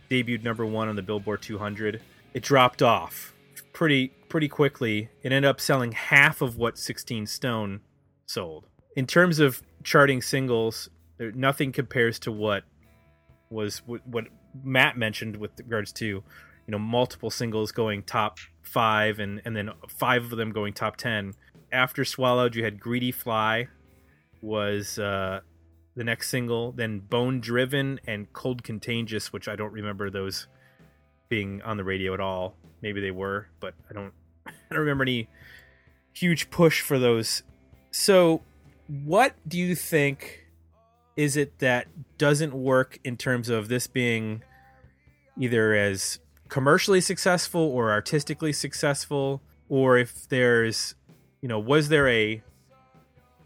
Debuted 0.09 0.43
number 0.43 0.65
one 0.65 0.89
on 0.89 0.95
the 0.95 1.01
Billboard 1.01 1.41
200. 1.41 2.01
It 2.33 2.43
dropped 2.43 2.81
off 2.81 3.33
pretty 3.73 4.11
pretty 4.33 4.47
quickly. 4.47 5.09
It 5.21 5.31
ended 5.31 5.45
up 5.45 5.61
selling 5.61 5.91
half 5.91 6.41
of 6.41 6.57
what 6.57 6.79
16 6.79 7.27
Stone 7.27 7.81
sold. 8.25 8.65
In 8.95 9.05
terms 9.05 9.37
of 9.37 9.61
charting 9.83 10.23
singles, 10.23 10.89
there, 11.19 11.31
nothing 11.33 11.71
compares 11.71 12.17
to 12.17 12.31
what 12.31 12.63
was 13.51 13.83
what, 13.85 14.01
what 14.07 14.25
Matt 14.63 14.97
mentioned 14.97 15.35
with 15.35 15.51
regards 15.59 15.91
to 15.93 16.05
you 16.05 16.23
know 16.67 16.79
multiple 16.79 17.29
singles 17.29 17.71
going 17.71 18.01
top 18.01 18.39
five 18.63 19.19
and 19.19 19.39
and 19.45 19.55
then 19.55 19.69
five 19.87 20.23
of 20.23 20.31
them 20.31 20.51
going 20.51 20.73
top 20.73 20.97
ten. 20.97 21.35
After 21.71 22.03
Swallowed, 22.03 22.55
you 22.55 22.63
had 22.63 22.79
Greedy 22.79 23.11
Fly 23.11 23.67
was 24.41 24.97
uh, 24.97 25.41
the 25.95 26.03
next 26.03 26.31
single, 26.31 26.71
then 26.71 27.01
Bonedriven 27.07 27.99
and 28.07 28.33
Cold 28.33 28.63
Contagious, 28.63 29.31
which 29.31 29.47
I 29.47 29.55
don't 29.55 29.73
remember 29.73 30.09
those 30.09 30.47
being 31.29 31.61
on 31.61 31.77
the 31.77 31.83
radio 31.83 32.15
at 32.15 32.19
all. 32.19 32.55
Maybe 32.81 32.99
they 32.99 33.11
were, 33.11 33.49
but 33.59 33.75
I 33.87 33.93
don't 33.93 34.11
Don't 34.73 34.81
remember 34.81 35.03
any 35.03 35.27
huge 36.13 36.49
push 36.49 36.81
for 36.81 36.99
those. 36.99 37.43
So, 37.91 38.41
what 38.87 39.35
do 39.47 39.57
you 39.57 39.75
think 39.75 40.47
is 41.15 41.37
it 41.37 41.59
that 41.59 41.87
doesn't 42.17 42.53
work 42.53 42.99
in 43.03 43.17
terms 43.17 43.49
of 43.49 43.67
this 43.67 43.87
being 43.87 44.43
either 45.37 45.73
as 45.75 46.19
commercially 46.47 47.01
successful 47.01 47.61
or 47.61 47.91
artistically 47.91 48.53
successful 48.53 49.41
or 49.69 49.97
if 49.97 50.27
there's 50.29 50.95
you 51.41 51.47
know 51.47 51.59
was 51.59 51.89
there 51.89 52.07
a 52.07 52.43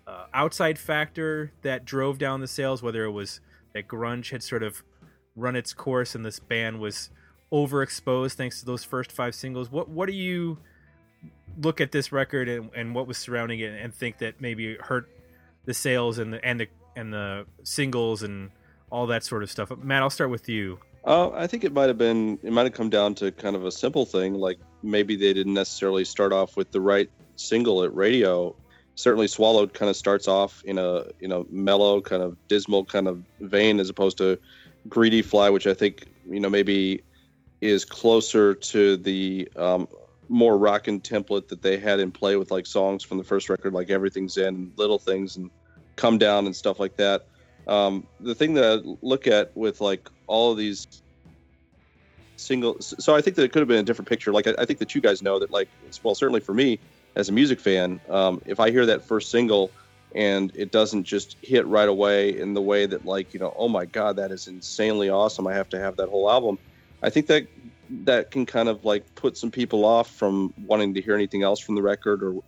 uh, 0.06 0.26
outside 0.34 0.78
factor 0.78 1.52
that 1.62 1.86
drove 1.86 2.18
down 2.18 2.42
the 2.42 2.48
sales 2.48 2.82
whether 2.82 3.06
it 3.06 3.12
was 3.12 3.40
that 3.74 3.88
grunge 3.88 4.32
had 4.32 4.44
sort 4.44 4.64
of 4.64 4.84
run 5.36 5.56
its 5.56 5.74
course 5.74 6.16
and 6.16 6.26
this 6.26 6.40
band 6.40 6.80
was 6.80 7.10
overexposed 7.52 8.34
thanks 8.34 8.60
to 8.60 8.66
those 8.66 8.84
first 8.84 9.12
five 9.12 9.34
singles 9.34 9.72
what 9.72 9.88
what 9.88 10.08
do 10.08 10.14
you 10.14 10.58
look 11.62 11.82
at 11.82 11.92
this 11.92 12.12
record 12.12 12.48
and, 12.50 12.70
and 12.76 12.96
what 12.96 13.08
was 13.08 13.18
surrounding 13.18 13.60
it 13.60 13.82
and 13.82 13.94
think 13.94 14.20
that 14.20 14.40
maybe 14.40 14.74
it 14.74 14.82
hurt 14.82 15.10
the 15.66 15.74
sales 15.74 16.18
and 16.18 16.34
the 16.34 16.46
and 16.46 16.60
the 16.60 16.68
and 16.96 17.14
the 17.14 17.46
singles 17.64 18.24
and 18.24 18.52
all 18.90 19.08
that 19.08 19.24
sort 19.24 19.44
of 19.44 19.52
stuff. 19.52 19.72
Matt, 19.78 20.02
I'll 20.02 20.10
start 20.10 20.30
with 20.30 20.50
you. 20.50 20.80
Uh, 21.04 21.30
I 21.32 21.48
think 21.48 21.64
it 21.64 21.74
might 21.74 21.88
have 21.88 21.98
been. 21.98 22.40
It 22.44 22.52
might 22.52 22.66
have 22.66 22.74
come 22.74 22.90
down 22.90 23.16
to 23.16 23.32
kind 23.32 23.56
of 23.56 23.66
a 23.66 23.72
simple 23.72 24.06
thing, 24.06 24.34
like 24.34 24.58
maybe 24.84 25.16
they 25.16 25.34
didn't 25.34 25.54
necessarily 25.54 26.04
start 26.04 26.34
off 26.34 26.58
with 26.58 26.72
the 26.72 26.82
right 26.82 27.10
single 27.36 27.84
at 27.84 27.96
radio. 27.96 28.56
Certainly, 28.96 29.28
Swallowed 29.28 29.74
kind 29.74 29.90
of 29.90 29.96
starts 29.96 30.28
off 30.28 30.64
in 30.66 30.78
a 30.78 31.06
in 31.22 31.32
a 31.32 31.44
mellow, 31.50 32.02
kind 32.02 32.24
of 32.24 32.36
dismal 32.48 32.84
kind 32.84 33.08
of 33.08 33.24
vein, 33.40 33.80
as 33.80 33.90
opposed 33.90 34.18
to 34.18 34.38
Greedy 34.90 35.22
Fly, 35.22 35.50
which 35.50 35.68
I 35.68 35.74
think 35.74 36.08
you 36.30 36.40
know 36.40 36.50
maybe 36.50 37.04
is 37.62 37.86
closer 37.86 38.54
to 38.54 38.98
the 38.98 39.50
um, 39.56 39.88
more 40.30 40.58
rockin' 40.58 41.02
template 41.02 41.48
that 41.50 41.62
they 41.62 41.78
had 41.78 42.00
in 42.00 42.12
play 42.12 42.36
with 42.36 42.52
like 42.52 42.66
songs 42.66 43.04
from 43.04 43.18
the 43.18 43.24
first 43.24 43.50
record, 43.50 43.74
like 43.74 43.90
Everything 43.90 44.28
Zen, 44.28 44.72
Little 44.76 45.00
Things, 45.00 45.38
and 45.38 45.50
Come 45.96 46.18
Down 46.18 46.46
and 46.46 46.56
stuff 46.56 46.80
like 46.80 46.96
that. 46.98 47.26
Um, 47.68 48.08
the 48.20 48.36
thing 48.36 48.54
that 48.56 48.64
I 48.66 48.96
look 49.02 49.28
at 49.28 49.56
with 49.56 49.82
like 49.82 50.10
all 50.26 50.52
of 50.52 50.58
these 50.58 50.88
single, 52.38 52.78
so 52.80 53.16
I 53.16 53.22
think 53.22 53.36
that 53.36 53.44
it 53.44 53.52
could 53.52 53.60
have 53.60 53.68
been 53.68 53.80
a 53.80 53.84
different 53.84 54.08
picture. 54.08 54.32
Like 54.32 54.48
I, 54.48 54.54
I 54.60 54.66
think 54.66 54.80
that 54.80 54.96
you 54.96 55.02
guys 55.02 55.22
know 55.22 55.40
that, 55.40 55.52
like, 55.52 55.68
well, 56.04 56.16
certainly 56.16 56.40
for 56.40 56.54
me 56.54 56.80
as 57.16 57.30
a 57.30 57.32
music 57.34 57.60
fan, 57.60 58.00
um, 58.10 58.42
if 58.46 58.60
I 58.60 58.72
hear 58.72 58.86
that 58.86 59.04
first 59.04 59.32
single 59.32 59.72
and 60.16 60.52
it 60.56 60.72
doesn't 60.72 61.04
just 61.04 61.36
hit 61.42 61.66
right 61.68 61.90
away 61.90 62.40
in 62.40 62.54
the 62.54 62.62
way 62.62 62.86
that, 62.86 63.06
like, 63.06 63.34
you 63.34 63.40
know, 63.40 63.54
oh 63.58 63.68
my 63.68 63.86
god, 63.86 64.16
that 64.16 64.32
is 64.32 64.48
insanely 64.48 65.10
awesome. 65.10 65.46
I 65.48 65.54
have 65.54 65.70
to 65.70 65.80
have 65.80 65.98
that 65.98 66.10
whole 66.10 66.30
album. 66.30 66.58
I 67.04 67.10
think 67.10 67.28
that 67.28 67.48
that 67.90 68.32
can 68.32 68.46
kind 68.46 68.70
of 68.70 68.86
like 68.86 69.16
put 69.16 69.38
some 69.38 69.52
people 69.52 69.86
off 69.86 70.10
from 70.10 70.54
wanting 70.66 70.94
to 70.94 71.02
hear 71.02 71.16
anything 71.16 71.44
else 71.44 71.60
from 71.60 71.76
the 71.76 71.82
record 71.82 72.24
or 72.24 72.42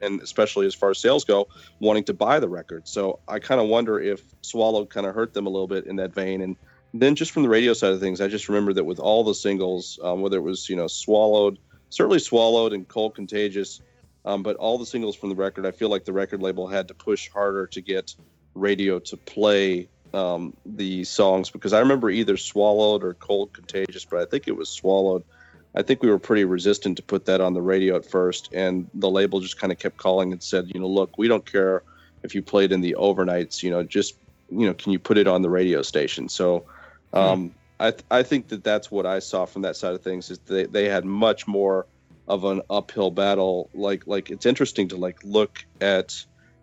and 0.00 0.20
especially 0.20 0.66
as 0.66 0.74
far 0.74 0.90
as 0.90 0.98
sales 0.98 1.24
go 1.24 1.48
wanting 1.80 2.04
to 2.04 2.14
buy 2.14 2.38
the 2.38 2.48
record. 2.48 2.86
So 2.86 3.18
i 3.26 3.38
kind 3.38 3.60
of 3.60 3.68
wonder 3.68 3.98
if 3.98 4.22
swallowed 4.42 4.90
kind 4.90 5.06
of 5.06 5.14
hurt 5.14 5.34
them 5.34 5.46
a 5.46 5.50
little 5.50 5.66
bit 5.66 5.86
in 5.86 5.96
that 5.96 6.14
vein. 6.14 6.40
And 6.42 6.56
then 6.94 7.14
just 7.14 7.32
from 7.32 7.42
the 7.42 7.48
radio 7.48 7.72
side 7.72 7.92
of 7.92 8.00
things 8.00 8.20
i 8.20 8.28
just 8.28 8.48
remember 8.48 8.72
that 8.72 8.84
with 8.84 8.98
all 8.98 9.24
the 9.24 9.34
singles 9.34 9.98
um, 10.02 10.20
whether 10.20 10.38
it 10.38 10.42
was 10.42 10.68
you 10.68 10.76
know 10.76 10.86
swallowed 10.86 11.58
certainly 11.90 12.18
swallowed 12.18 12.72
and 12.72 12.88
cold 12.88 13.14
contagious 13.14 13.80
um, 14.24 14.42
but 14.42 14.56
all 14.56 14.78
the 14.78 14.86
singles 14.86 15.16
from 15.16 15.28
the 15.28 15.34
record 15.34 15.66
i 15.66 15.70
feel 15.70 15.88
like 15.88 16.04
the 16.04 16.12
record 16.12 16.42
label 16.42 16.66
had 16.66 16.88
to 16.88 16.94
push 16.94 17.28
harder 17.28 17.66
to 17.66 17.80
get 17.80 18.14
radio 18.54 18.98
to 18.98 19.16
play 19.16 19.88
um, 20.14 20.54
the 20.64 21.04
songs 21.04 21.50
because 21.50 21.72
I 21.72 21.80
remember 21.80 22.10
either 22.10 22.36
Swallowed 22.36 23.04
or 23.04 23.14
Cold 23.14 23.52
Contagious, 23.52 24.04
but 24.04 24.20
I 24.20 24.24
think 24.24 24.48
it 24.48 24.56
was 24.56 24.68
Swallowed. 24.68 25.24
I 25.74 25.82
think 25.82 26.02
we 26.02 26.10
were 26.10 26.18
pretty 26.18 26.44
resistant 26.44 26.96
to 26.96 27.02
put 27.02 27.26
that 27.26 27.40
on 27.40 27.54
the 27.54 27.62
radio 27.62 27.96
at 27.96 28.06
first, 28.06 28.52
and 28.52 28.88
the 28.94 29.10
label 29.10 29.40
just 29.40 29.60
kind 29.60 29.72
of 29.72 29.78
kept 29.78 29.96
calling 29.96 30.32
and 30.32 30.42
said, 30.42 30.70
you 30.72 30.80
know, 30.80 30.88
look, 30.88 31.18
we 31.18 31.28
don't 31.28 31.44
care 31.44 31.82
if 32.22 32.34
you 32.34 32.42
played 32.42 32.72
in 32.72 32.80
the 32.80 32.96
overnights, 32.98 33.62
you 33.62 33.70
know, 33.70 33.82
just 33.82 34.16
you 34.50 34.66
know, 34.66 34.74
can 34.74 34.92
you 34.92 34.98
put 34.98 35.18
it 35.18 35.26
on 35.26 35.42
the 35.42 35.50
radio 35.50 35.82
station? 35.82 36.28
So, 36.28 36.64
um, 37.12 37.48
hmm. 37.48 37.54
I 37.80 37.90
th- 37.90 38.04
I 38.10 38.22
think 38.22 38.48
that 38.48 38.64
that's 38.64 38.90
what 38.90 39.06
I 39.06 39.18
saw 39.18 39.44
from 39.44 39.62
that 39.62 39.76
side 39.76 39.94
of 39.94 40.02
things 40.02 40.30
is 40.30 40.38
they 40.40 40.64
they 40.64 40.88
had 40.88 41.04
much 41.04 41.46
more 41.46 41.86
of 42.26 42.44
an 42.44 42.62
uphill 42.68 43.10
battle. 43.10 43.70
Like 43.74 44.06
like 44.06 44.30
it's 44.30 44.46
interesting 44.46 44.88
to 44.88 44.96
like 44.96 45.18
look 45.22 45.64
at 45.80 46.14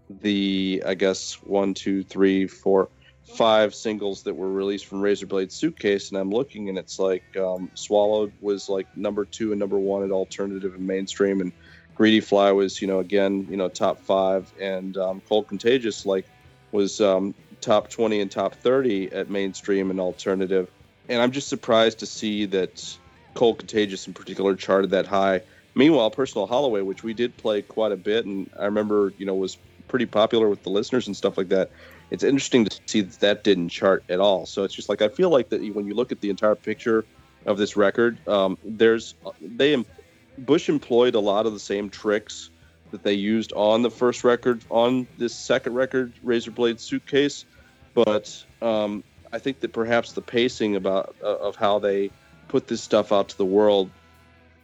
the 0.10 0.84
I 0.86 0.94
guess 0.96 1.36
one 1.44 1.74
two 1.74 2.04
three 2.04 2.48
four 2.48 2.90
five 3.26 3.74
singles 3.74 4.24
that 4.24 4.34
were 4.34 4.52
released 4.52 4.86
from 4.86 5.02
Razorblade 5.02 5.52
Suitcase, 5.52 6.10
and 6.10 6.18
I'm 6.18 6.30
looking, 6.30 6.70
and 6.70 6.78
it's 6.78 7.00
like 7.00 7.24
um, 7.38 7.70
Swallowed 7.74 8.32
was 8.40 8.70
like 8.70 8.88
number 8.96 9.26
two 9.26 9.52
and 9.52 9.60
number 9.60 9.80
one 9.80 10.04
at 10.04 10.12
alternative 10.12 10.76
and 10.76 10.86
mainstream, 10.86 11.42
and 11.42 11.52
Greedy 11.96 12.20
Fly 12.20 12.52
was, 12.52 12.82
you 12.82 12.88
know, 12.88 13.00
again, 13.00 13.48
you 13.50 13.58
know, 13.58 13.68
top 13.68 14.00
five, 14.00 14.52
and 14.60 14.98
um, 14.98 15.22
Cold 15.28 15.48
Contagious 15.48 16.06
like 16.06 16.26
was 16.72 17.02
um, 17.02 17.34
top 17.62 17.90
20 17.90 18.22
and 18.22 18.30
top 18.30 18.54
30 18.56 19.12
at 19.12 19.30
mainstream 19.30 19.90
and 19.90 20.00
alternative, 20.00 20.70
and 21.10 21.22
I'm 21.22 21.32
just 21.32 21.50
surprised 21.50 22.00
to 22.00 22.06
see 22.06 22.46
that 22.46 22.98
Cold 23.34 23.58
Contagious 23.58 24.08
in 24.08 24.14
particular 24.14 24.56
charted 24.56 24.92
that 24.92 25.08
high. 25.08 25.42
Meanwhile, 25.74 26.12
Personal 26.12 26.48
Holloway, 26.48 26.82
which 26.82 27.04
we 27.04 27.14
did 27.14 27.36
play 27.38 27.62
quite 27.62 27.92
a 27.92 27.98
bit, 27.98 28.26
and 28.26 28.50
I 28.58 28.66
remember, 28.66 29.14
you 29.18 29.26
know, 29.26 29.36
was 29.36 29.58
pretty 29.88 30.06
popular 30.06 30.48
with 30.48 30.64
the 30.64 30.70
listeners 30.70 31.08
and 31.08 31.16
stuff 31.16 31.38
like 31.38 31.50
that 31.50 31.70
it's 32.12 32.24
interesting 32.24 32.66
to 32.66 32.80
see 32.86 33.02
that 33.02 33.20
that 33.20 33.44
didn't 33.44 33.70
chart 33.70 34.04
at 34.10 34.20
all. 34.20 34.46
So 34.46 34.64
it's 34.64 34.74
just 34.74 34.90
like 34.90 35.02
I 35.02 35.10
feel 35.10 35.30
like 35.30 35.50
that 35.50 35.62
when 35.74 35.88
you 35.88 35.96
look 35.96 36.12
at 36.12 36.22
the 36.22 36.30
entire 36.30 36.56
picture 36.56 37.06
of 37.46 37.58
this 37.58 37.76
record, 37.76 38.18
um, 38.28 38.58
there's 38.64 39.16
they 39.42 39.84
Bush 40.38 40.70
employed 40.70 41.16
a 41.16 41.20
lot 41.20 41.46
of 41.46 41.54
the 41.54 41.60
same 41.60 41.90
tricks 41.90 42.50
that 42.92 43.04
they 43.04 43.14
used 43.14 43.52
on 43.54 43.82
the 43.82 43.92
first 43.92 44.24
record, 44.24 44.62
on 44.70 45.08
this 45.18 45.34
second 45.34 45.74
record, 45.74 46.14
Razorblade 46.24 46.80
Suitcase, 46.80 47.46
but 47.94 48.44
um, 48.62 49.04
I 49.32 49.40
think 49.40 49.60
that 49.62 49.74
perhaps 49.74 50.14
the 50.14 50.22
pacing 50.22 50.76
about 50.76 51.16
uh, 51.24 51.38
of 51.38 51.56
how 51.56 51.80
they 51.80 52.12
put 52.48 52.68
this 52.68 52.82
stuff 52.82 53.12
out 53.12 53.30
to 53.30 53.38
the 53.38 53.46
world, 53.46 53.90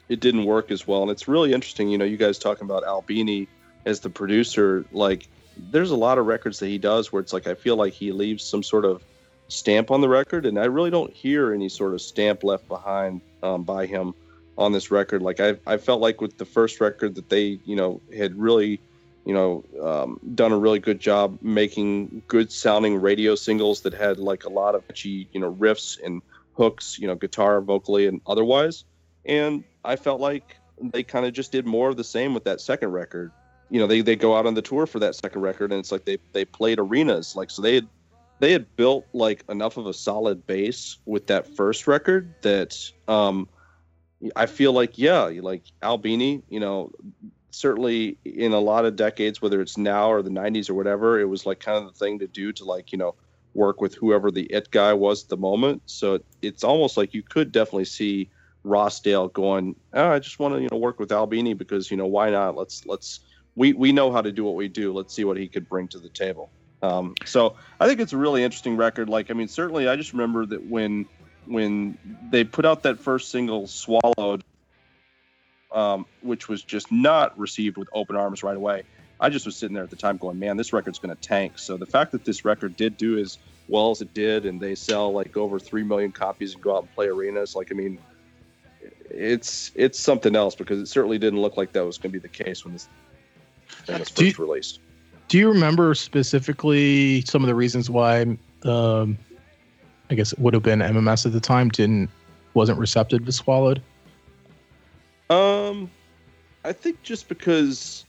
it 0.07 0.19
didn't 0.19 0.45
work 0.45 0.71
as 0.71 0.87
well. 0.87 1.01
And 1.01 1.11
it's 1.11 1.27
really 1.27 1.53
interesting, 1.53 1.89
you 1.89 1.97
know, 1.97 2.05
you 2.05 2.17
guys 2.17 2.37
talking 2.37 2.65
about 2.65 2.83
Albini 2.83 3.47
as 3.85 4.01
the 4.01 4.09
producer, 4.09 4.85
like 4.91 5.27
there's 5.57 5.91
a 5.91 5.95
lot 5.95 6.17
of 6.17 6.25
records 6.25 6.59
that 6.59 6.67
he 6.67 6.77
does 6.77 7.11
where 7.11 7.21
it's 7.21 7.33
like 7.33 7.47
I 7.47 7.55
feel 7.55 7.75
like 7.75 7.93
he 7.93 8.11
leaves 8.11 8.43
some 8.43 8.63
sort 8.63 8.85
of 8.85 9.03
stamp 9.47 9.91
on 9.91 10.01
the 10.01 10.09
record, 10.09 10.45
and 10.45 10.57
I 10.57 10.65
really 10.65 10.89
don't 10.89 11.11
hear 11.11 11.53
any 11.53 11.69
sort 11.69 11.93
of 11.93 12.01
stamp 12.01 12.43
left 12.43 12.67
behind 12.67 13.21
um, 13.43 13.63
by 13.63 13.85
him 13.85 14.13
on 14.57 14.71
this 14.71 14.91
record. 14.91 15.21
Like 15.21 15.39
I, 15.39 15.55
I 15.67 15.77
felt 15.77 16.01
like 16.01 16.21
with 16.21 16.37
the 16.37 16.45
first 16.45 16.79
record 16.81 17.15
that 17.15 17.29
they, 17.29 17.59
you 17.65 17.75
know, 17.75 18.01
had 18.15 18.35
really, 18.35 18.79
you 19.25 19.33
know, 19.33 19.63
um, 19.81 20.19
done 20.35 20.51
a 20.51 20.57
really 20.57 20.79
good 20.79 20.99
job 20.99 21.37
making 21.41 22.21
good 22.27 22.51
sounding 22.51 22.99
radio 23.01 23.35
singles 23.35 23.81
that 23.81 23.93
had 23.93 24.19
like 24.19 24.45
a 24.45 24.49
lot 24.49 24.75
of 24.75 24.87
catchy, 24.87 25.27
you 25.33 25.39
know, 25.39 25.53
riffs 25.53 25.99
and 26.03 26.21
hooks, 26.53 26.97
you 26.99 27.07
know, 27.07 27.15
guitar, 27.15 27.61
vocally, 27.61 28.07
and 28.07 28.21
otherwise. 28.27 28.85
And 29.25 29.63
I 29.83 29.95
felt 29.95 30.21
like 30.21 30.57
they 30.79 31.03
kind 31.03 31.25
of 31.25 31.33
just 31.33 31.51
did 31.51 31.65
more 31.65 31.89
of 31.89 31.97
the 31.97 32.03
same 32.03 32.33
with 32.33 32.43
that 32.45 32.61
second 32.61 32.91
record 32.91 33.31
you 33.71 33.79
know 33.79 33.87
they, 33.87 34.01
they 34.01 34.15
go 34.15 34.35
out 34.35 34.45
on 34.45 34.53
the 34.53 34.61
tour 34.61 34.85
for 34.85 34.99
that 34.99 35.15
second 35.15 35.41
record 35.41 35.71
and 35.71 35.79
it's 35.79 35.91
like 35.91 36.05
they 36.05 36.17
they 36.33 36.45
played 36.45 36.77
arenas 36.77 37.35
like 37.35 37.49
so 37.49 37.61
they 37.61 37.75
had 37.75 37.87
they 38.41 38.51
had 38.51 38.75
built 38.75 39.05
like 39.13 39.43
enough 39.49 39.77
of 39.77 39.85
a 39.85 39.93
solid 39.93 40.45
base 40.47 40.97
with 41.05 41.27
that 41.27 41.55
first 41.55 41.87
record 41.87 42.33
that 42.41 42.75
um, 43.07 43.47
I 44.35 44.47
feel 44.47 44.73
like 44.73 44.97
yeah, 44.97 45.31
like 45.41 45.63
Albini, 45.83 46.41
you 46.49 46.59
know, 46.59 46.91
certainly 47.51 48.17
in 48.25 48.51
a 48.51 48.59
lot 48.59 48.85
of 48.85 48.95
decades, 48.95 49.43
whether 49.43 49.61
it's 49.61 49.77
now 49.77 50.11
or 50.11 50.23
the 50.23 50.31
'90s 50.31 50.71
or 50.71 50.73
whatever, 50.73 51.19
it 51.19 51.25
was 51.25 51.45
like 51.45 51.59
kind 51.59 51.77
of 51.77 51.85
the 51.85 51.97
thing 51.97 52.17
to 52.19 52.27
do 52.27 52.51
to 52.53 52.65
like 52.65 52.91
you 52.91 52.97
know 52.97 53.13
work 53.53 53.79
with 53.79 53.93
whoever 53.93 54.31
the 54.31 54.43
it 54.43 54.71
guy 54.71 54.91
was 54.91 55.23
at 55.23 55.29
the 55.29 55.37
moment. 55.37 55.83
So 55.85 56.15
it, 56.15 56.25
it's 56.41 56.63
almost 56.63 56.97
like 56.97 57.13
you 57.13 57.21
could 57.21 57.51
definitely 57.51 57.85
see 57.85 58.29
Rossdale 58.65 59.31
going, 59.33 59.75
oh, 59.93 60.09
I 60.09 60.17
just 60.17 60.39
want 60.39 60.55
to 60.55 60.61
you 60.61 60.67
know 60.71 60.77
work 60.77 60.99
with 60.99 61.11
Albini 61.11 61.53
because 61.53 61.91
you 61.91 61.97
know 61.97 62.07
why 62.07 62.31
not? 62.31 62.55
Let's 62.55 62.87
let's 62.87 63.19
we 63.55 63.73
we 63.73 63.91
know 63.91 64.11
how 64.11 64.21
to 64.21 64.31
do 64.31 64.43
what 64.43 64.55
we 64.55 64.67
do. 64.67 64.93
Let's 64.93 65.13
see 65.13 65.23
what 65.23 65.37
he 65.37 65.47
could 65.47 65.67
bring 65.67 65.87
to 65.89 65.99
the 65.99 66.09
table. 66.09 66.49
Um, 66.81 67.13
so 67.25 67.55
I 67.79 67.87
think 67.87 67.99
it's 67.99 68.13
a 68.13 68.17
really 68.17 68.43
interesting 68.43 68.75
record. 68.77 69.09
Like 69.09 69.29
I 69.29 69.33
mean, 69.33 69.47
certainly 69.47 69.87
I 69.87 69.95
just 69.95 70.13
remember 70.13 70.45
that 70.47 70.65
when 70.65 71.05
when 71.45 71.97
they 72.29 72.43
put 72.43 72.65
out 72.65 72.83
that 72.83 72.99
first 72.99 73.31
single, 73.31 73.67
Swallowed, 73.67 74.43
um, 75.71 76.05
which 76.21 76.47
was 76.47 76.63
just 76.63 76.91
not 76.91 77.37
received 77.37 77.77
with 77.77 77.89
open 77.93 78.15
arms 78.15 78.43
right 78.43 78.57
away. 78.57 78.83
I 79.19 79.29
just 79.29 79.45
was 79.45 79.55
sitting 79.55 79.75
there 79.75 79.83
at 79.83 79.91
the 79.91 79.95
time 79.95 80.17
going, 80.17 80.39
man, 80.39 80.57
this 80.57 80.73
record's 80.73 80.97
going 80.97 81.15
to 81.15 81.21
tank. 81.21 81.59
So 81.59 81.77
the 81.77 81.85
fact 81.85 82.11
that 82.13 82.25
this 82.25 82.43
record 82.43 82.75
did 82.75 82.97
do 82.97 83.19
as 83.19 83.37
well 83.67 83.91
as 83.91 84.01
it 84.01 84.13
did, 84.15 84.47
and 84.47 84.59
they 84.59 84.73
sell 84.73 85.11
like 85.13 85.37
over 85.37 85.59
three 85.59 85.83
million 85.83 86.11
copies 86.11 86.55
and 86.55 86.63
go 86.63 86.75
out 86.75 86.83
and 86.83 86.91
play 86.93 87.07
arenas, 87.07 87.55
like 87.55 87.71
I 87.71 87.75
mean, 87.75 87.99
it's 89.09 89.71
it's 89.75 89.99
something 89.99 90.35
else 90.35 90.55
because 90.55 90.79
it 90.79 90.87
certainly 90.87 91.19
didn't 91.19 91.39
look 91.39 91.57
like 91.57 91.73
that 91.73 91.85
was 91.85 91.97
going 91.97 92.11
to 92.11 92.19
be 92.19 92.21
the 92.21 92.43
case 92.43 92.65
when 92.65 92.73
this 92.73 92.87
thing 93.85 93.99
was 93.99 94.11
Do 94.11 94.25
you- 94.25 94.33
released. 94.37 94.79
Do 95.27 95.37
you 95.37 95.47
remember 95.47 95.95
specifically 95.95 97.21
some 97.21 97.41
of 97.41 97.47
the 97.47 97.55
reasons 97.55 97.89
why? 97.89 98.37
Um, 98.63 99.17
I 100.09 100.15
guess 100.15 100.33
it 100.33 100.39
would 100.39 100.53
have 100.53 100.63
been 100.63 100.79
MMS 100.79 101.25
at 101.25 101.31
the 101.31 101.39
time 101.39 101.69
didn't 101.69 102.09
wasn't 102.53 102.77
receptive 102.79 103.25
to 103.25 103.31
Swallowed. 103.31 103.81
Um, 105.29 105.89
I 106.65 106.73
think 106.73 107.01
just 107.01 107.29
because 107.29 108.05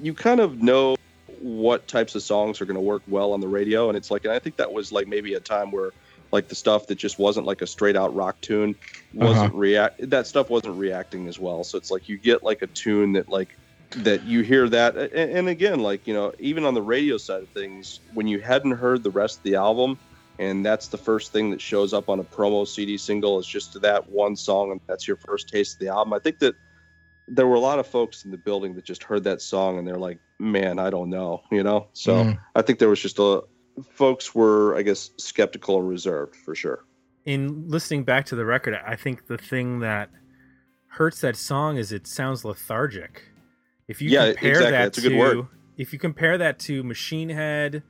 you 0.00 0.12
kind 0.14 0.40
of 0.40 0.60
know 0.62 0.96
what 1.40 1.86
types 1.86 2.16
of 2.16 2.22
songs 2.22 2.60
are 2.60 2.64
going 2.64 2.74
to 2.74 2.80
work 2.80 3.02
well 3.06 3.32
on 3.32 3.40
the 3.40 3.46
radio, 3.48 3.88
and 3.88 3.96
it's 3.96 4.10
like, 4.10 4.24
and 4.24 4.32
I 4.32 4.40
think 4.40 4.56
that 4.56 4.72
was 4.72 4.90
like 4.90 5.06
maybe 5.06 5.34
a 5.34 5.40
time 5.40 5.70
where 5.70 5.92
like 6.32 6.48
the 6.48 6.54
stuff 6.56 6.88
that 6.88 6.96
just 6.96 7.20
wasn't 7.20 7.46
like 7.46 7.62
a 7.62 7.66
straight 7.68 7.94
out 7.96 8.12
rock 8.16 8.40
tune 8.40 8.74
wasn't 9.12 9.54
react. 9.54 10.10
That 10.10 10.26
stuff 10.26 10.50
wasn't 10.50 10.76
reacting 10.76 11.28
as 11.28 11.38
well. 11.38 11.62
So 11.62 11.78
it's 11.78 11.92
like 11.92 12.08
you 12.08 12.18
get 12.18 12.42
like 12.42 12.62
a 12.62 12.66
tune 12.66 13.12
that 13.12 13.28
like 13.28 13.56
that 13.98 14.24
you 14.24 14.40
hear 14.42 14.68
that, 14.68 14.96
and, 14.96 15.12
and 15.12 15.48
again, 15.48 15.80
like 15.80 16.06
you 16.06 16.14
know, 16.14 16.32
even 16.38 16.64
on 16.64 16.74
the 16.74 16.82
radio 16.82 17.16
side 17.16 17.42
of 17.42 17.48
things, 17.50 18.00
when 18.14 18.26
you 18.26 18.40
hadn't 18.40 18.72
heard 18.72 19.02
the 19.02 19.10
rest 19.10 19.38
of 19.38 19.42
the 19.44 19.54
album. 19.56 19.98
And 20.36 20.66
that's 20.66 20.88
the 20.88 20.98
first 20.98 21.30
thing 21.32 21.50
that 21.52 21.60
shows 21.60 21.94
up 21.94 22.08
on 22.08 22.18
a 22.18 22.24
promo 22.24 22.66
CD 22.66 22.98
single 22.98 23.38
is 23.38 23.46
just 23.46 23.80
that 23.80 24.08
one 24.10 24.34
song, 24.34 24.72
and 24.72 24.80
that's 24.88 25.06
your 25.06 25.16
first 25.16 25.48
taste 25.48 25.74
of 25.74 25.78
the 25.78 25.86
album. 25.88 26.12
I 26.12 26.18
think 26.18 26.40
that 26.40 26.56
there 27.28 27.46
were 27.46 27.54
a 27.54 27.60
lot 27.60 27.78
of 27.78 27.86
folks 27.86 28.24
in 28.24 28.32
the 28.32 28.36
building 28.36 28.74
that 28.74 28.84
just 28.84 29.04
heard 29.04 29.22
that 29.24 29.40
song 29.40 29.78
and 29.78 29.86
they're 29.86 29.96
like, 29.96 30.18
"Man, 30.40 30.80
I 30.80 30.90
don't 30.90 31.08
know," 31.08 31.42
you 31.52 31.62
know. 31.62 31.86
So 31.92 32.16
Mm. 32.16 32.38
I 32.56 32.62
think 32.62 32.80
there 32.80 32.88
was 32.88 33.00
just 33.00 33.20
a 33.20 33.42
folks 33.92 34.34
were, 34.34 34.76
I 34.76 34.82
guess, 34.82 35.10
skeptical 35.18 35.78
and 35.78 35.88
reserved 35.88 36.34
for 36.34 36.54
sure. 36.56 36.84
in 37.24 37.68
listening 37.68 38.02
back 38.04 38.26
to 38.26 38.34
the 38.36 38.44
record, 38.44 38.74
I 38.84 38.96
think 38.96 39.28
the 39.28 39.38
thing 39.38 39.78
that 39.80 40.10
hurts 40.88 41.20
that 41.20 41.36
song 41.36 41.76
is 41.76 41.92
it 41.92 42.06
sounds 42.08 42.44
lethargic. 42.44 43.22
If 43.88 44.00
you 44.02 44.10
Yeah, 44.10 44.26
compare 44.32 44.50
exactly. 44.50 44.70
that 44.72 44.84
That's 44.84 44.98
a 44.98 45.00
to 45.02 45.08
good 45.08 45.18
word. 45.18 45.46
if 45.76 45.92
you 45.92 45.98
compare 45.98 46.38
that 46.38 46.58
to 46.60 46.82
Machine 46.82 47.28
Head 47.30 47.82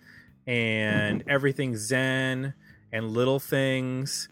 and 0.46 1.20
Mm-hmm. 1.20 1.28
Everything 1.30 1.76
Zen 1.76 2.54
and 2.92 3.11
Little 3.11 3.40
Things, 3.40 4.28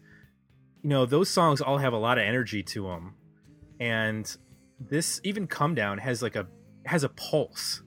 you 0.83 0.89
know, 0.89 1.05
those 1.05 1.29
songs 1.29 1.61
all 1.61 1.77
have 1.77 1.93
a 1.93 1.97
lot 1.97 2.17
of 2.17 2.23
energy 2.25 2.63
to 2.63 2.83
them. 2.83 3.15
And 3.79 4.35
this 4.79 5.19
even 5.23 5.47
Come 5.47 5.75
Down 5.75 5.97
has 5.99 6.21
like 6.21 6.35
a 6.35 6.47
has 6.85 7.03
a 7.03 7.09
pulse. 7.09 7.81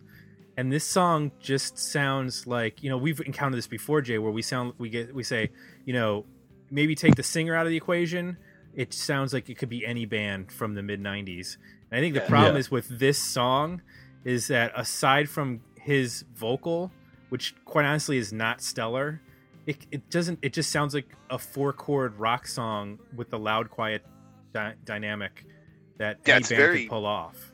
And 0.59 0.73
this 0.73 0.85
song 0.87 1.33
just 1.39 1.77
sounds 1.79 2.47
like, 2.47 2.83
you 2.83 2.89
know, 2.89 2.97
we've 2.97 3.21
encountered 3.21 3.59
this 3.59 3.67
before, 3.67 4.01
Jay, 4.01 4.19
where 4.19 4.33
we 4.33 4.41
sound 4.43 4.73
we 4.79 4.89
get 4.89 5.15
we 5.15 5.23
say, 5.23 5.51
you 5.85 5.93
know, 5.93 6.25
maybe 6.71 6.95
take 6.95 7.15
the 7.17 7.23
singer 7.23 7.55
out 7.55 7.67
of 7.67 7.71
the 7.71 7.77
equation. 7.77 8.39
It 8.75 8.93
sounds 8.95 9.33
like 9.35 9.49
it 9.51 9.57
could 9.59 9.69
be 9.69 9.85
any 9.87 10.07
band 10.07 10.51
from 10.51 10.75
the 10.75 10.83
mid 10.83 11.01
'90s. 11.03 11.57
And 11.91 11.99
I 11.99 12.01
think 12.03 12.15
the 12.15 12.21
problem 12.23 12.55
Yeah. 12.55 12.61
is 12.61 12.71
with 12.71 12.99
this 12.99 13.19
song 13.19 13.83
is 14.25 14.49
that 14.49 14.73
aside 14.77 15.29
from 15.29 15.61
his 15.79 16.25
vocal, 16.35 16.91
which 17.29 17.55
quite 17.65 17.85
honestly 17.85 18.19
is 18.19 18.33
not 18.33 18.61
stellar, 18.61 19.21
it, 19.67 19.87
it 19.91 20.11
doesn't. 20.11 20.39
It 20.43 20.53
just 20.53 20.71
sounds 20.71 20.95
like 20.95 21.09
a 21.31 21.39
four 21.39 21.73
chord 21.73 22.17
rock 22.19 22.47
song 22.47 22.99
with 23.15 23.31
the 23.31 23.39
loud, 23.39 23.71
quiet 23.71 24.05
dy- 24.53 24.75
dynamic 24.85 25.45
that 25.99 26.19
Yeah, 26.27 26.35
any 26.37 26.43
band 26.43 26.49
very- 26.57 26.81
could 26.83 26.91
pull 26.91 27.07
off. 27.07 27.53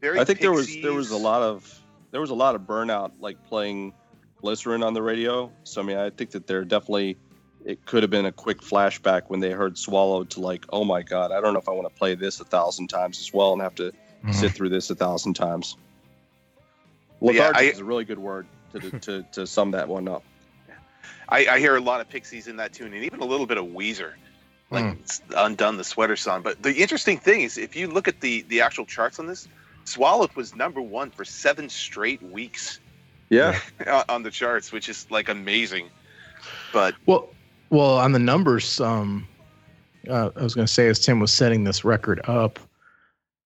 Very 0.00 0.18
I 0.18 0.24
think 0.24 0.40
there 0.40 0.52
was 0.52 0.68
there 0.82 0.92
was 0.92 1.10
a 1.12 1.16
lot 1.16 1.42
of 1.42 1.80
there 2.10 2.20
was 2.20 2.30
a 2.30 2.34
lot 2.34 2.54
of 2.56 2.62
burnout 2.62 3.12
like 3.20 3.42
playing 3.46 3.92
glycerine 4.36 4.82
on 4.82 4.94
the 4.94 5.02
radio. 5.02 5.52
So 5.64 5.80
I 5.80 5.84
mean, 5.84 5.96
I 5.96 6.10
think 6.10 6.30
that 6.32 6.46
there 6.48 6.64
definitely 6.64 7.16
it 7.64 7.84
could 7.86 8.02
have 8.02 8.10
been 8.10 8.26
a 8.26 8.32
quick 8.32 8.60
flashback 8.60 9.22
when 9.28 9.40
they 9.40 9.50
heard 9.50 9.78
swallowed 9.78 10.30
to 10.30 10.40
like, 10.40 10.64
oh 10.70 10.84
my 10.84 11.02
god, 11.02 11.32
I 11.32 11.40
don't 11.40 11.52
know 11.52 11.60
if 11.60 11.68
I 11.68 11.72
want 11.72 11.88
to 11.92 11.98
play 11.98 12.14
this 12.14 12.40
a 12.40 12.44
thousand 12.44 12.88
times 12.88 13.20
as 13.20 13.32
well 13.32 13.52
and 13.52 13.62
have 13.62 13.74
to 13.76 13.92
Mhm. 14.24 14.34
sit 14.34 14.52
through 14.52 14.68
this 14.68 14.88
a 14.90 14.94
thousand 14.94 15.34
times. 15.34 15.76
Well, 17.20 17.34
yeah, 17.34 17.52
I- 17.54 17.62
is 17.62 17.78
a 17.80 17.84
really 17.84 18.04
good 18.04 18.18
word 18.18 18.46
to, 18.72 18.90
to, 19.00 19.22
to 19.32 19.46
sum 19.46 19.70
that 19.72 19.88
one 19.88 20.08
up. 20.08 20.24
I, 21.28 21.46
I 21.46 21.58
hear 21.58 21.76
a 21.76 21.80
lot 21.80 22.00
of 22.00 22.08
Pixies 22.08 22.46
in 22.48 22.56
that 22.56 22.72
tune, 22.72 22.92
and 22.92 23.04
even 23.04 23.20
a 23.20 23.24
little 23.24 23.46
bit 23.46 23.58
of 23.58 23.66
Weezer, 23.66 24.12
like 24.70 24.84
Mm. 24.84 25.20
Undone, 25.36 25.76
the 25.76 25.84
sweater 25.84 26.16
song. 26.16 26.42
But 26.42 26.62
the 26.62 26.74
interesting 26.74 27.18
thing 27.18 27.42
is, 27.42 27.58
if 27.58 27.74
you 27.76 27.88
look 27.88 28.08
at 28.08 28.20
the 28.20 28.42
the 28.42 28.60
actual 28.60 28.86
charts 28.86 29.18
on 29.18 29.26
this, 29.26 29.48
Swallowed 29.84 30.34
was 30.36 30.54
number 30.54 30.80
one 30.80 31.10
for 31.10 31.24
seven 31.24 31.68
straight 31.68 32.22
weeks 32.22 32.78
Yeah, 33.30 33.58
on- 33.86 34.04
on 34.08 34.22
the 34.22 34.30
charts, 34.30 34.70
which 34.72 34.88
is 34.88 35.06
like 35.10 35.28
amazing. 35.28 35.88
But 36.72 36.94
Well, 37.06 37.28
well, 37.72 37.98
on 37.98 38.12
the 38.12 38.18
numbers, 38.18 38.80
um, 38.80 39.26
uh, 40.08 40.30
I 40.36 40.42
was 40.42 40.54
going 40.54 40.66
to 40.66 40.72
say 40.72 40.88
as 40.88 40.98
Tim 40.98 41.20
was 41.20 41.32
setting 41.32 41.64
this 41.64 41.84
record 41.84 42.20
up, 42.24 42.58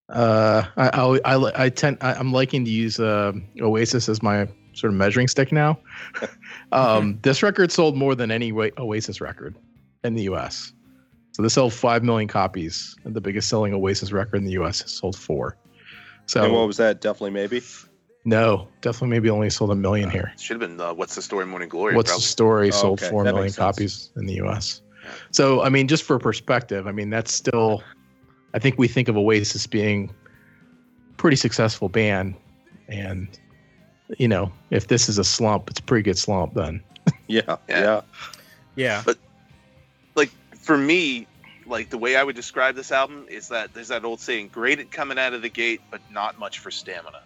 uh, 0.08 0.64
I, 0.76 0.88
I, 0.88 1.18
I, 1.24 1.64
I 1.64 1.68
tend, 1.68 1.98
I, 2.00 2.14
I'm 2.14 2.32
liking 2.32 2.64
to 2.64 2.70
use 2.70 2.98
uh, 2.98 3.32
Oasis 3.60 4.08
as 4.08 4.24
my 4.24 4.48
sort 4.72 4.92
of 4.92 4.98
measuring 4.98 5.28
stick 5.28 5.52
now. 5.52 5.78
um, 6.72 7.20
this 7.22 7.40
record 7.40 7.70
sold 7.70 7.96
more 7.96 8.16
than 8.16 8.32
any 8.32 8.52
Oasis 8.52 9.20
record 9.20 9.56
in 10.02 10.14
the 10.14 10.24
U.S. 10.24 10.72
So 11.30 11.42
this 11.42 11.54
sold 11.54 11.72
five 11.72 12.02
million 12.02 12.28
copies, 12.28 12.96
and 13.04 13.14
the 13.14 13.20
biggest 13.20 13.48
selling 13.48 13.74
Oasis 13.74 14.10
record 14.10 14.38
in 14.38 14.44
the 14.44 14.52
U.S. 14.52 14.90
sold 14.90 15.16
four. 15.16 15.56
So 16.26 16.42
and 16.42 16.52
what 16.52 16.66
was 16.66 16.78
that? 16.78 17.00
Definitely, 17.00 17.30
maybe. 17.30 17.62
No, 18.26 18.66
definitely, 18.80 19.08
maybe 19.08 19.30
only 19.30 19.48
sold 19.48 19.70
a 19.70 19.76
million 19.76 20.10
here. 20.10 20.32
should 20.36 20.60
have 20.60 20.68
been 20.68 20.80
uh, 20.80 20.92
What's 20.92 21.14
the 21.14 21.22
Story, 21.22 21.46
Morning 21.46 21.68
Glory. 21.68 21.94
What's 21.94 22.10
probably. 22.10 22.22
the 22.22 22.26
story? 22.26 22.68
Oh, 22.68 22.70
sold 22.72 23.00
okay. 23.00 23.08
four 23.08 23.22
That 23.22 23.32
million 23.34 23.52
copies 23.52 24.10
in 24.16 24.26
the 24.26 24.34
U.S. 24.34 24.82
So, 25.30 25.62
I 25.62 25.68
mean, 25.68 25.86
just 25.86 26.02
for 26.02 26.18
perspective, 26.18 26.88
I 26.88 26.92
mean, 26.92 27.08
that's 27.08 27.32
still, 27.32 27.84
I 28.52 28.58
think 28.58 28.78
we 28.78 28.88
think 28.88 29.06
of 29.06 29.16
Oasis 29.16 29.68
being 29.68 30.12
pretty 31.16 31.36
successful 31.36 31.88
band, 31.88 32.34
and 32.88 33.28
you 34.18 34.26
know, 34.26 34.52
if 34.70 34.88
this 34.88 35.08
is 35.08 35.18
a 35.18 35.24
slump, 35.24 35.70
it's 35.70 35.78
a 35.78 35.82
pretty 35.84 36.02
good 36.02 36.18
slump. 36.18 36.54
Then, 36.54 36.82
Yeah, 37.28 37.42
Yeah. 37.46 37.56
yeah. 37.68 38.00
Yeah, 38.74 39.02
like 40.16 40.30
for 40.58 40.76
me, 40.76 41.26
like 41.64 41.88
the 41.90 41.96
way 41.96 42.16
I 42.16 42.24
would 42.24 42.36
describe 42.36 42.74
this 42.74 42.92
album 42.92 43.24
is 43.30 43.48
that 43.48 43.72
there's 43.72 43.88
that 43.88 44.04
old 44.04 44.20
saying, 44.20 44.48
"Great 44.48 44.80
at 44.80 44.90
coming 44.90 45.18
out 45.18 45.32
of 45.32 45.40
the 45.40 45.48
gate, 45.48 45.80
but 45.90 46.00
not 46.10 46.38
much 46.38 46.58
for 46.58 46.70
stamina." 46.70 47.22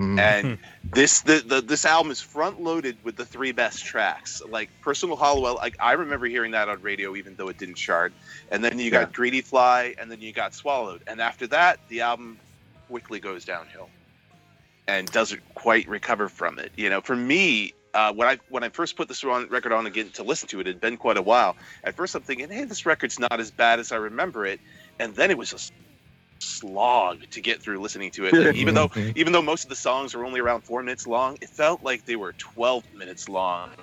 Mm. 0.00 0.18
And 0.18 0.58
this 0.94 1.20
the, 1.20 1.44
the 1.46 1.60
this 1.60 1.84
album 1.84 2.10
is 2.10 2.20
front 2.22 2.60
loaded 2.62 2.96
with 3.04 3.16
the 3.16 3.24
three 3.26 3.52
best 3.52 3.84
tracks. 3.84 4.40
Like 4.48 4.70
Personal 4.80 5.14
Holloway, 5.14 5.50
like 5.50 5.76
I 5.78 5.92
remember 5.92 6.24
hearing 6.26 6.52
that 6.52 6.70
on 6.70 6.80
radio, 6.80 7.14
even 7.16 7.34
though 7.36 7.48
it 7.48 7.58
didn't 7.58 7.74
chart. 7.74 8.12
And 8.50 8.64
then 8.64 8.78
you 8.78 8.90
got 8.90 9.08
Yeah. 9.08 9.12
Greedy 9.12 9.42
Fly, 9.42 9.94
and 10.00 10.10
then 10.10 10.20
you 10.22 10.32
got 10.32 10.54
Swallowed. 10.54 11.02
And 11.06 11.20
after 11.20 11.46
that, 11.48 11.80
the 11.88 12.00
album 12.00 12.38
quickly 12.88 13.20
goes 13.20 13.44
downhill 13.44 13.90
and 14.88 15.06
doesn't 15.12 15.42
quite 15.54 15.86
recover 15.86 16.28
from 16.30 16.58
it. 16.58 16.72
You 16.76 16.88
know, 16.88 17.02
for 17.02 17.14
me, 17.14 17.74
uh, 17.92 18.12
when 18.14 18.26
I 18.26 18.38
when 18.48 18.64
I 18.64 18.70
first 18.70 18.96
put 18.96 19.06
this 19.06 19.22
on, 19.22 19.48
record 19.48 19.72
on 19.72 19.86
again 19.86 20.08
to 20.14 20.22
listen 20.22 20.48
to 20.48 20.60
it, 20.60 20.66
it 20.66 20.70
had 20.70 20.80
been 20.80 20.96
quite 20.96 21.18
a 21.18 21.22
while. 21.22 21.56
At 21.84 21.94
first, 21.94 22.14
I'm 22.14 22.22
thinking, 22.22 22.48
hey, 22.48 22.64
this 22.64 22.86
record's 22.86 23.18
not 23.18 23.38
as 23.38 23.50
bad 23.50 23.78
as 23.78 23.92
I 23.92 23.96
remember 23.96 24.46
it, 24.46 24.60
and 24.98 25.14
then 25.14 25.30
it 25.30 25.36
was 25.36 25.52
s- 25.52 25.72
slog 26.40 27.22
to 27.30 27.40
get 27.40 27.62
through 27.62 27.80
listening 27.80 28.10
to 28.12 28.24
it. 28.26 28.36
Like, 28.38 28.54
even 28.54 28.74
though 28.74 28.90
even 29.14 29.32
though 29.32 29.42
most 29.42 29.64
of 29.64 29.70
the 29.70 29.76
songs 29.76 30.14
are 30.14 30.24
only 30.24 30.40
around 30.40 30.62
four 30.62 30.82
minutes 30.82 31.06
long, 31.06 31.36
it 31.40 31.50
felt 31.50 31.82
like 31.82 32.04
they 32.04 32.16
were 32.16 32.34
12 32.38 32.84
minutes 32.92 33.28
long. 33.28 33.74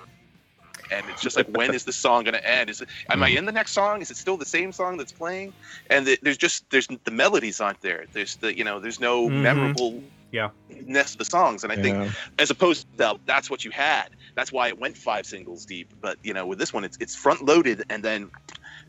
And 0.90 1.10
it's 1.10 1.20
just 1.20 1.36
like, 1.36 1.46
when 1.48 1.74
is 1.74 1.84
the 1.84 1.92
song 1.92 2.24
going 2.24 2.34
to 2.34 2.48
end? 2.48 2.70
Is 2.70 2.80
it, 2.80 2.88
am 3.10 3.22
I 3.22 3.28
in 3.28 3.44
the 3.44 3.52
next 3.52 3.72
song? 3.72 4.00
Is 4.00 4.10
it 4.10 4.16
still 4.16 4.38
the 4.38 4.46
same 4.46 4.72
song 4.72 4.96
that's 4.96 5.12
playing? 5.12 5.52
And 5.90 6.06
the, 6.06 6.18
there's 6.22 6.38
just, 6.38 6.64
there's 6.70 6.86
the 6.86 7.10
melodies 7.10 7.60
aren't 7.60 7.80
there. 7.82 8.06
There's 8.12 8.36
the, 8.36 8.56
you 8.56 8.64
know, 8.64 8.80
there's 8.80 8.98
no 8.98 9.28
Mhm. 9.28 9.42
memorable 9.42 10.02
Yeah. 10.32 10.50
nest 10.68 11.14
of 11.14 11.18
the 11.18 11.24
songs, 11.24 11.64
and 11.64 11.72
I 11.72 11.76
think 11.76 11.96
as 12.38 12.50
opposed 12.50 12.82
to 12.82 12.96
that, 12.98 13.16
that's 13.26 13.50
what 13.50 13.64
you 13.64 13.70
had. 13.70 14.08
That's 14.36 14.52
why 14.52 14.68
it 14.68 14.78
went 14.78 14.96
five 14.96 15.26
singles 15.26 15.64
deep. 15.64 15.92
But 16.00 16.18
you 16.22 16.34
know, 16.34 16.46
with 16.46 16.58
this 16.58 16.72
one, 16.72 16.84
it's 16.84 16.96
it's 17.00 17.14
front 17.14 17.42
loaded, 17.42 17.84
and 17.90 18.02
then 18.02 18.30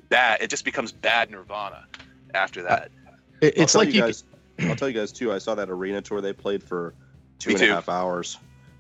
bad. 0.09 0.41
It 0.41 0.49
just 0.49 0.65
becomes 0.65 0.91
bad 0.91 1.31
Nirvana 1.31 1.81
after 2.33 2.63
that. 2.63 2.91
It- 3.41 3.57
it's 3.57 3.75
like 3.75 3.93
you. 3.93 4.01
guys. 4.01 4.23
I'll 4.61 4.75
tell 4.75 4.89
you 4.89 4.99
guys 4.99 5.11
too. 5.11 5.31
I 5.31 5.37
saw 5.37 5.55
that 5.55 5.69
arena 5.69 6.01
tour 6.01 6.19
they 6.21 6.33
played 6.33 6.61
for 6.63 6.93
two 7.39 7.49
Me 7.51 7.55
and 7.55 7.63
a 7.63 7.67
half 7.75 7.87
hours, 7.87 8.37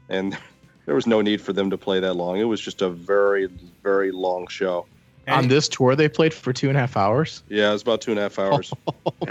and 0.09 0.37
there 0.85 0.95
was 0.95 1.07
no 1.07 1.21
need 1.21 1.39
for 1.41 1.53
them 1.53 1.69
to 1.69 1.77
play 1.77 1.99
that 2.01 2.15
long. 2.15 2.37
It 2.37 2.43
was 2.43 2.59
just 2.59 2.81
a 2.81 2.89
very, 2.89 3.47
very 3.83 4.11
long 4.11 4.47
show. 4.47 4.85
on 5.27 5.47
this 5.47 5.69
tour, 5.69 5.95
they 5.95 6.09
played 6.09 6.33
for 6.33 6.51
two 6.51 6.67
and 6.67 6.75
a 6.75 6.81
half 6.81 6.97
hours. 6.97 7.43
Yeah, 7.47 7.69
it 7.69 7.73
was 7.73 7.81
about 7.83 8.01
two 8.01 8.11
and 8.11 8.19
a 8.19 8.23
half 8.23 8.37
hours. 8.39 8.73
Oh 9.05 9.27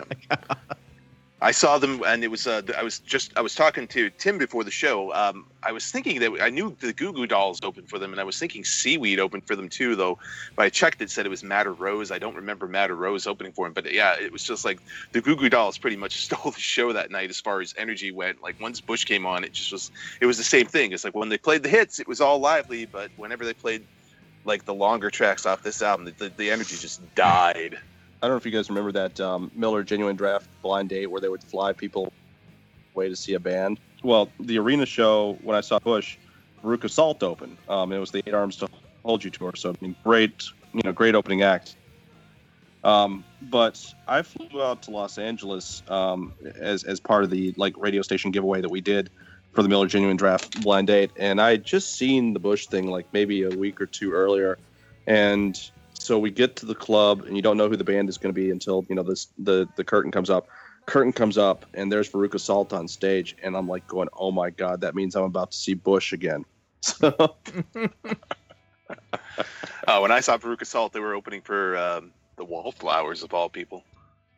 I 1.41 1.53
saw 1.53 1.79
them, 1.79 2.03
and 2.05 2.25
it 2.25 2.29
was. 2.29 2.49
Uh, 2.49 2.63
I 2.77 2.83
was 2.83 2.99
just. 2.99 3.33
I 3.37 3.43
was 3.43 3.55
talking 3.55 3.87
to 3.89 4.11
Tim 4.11 4.39
before 4.39 4.65
the 4.65 4.73
show. 4.73 5.15
Um, 5.15 5.47
I 5.63 5.71
was 5.71 5.89
thinking 5.89 6.19
that 6.19 6.33
I 6.43 6.51
knew 6.51 6.77
the 6.81 6.93
Goo 6.93 7.13
Goo 7.13 7.29
Dolls 7.29 7.61
opened 7.63 7.89
for 7.89 8.01
them, 8.01 8.11
and 8.11 8.21
I 8.21 8.25
was 8.25 8.37
thinking 8.37 8.65
Seaweed 8.65 9.21
opened 9.21 9.47
for 9.47 9.55
them 9.55 9.69
too. 9.69 9.95
Though, 9.95 10.19
but 10.57 10.65
I 10.65 10.69
checked, 10.69 11.01
it 11.01 11.11
said 11.11 11.27
it 11.27 11.29
was 11.29 11.45
Matter 11.45 11.73
Rose. 11.73 12.11
I 12.11 12.19
don't 12.19 12.35
remember 12.35 12.67
Matter 12.67 12.97
Rose 12.97 13.29
opening 13.29 13.53
for 13.53 13.69
him, 13.69 13.73
but 13.73 13.93
yeah, 13.93 14.17
it 14.19 14.33
was 14.33 14.43
just 14.43 14.65
like 14.65 14.81
the 15.13 15.21
Goo 15.21 15.37
Goo 15.37 15.49
Dolls 15.49 15.79
pretty 15.79 15.97
much 15.97 16.21
stole 16.25 16.51
the 16.51 16.59
show 16.59 16.93
that 16.93 17.13
night 17.13 17.31
as 17.31 17.41
far 17.41 17.61
as 17.61 17.73
energy 17.79 18.11
went. 18.11 18.43
Like 18.43 18.61
once 18.61 18.81
Bush 18.81 19.05
came 19.05 19.25
on, 19.25 19.45
it 19.45 19.53
just 19.53 19.71
was. 19.71 19.93
It 20.21 20.27
was 20.27 20.39
the 20.39 20.45
same 20.45 20.67
thing. 20.67 20.91
It's 20.91 21.05
like 21.05 21.15
when 21.15 21.29
they 21.29 21.39
played 21.39 21.63
the 21.63 21.69
hits, 21.69 22.01
it 22.01 22.09
was 22.09 22.21
all 22.21 22.41
lively, 22.41 22.85
but 22.85 23.13
whenever 23.17 23.45
they 23.45 23.55
played 23.55 23.85
like 24.45 24.65
the 24.65 24.75
longer 24.75 25.09
tracks 25.09 25.47
off 25.47 25.63
this 25.63 25.83
album, 25.83 26.07
the, 26.07 26.13
the, 26.13 26.33
the 26.37 26.51
energy 26.51 26.77
just 26.77 27.01
died. 27.15 27.79
I 28.21 28.27
don't 28.27 28.33
know 28.33 28.39
if 28.39 28.47
you 28.47 28.51
guys 28.51 28.69
remember 28.69 28.93
that 28.93 29.21
um, 29.21 29.51
Miller 29.55 29.85
Genuine 29.85 30.17
Draft 30.17 30.49
blind 30.61 30.89
date 30.89 31.07
where 31.07 31.21
they 31.21 31.29
would 31.29 31.43
fly 31.43 31.73
people 31.73 32.13
away 32.95 33.09
to 33.09 33.17
see 33.17 33.35
a 33.35 33.41
band. 33.41 33.79
Well, 34.03 34.31
the 34.41 34.59
arena 34.59 34.87
show 34.87 35.39
when 35.43 35.57
I 35.57 35.61
saw 35.61 35.79
Bush, 35.79 36.17
Veruca 36.65 36.91
Salt 36.91 37.23
open. 37.23 37.57
Um, 37.69 37.93
it 37.93 37.99
was 37.99 38.11
the 38.11 38.23
Eight 38.27 38.35
Arms 38.35 38.57
to 38.57 38.69
Hold 39.05 39.23
You 39.23 39.31
tour. 39.31 39.53
So 39.55 39.71
I 39.71 39.75
mean, 39.81 39.95
great, 40.03 40.45
you 40.73 40.81
know, 40.85 40.93
great 40.93 41.15
opening 41.15 41.43
act. 41.43 41.77
Um, 42.83 43.25
but 43.43 43.95
I 44.07 44.23
flew 44.23 44.63
out 44.63 44.83
to 44.83 44.91
Los 44.91 45.19
Angeles 45.19 45.83
um, 45.89 46.33
as 46.57 46.85
as 46.85 47.01
part 47.01 47.25
of 47.25 47.31
the 47.31 47.55
like 47.57 47.75
radio 47.77 48.03
station 48.03 48.31
giveaway 48.31 48.61
that 48.61 48.71
we 48.71 48.81
did 48.81 49.11
for 49.53 49.63
the 49.63 49.69
Miller 49.69 49.87
Genuine 49.87 50.17
Draft 50.17 50.63
blind 50.63 50.89
date, 50.89 51.11
and 51.17 51.41
I 51.41 51.51
had 51.51 51.65
just 51.65 51.95
seen 51.95 52.33
the 52.33 52.41
Bush 52.41 52.67
thing 52.67 52.89
like 52.89 53.07
maybe 53.13 53.43
a 53.43 53.51
week 53.51 53.81
or 53.81 53.87
two 53.87 54.13
earlier, 54.13 54.59
and 55.07 55.59
so 55.99 56.19
we 56.19 56.31
get 56.31 56.57
to 56.57 56.67
the 56.67 56.75
club 56.75 57.23
and 57.27 57.37
you 57.37 57.43
don't 57.43 57.57
know 57.57 57.69
who 57.69 57.77
the 57.77 57.85
band 57.85 58.09
is 58.09 58.17
going 58.19 58.33
to 58.35 58.41
be 58.41 58.51
until 58.51 58.85
you 58.89 58.95
know 58.95 59.03
this 59.03 59.29
the 59.39 59.69
the 59.77 59.85
curtain 59.85 60.11
comes 60.11 60.31
up 60.31 60.49
curtain 60.87 61.13
comes 61.13 61.37
up 61.37 61.67
and 61.75 61.93
there's 61.93 62.09
Veruca 62.11 62.41
Salt 62.41 62.73
on 62.73 62.89
stage 62.89 63.37
and 63.43 63.57
I'm 63.57 63.69
like 63.69 63.87
going 63.87 64.09
oh 64.17 64.31
my 64.31 64.51
god 64.51 64.81
that 64.81 64.95
means 64.95 65.15
I'm 65.17 65.25
about 65.25 65.51
to 65.51 65.57
see 65.57 65.75
Bush 65.75 66.13
again 66.13 66.45
so 66.81 67.15
Uh, 69.87 69.99
when 70.01 70.11
I 70.11 70.21
saw 70.21 70.39
Veruca 70.39 70.65
Salt, 70.65 70.93
they 70.93 71.01
were 71.01 71.15
opening 71.15 71.43
for 71.43 71.77
um, 71.77 72.13
the 72.37 72.45
Wallflowers 72.45 73.23
of 73.23 73.35
all 73.35 73.49
people. 73.51 73.85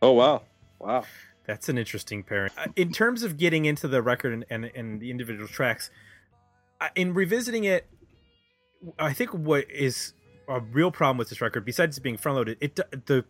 oh 0.02 0.12
wow 0.12 0.42
wow 0.80 1.04
That's 1.46 1.68
an 1.68 1.78
interesting 1.78 2.22
pairing. 2.24 2.50
Uh, 2.58 2.66
In 2.76 2.92
terms 2.92 3.22
of 3.22 3.36
getting 3.36 3.64
into 3.66 3.86
the 3.86 4.02
record 4.02 4.32
and, 4.32 4.44
and, 4.50 4.64
and 4.74 5.00
the 5.00 5.10
individual 5.10 5.46
tracks, 5.48 5.90
in 6.96 7.12
revisiting 7.14 7.64
it, 7.64 7.86
I 8.98 9.12
think 9.12 9.34
what 9.34 9.70
is 9.70 10.14
a 10.50 10.60
real 10.60 10.90
problem 10.90 11.16
with 11.16 11.28
this 11.28 11.40
record, 11.40 11.64
besides 11.64 11.96
it 11.96 12.02
being 12.02 12.16
front 12.16 12.36
loaded, 12.36 12.58
it 12.60 12.76
the 13.06 13.24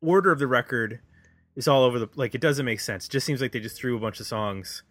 order 0.00 0.32
of 0.32 0.38
the 0.38 0.46
record 0.46 1.00
is 1.54 1.68
all 1.68 1.84
over 1.84 1.98
the 1.98 2.08
like. 2.16 2.34
It 2.34 2.40
doesn't 2.40 2.64
make 2.64 2.80
sense. 2.80 3.06
It 3.06 3.10
just 3.10 3.26
seems 3.26 3.40
like 3.40 3.52
they 3.52 3.60
just 3.60 3.76
threw 3.76 3.96
a 3.96 4.00
bunch 4.00 4.18
of 4.18 4.26
songs. 4.26 4.82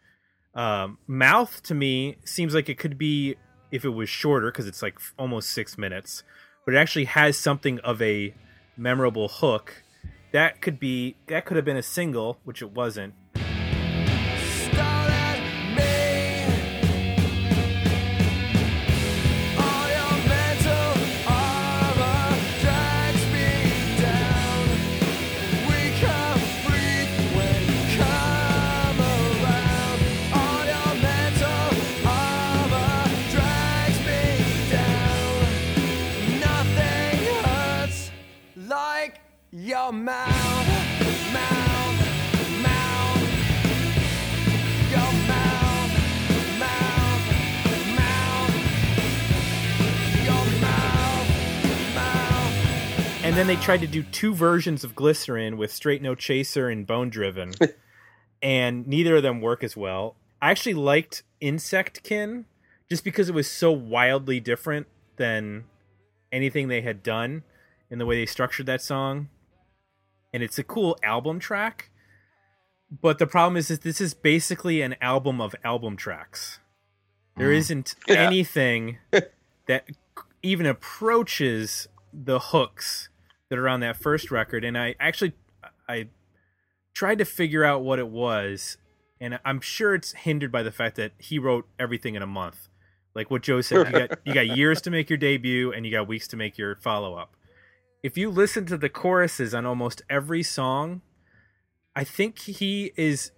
Um, 0.54 1.00
Mouth 1.08 1.64
to 1.64 1.74
me 1.74 2.18
seems 2.24 2.54
like 2.54 2.70
it 2.70 2.78
could 2.78 2.98
be 2.98 3.36
if 3.72 3.84
it 3.84 3.90
was 3.90 4.10
shorter 4.10 4.52
because 4.52 4.68
it's 4.68 4.82
like 4.82 5.00
almost 5.18 5.50
six 5.50 5.78
minutes, 5.78 6.24
but 6.66 6.76
it 6.76 6.78
actually 6.78 7.06
has 7.06 7.38
something 7.38 7.80
of 7.80 8.02
a 8.02 8.34
memorable 8.78 9.28
hook 9.28 9.84
that 10.32 10.62
could 10.62 10.80
be 10.80 11.16
that 11.28 11.46
could 11.46 11.58
have 11.58 11.66
been 11.66 11.78
a 11.78 11.84
single 11.84 12.40
which 12.44 12.62
it 12.62 12.72
wasn't 12.72 13.14
your 39.92 40.00
mouth, 40.00 40.68
mouth, 41.34 42.00
mouth, 42.62 43.22
your 44.90 45.12
mouth, 45.28 45.92
mouth, 46.60 47.28
mouth, 47.98 48.56
your 50.24 50.46
mouth, 50.62 51.30
mouth. 51.94 53.26
and 53.26 53.36
then 53.36 53.48
they 53.48 53.58
tried 53.58 53.82
to 53.82 53.88
do 53.88 54.02
two 54.02 54.34
versions 54.34 54.86
of 54.86 54.96
glycerine 54.96 55.58
with 55.58 55.74
straight 55.74 56.02
no 56.02 56.16
chaser 56.16 56.70
and 56.70 56.88
Bonedriven 56.88 57.54
and 58.42 58.88
neither 58.88 59.18
of 59.18 59.24
them 59.24 59.42
work 59.42 59.62
as 59.62 59.76
well 59.76 60.16
i 60.42 60.52
actually 60.52 60.74
liked 60.74 61.24
Insectkin 61.42 62.46
just 62.90 63.04
because 63.04 63.28
it 63.28 63.36
was 63.36 63.52
so 63.52 63.74
wildly 63.74 64.40
different 64.40 64.88
than 65.18 65.66
anything 66.32 66.70
they 66.70 66.82
had 66.82 67.04
done 67.04 67.44
in 67.90 68.00
the 68.00 68.06
way 68.06 68.16
they 68.16 68.26
structured 68.26 68.68
that 68.68 68.82
song 68.82 69.28
and 70.34 70.42
it's 70.44 70.58
a 70.60 70.64
cool 70.64 70.98
album 71.04 71.40
track 71.40 71.92
but 73.02 73.20
the 73.20 73.28
problem 73.28 73.56
is 73.56 73.70
that 73.70 73.84
this 73.84 74.02
is 74.02 74.14
basically 74.14 74.82
an 74.82 74.96
album 75.02 75.40
of 75.40 75.56
album 75.64 75.96
tracks. 75.96 76.60
There 77.38 77.48
hmm. 77.48 77.58
isn't 77.58 77.96
Yeah. 78.08 78.16
anything 78.16 78.98
that 79.68 79.90
even 80.44 80.66
approaches 80.66 81.88
the 82.12 82.40
hooks 82.40 83.08
that 83.50 83.58
are 83.58 83.70
on 83.70 83.80
that 83.80 83.96
first 83.96 84.32
record 84.32 84.66
and 84.66 84.78
i 84.78 84.96
actually 85.00 85.32
i 85.88 86.10
tried 86.94 87.18
to 87.18 87.24
figure 87.24 87.64
out 87.64 87.84
what 87.84 88.00
it 88.00 88.10
was 88.10 88.76
and 89.22 89.40
i'm 89.46 89.62
sure 89.62 89.96
it's 89.96 90.12
hindered 90.12 90.52
by 90.52 90.62
the 90.62 90.72
fact 90.74 90.98
that 90.98 91.14
he 91.18 91.40
wrote 91.40 91.66
everything 91.80 92.16
in 92.16 92.22
a 92.22 92.28
month. 92.28 92.68
Like 93.16 93.32
what 93.32 93.44
joe 93.44 93.62
said 93.62 93.88
you 93.88 93.92
got 93.94 94.20
you 94.26 94.34
got 94.34 94.48
years 94.58 94.82
to 94.82 94.92
make 94.92 95.10
your 95.10 95.18
debut 95.18 95.72
and 95.72 95.86
you 95.86 95.92
got 95.92 96.08
weeks 96.08 96.28
to 96.30 96.38
make 96.38 96.58
your 96.58 96.76
follow-up 96.76 97.38
if 98.04 98.18
you 98.18 98.30
listen 98.30 98.66
to 98.66 98.78
the 98.78 98.90
choruses 98.90 99.54
on 99.54 99.66
almost 99.66 100.02
every 100.10 100.44
song 100.44 101.02
i 101.96 102.04
think 102.04 102.40
he 102.40 102.92
is 102.96 103.32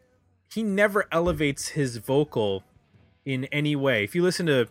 he 0.53 0.63
never 0.63 1.05
elevates 1.11 1.69
his 1.69 1.97
vocal 1.97 2.63
in 3.25 3.45
any 3.45 3.75
way. 3.75 4.03
If 4.03 4.15
you 4.15 4.21
listen 4.21 4.45
to 4.47 4.67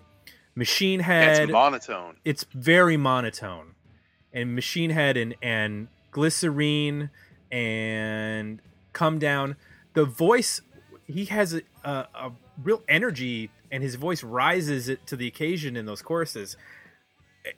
machine 0.55 1.00
head 1.00 1.44
it's 1.44 1.52
monotone. 1.52 2.16
it's 2.24 2.44
very 2.55 2.96
monotone. 2.96 3.74
And 4.33 4.55
machine 4.55 4.90
head 4.90 5.16
and 5.16 5.35
and 5.42 5.88
glycerine 6.11 7.11
and 7.50 8.61
come 8.92 9.18
down 9.18 9.57
the 9.94 10.05
voice 10.05 10.61
he 11.07 11.26
has 11.26 11.55
a, 11.55 11.62
a, 11.85 12.07
a 12.14 12.33
real 12.62 12.83
energy 12.88 13.50
and 13.70 13.83
his 13.83 13.94
voice 13.96 14.22
rises 14.22 14.88
it 14.88 15.07
to 15.07 15.16
the 15.16 15.26
occasion 15.26 15.76
in 15.76 15.87
those 15.87 16.02
choruses. 16.02 16.57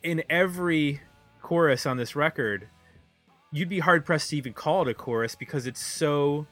In 0.03 0.23
every 0.31 1.03
chorus 1.45 1.85
on 1.85 1.99
this 1.99 2.17
record 2.17 2.69
you'd 3.53 3.69
be 3.69 3.81
hard 3.81 4.07
pressed 4.07 4.31
to 4.31 4.37
even 4.37 4.55
call 4.55 4.83
it 4.83 4.89
a 4.89 4.95
chorus 4.95 5.35
because 5.35 5.67
it's 5.67 5.81
so 5.81 6.47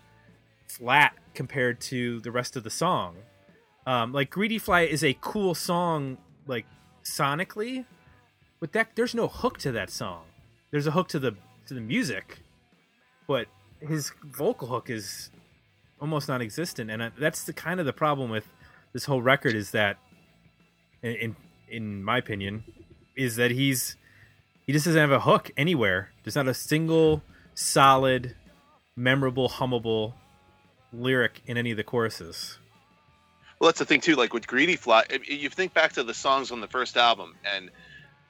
flat 0.68 1.14
compared 1.35 1.81
to 1.81 2.20
the 2.20 2.31
rest 2.31 2.57
of 2.57 2.62
the 2.62 2.70
song. 2.70 3.16
Um, 3.87 4.12
like 4.12 4.28
greedy 4.28 4.59
fly 4.59 4.83
is 4.83 5.02
a 5.02 5.16
cool 5.22 5.55
song 5.55 6.18
like 6.46 6.66
sonically 7.05 7.87
but 8.61 8.72
that 8.74 8.90
there's 8.94 9.14
no 9.14 9.28
hook 9.28 9.59
to 9.61 9.72
that 9.72 9.88
song. 9.90 10.24
There's 10.70 10.87
a 10.87 10.90
hook 10.90 11.09
to 11.09 11.18
the 11.18 11.33
to 11.68 11.74
the 11.74 11.81
music 11.81 12.40
but 13.26 13.46
his 13.81 14.12
vocal 14.22 14.68
hook 14.68 14.90
is 14.90 15.30
almost 16.03 16.28
non-existent 16.28 16.90
and 16.90 17.03
I, 17.03 17.11
that's 17.18 17.45
the 17.45 17.55
kind 17.55 17.80
of 17.80 17.86
the 17.86 17.95
problem 17.95 18.28
with 18.28 18.47
this 18.93 19.07
whole 19.07 19.22
record 19.22 19.55
is 19.55 19.70
that 19.70 19.97
in, 21.03 21.34
in 21.66 22.05
my 22.05 22.18
opinion 22.18 22.62
is 23.16 23.36
that 23.36 23.51
he's 23.51 23.97
he 24.67 24.73
just 24.73 24.85
doesn't 24.85 25.01
have 25.01 25.11
a 25.11 25.21
hook 25.21 25.51
anywhere 25.57 26.11
there's 26.25 26.37
not 26.37 26.49
a 26.49 26.55
single 26.55 27.23
solid 27.55 28.35
memorable 28.97 29.49
hummable 29.49 30.15
lyric 30.93 31.41
in 31.47 31.57
any 31.57 31.71
of 31.71 31.77
the 31.77 31.85
choruses 31.85 32.59
Well, 33.59 33.69
that's 33.69 33.79
the 33.79 33.85
thing 33.85 34.01
too. 34.01 34.17
Like 34.17 34.35
with 34.35 34.47
Greedy 34.47 34.77
Fly, 34.77 35.05
if 35.09 35.29
you 35.29 35.49
think 35.49 35.73
back 35.73 35.93
to 35.93 36.03
the 36.03 36.15
songs 36.15 36.51
on 36.51 36.61
the 36.61 36.67
first 36.69 36.97
album, 36.97 37.35
and 37.45 37.71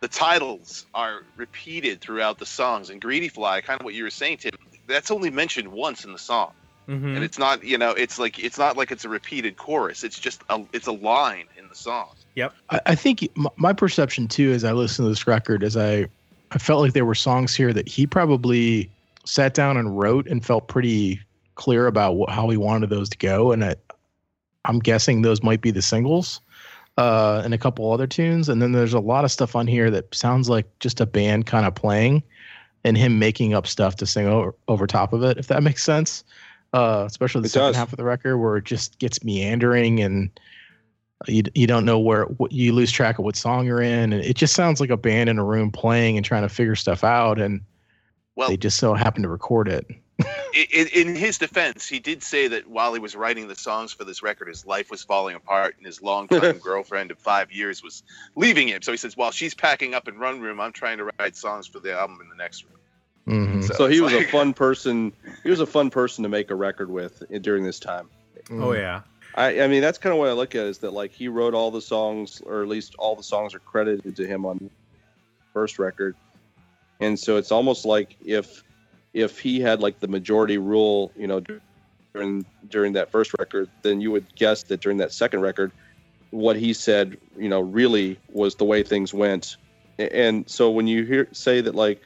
the 0.01 0.09
titles 0.09 0.85
are 0.95 1.23
repeated 1.37 2.01
throughout 2.03 2.39
the 2.39 2.45
songs. 2.45 2.91
And 2.91 3.01
Greedy 3.01 3.29
Fly, 3.29 3.63
kind 3.63 3.81
of 3.81 3.85
what 3.85 3.95
you 3.95 4.03
were 4.05 4.11
saying, 4.11 4.39
Tim, 4.39 4.53
that's 4.87 5.11
only 5.11 5.31
mentioned 5.31 5.69
once 5.69 6.05
in 6.05 6.13
the 6.13 6.19
song. 6.19 6.53
Mhm. 6.89 7.15
and 7.15 7.23
it's 7.25 7.39
not 7.39 7.63
you 7.63 7.79
know 7.79 7.93
it's 7.93 8.19
like 8.19 8.39
it's 8.43 8.59
not 8.59 8.77
like 8.77 8.91
it's 8.91 9.05
a 9.05 9.09
repeated 9.09 9.57
chorus. 9.57 10.03
It's 10.05 10.19
just 10.19 10.43
a 10.51 10.65
it's 10.73 10.87
a 10.89 10.93
line 10.93 11.47
in 11.57 11.69
the 11.69 11.75
song. 11.77 12.11
I, 12.69 12.81
I 12.87 12.95
think 12.95 13.23
m- 13.37 13.47
my 13.57 13.73
perception 13.73 14.27
too, 14.29 14.53
as 14.53 14.65
I 14.65 14.73
listen 14.73 15.05
to 15.05 15.09
this 15.09 15.27
record, 15.27 15.63
as 15.63 15.77
I, 15.77 16.07
I 16.55 16.59
felt 16.59 16.83
like 16.83 16.93
there 16.93 17.05
were 17.05 17.15
songs 17.15 17.55
here 17.55 17.73
that 17.73 17.89
he 17.89 18.07
probably 18.07 18.91
sat 19.25 19.55
down 19.55 19.77
and 19.77 19.99
wrote 19.99 20.27
and 20.27 20.45
felt 20.45 20.69
pretty 20.69 21.21
clear 21.55 21.87
about 21.87 22.17
what, 22.17 22.31
how 22.31 22.49
he 22.49 22.57
wanted 22.57 22.91
those 22.91 23.09
to 23.11 23.19
go, 23.19 23.53
and 23.53 23.65
I, 23.65 23.77
I'm 24.65 24.79
guessing 24.79 25.23
those 25.23 25.43
might 25.43 25.61
be 25.61 25.71
the 25.71 25.83
singles, 25.83 26.41
uh, 26.99 27.41
and 27.45 27.55
a 27.55 27.59
couple 27.59 27.91
other 27.91 28.07
tunes, 28.07 28.49
and 28.49 28.61
then 28.61 28.73
there's 28.73 28.95
a 28.95 29.01
lot 29.01 29.25
of 29.25 29.33
stuff 29.33 29.57
on 29.57 29.67
here 29.67 29.91
that 29.91 30.15
sounds 30.15 30.49
like 30.49 30.67
just 30.79 31.01
a 31.01 31.07
band 31.07 31.47
kind 31.47 31.67
of 31.67 31.75
playing, 31.75 32.23
and 32.85 32.97
him 32.99 33.19
making 33.19 33.55
up 33.55 33.67
stuff 33.67 33.97
to 33.97 34.07
sing 34.07 34.27
over 34.27 34.55
over 34.69 34.87
top 34.87 35.13
of 35.13 35.23
it, 35.23 35.39
if 35.39 35.47
that 35.47 35.63
makes 35.63 35.83
sense. 35.83 36.25
Uh, 36.75 37.05
especially 37.07 37.43
the 37.43 37.47
It 37.47 37.51
second 37.51 37.69
does. 37.69 37.77
half 37.77 37.93
of 37.93 37.97
the 37.99 38.05
record 38.05 38.39
where 38.39 38.57
it 38.57 38.65
just 38.65 38.99
gets 38.99 39.23
meandering 39.23 40.01
and 40.01 40.31
you 41.27 41.43
you 41.55 41.67
don't 41.67 41.85
know 41.85 41.99
where 41.99 42.25
what, 42.25 42.53
you 42.53 42.73
lose 42.73 42.91
track 42.91 43.19
of 43.19 43.25
what 43.25 43.37
song 43.37 43.67
you're 43.67 43.83
in 43.83 44.13
and 44.13 44.23
it 44.25 44.35
just 44.35 44.55
sounds 44.55 44.81
like 44.81 44.91
a 44.91 44.97
band 44.97 45.29
in 45.31 45.39
a 45.39 45.45
room 45.45 45.71
playing 45.71 46.17
and 46.17 46.25
trying 46.25 46.43
to 46.43 46.49
figure 46.49 46.77
stuff 46.77 47.05
out 47.05 47.41
and 47.41 47.61
Well, 48.37 48.49
they 48.49 48.57
just 48.57 48.79
so 48.79 48.95
happen 48.95 49.23
to 49.23 49.29
record 49.29 49.69
it 49.69 49.87
in, 50.73 50.89
in 50.89 51.17
his 51.17 51.39
defense, 51.39 51.89
he 51.89 51.99
did 51.99 52.23
say 52.23 52.49
that 52.49 52.69
while 52.69 52.93
he 52.95 53.01
was 53.01 53.17
writing 53.17 53.49
the 53.49 53.55
songs 53.55 53.93
for 53.93 54.05
this 54.05 54.23
record, 54.23 54.49
his 54.49 54.67
life 54.67 54.91
was 54.91 55.03
falling 55.03 55.35
apart, 55.35 55.77
and 55.79 55.87
his 55.87 56.03
longtime 56.03 56.59
girlfriend 56.63 57.11
of 57.11 57.19
five 57.19 57.51
years 57.51 57.83
was 57.83 58.03
leaving 58.37 58.69
him. 58.69 58.83
So 58.83 58.93
he 58.93 58.99
says, 58.99 59.17
while 59.17 59.31
she's 59.31 59.55
packing 59.55 59.95
up 59.95 60.09
in 60.09 60.19
one 60.21 60.41
room, 60.41 60.61
I'm 60.61 60.73
trying 60.73 60.99
to 60.99 61.11
write 61.19 61.37
songs 61.37 61.67
for 61.67 61.81
the 61.81 61.99
album 61.99 62.19
in 62.23 62.29
the 62.29 62.37
next 62.37 62.65
room. 62.65 63.63
Mhm. 63.63 63.75
So 63.75 63.87
he 63.87 64.01
was 64.01 64.13
like- 64.13 64.27
a 64.27 64.31
fun 64.31 64.53
person. 64.53 65.13
He 65.43 65.51
was 65.51 65.61
a 65.61 65.67
fun 65.67 65.91
person 65.91 66.23
to 66.25 66.29
make 66.29 66.51
a 66.51 66.55
record 66.55 66.91
with 66.91 67.23
during 67.43 67.65
this 67.65 67.79
time. 67.79 68.09
Oh 68.51 68.73
yeah. 68.73 69.03
I, 69.35 69.63
I 69.63 69.67
mean, 69.67 69.81
that's 69.81 69.99
kind 69.99 70.13
of 70.13 70.19
what 70.19 70.29
I 70.29 70.33
look 70.33 70.55
at 70.55 70.67
is 70.67 70.79
that 70.79 70.93
like 70.93 71.13
he 71.13 71.29
wrote 71.29 71.55
all 71.55 71.71
the 71.71 71.81
songs, 71.81 72.43
or 72.45 72.63
at 72.63 72.69
least 72.69 72.95
all 72.99 73.17
the 73.17 73.23
songs 73.23 73.55
are 73.55 73.61
credited 73.61 74.17
to 74.17 74.27
him 74.27 74.45
on 74.45 74.71
first 75.55 75.79
record, 75.79 76.15
and 77.01 77.19
so 77.19 77.37
it's 77.37 77.51
almost 77.51 77.85
like 77.85 78.17
if 78.25 78.63
if 79.15 79.39
he 79.39 79.61
had 79.61 79.81
like 79.81 80.01
the 80.01 80.09
majority 80.09 80.59
rule, 80.59 81.13
you 81.17 81.27
know, 81.27 81.43
during 82.15 82.45
during 82.69 82.93
that 82.93 83.11
first 83.11 83.33
record, 83.39 83.71
then 83.83 84.01
you 84.01 84.11
would 84.11 84.27
guess 84.37 84.65
that 84.65 84.81
during 84.81 84.99
that 84.99 85.13
second 85.13 85.41
record, 85.41 85.73
what 86.31 86.57
he 86.57 86.75
said, 86.75 87.17
you 87.39 87.49
know, 87.49 87.61
really 87.61 88.19
was 88.31 88.55
the 88.57 88.65
way 88.65 88.83
things 88.83 89.15
went, 89.15 89.57
and 89.99 90.49
so 90.49 90.71
when 90.71 90.87
you 90.87 91.05
hear 91.05 91.29
say 91.33 91.63
that 91.63 91.75
like 91.75 92.03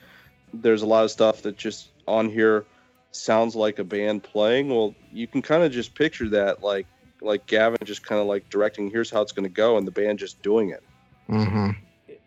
there's 0.55 0.83
a 0.83 0.87
lot 0.87 1.05
of 1.05 1.11
stuff 1.11 1.43
that 1.43 1.57
just 1.57 1.89
on 2.07 2.31
here 2.31 2.65
sounds 3.11 3.57
like 3.57 3.79
a 3.79 3.85
band 3.85 4.23
playing 4.23 4.69
well 4.69 4.95
you 5.11 5.27
can 5.27 5.41
kind 5.41 5.63
of 5.63 5.73
just 5.73 5.95
picture 5.95 6.29
that 6.29 6.63
like 6.63 6.87
like 7.21 7.47
gavin 7.47 7.79
just 7.85 8.05
kind 8.05 8.21
of 8.21 8.27
like 8.27 8.49
directing 8.51 8.91
here's 8.91 9.11
how 9.11 9.23
it's 9.23 9.33
going 9.33 9.43
to 9.45 9.49
go 9.55 9.77
and 9.79 9.87
the 9.87 9.91
band 9.91 10.19
just 10.19 10.41
doing 10.43 10.71
it 10.71 10.83
Mhm. 11.29 11.77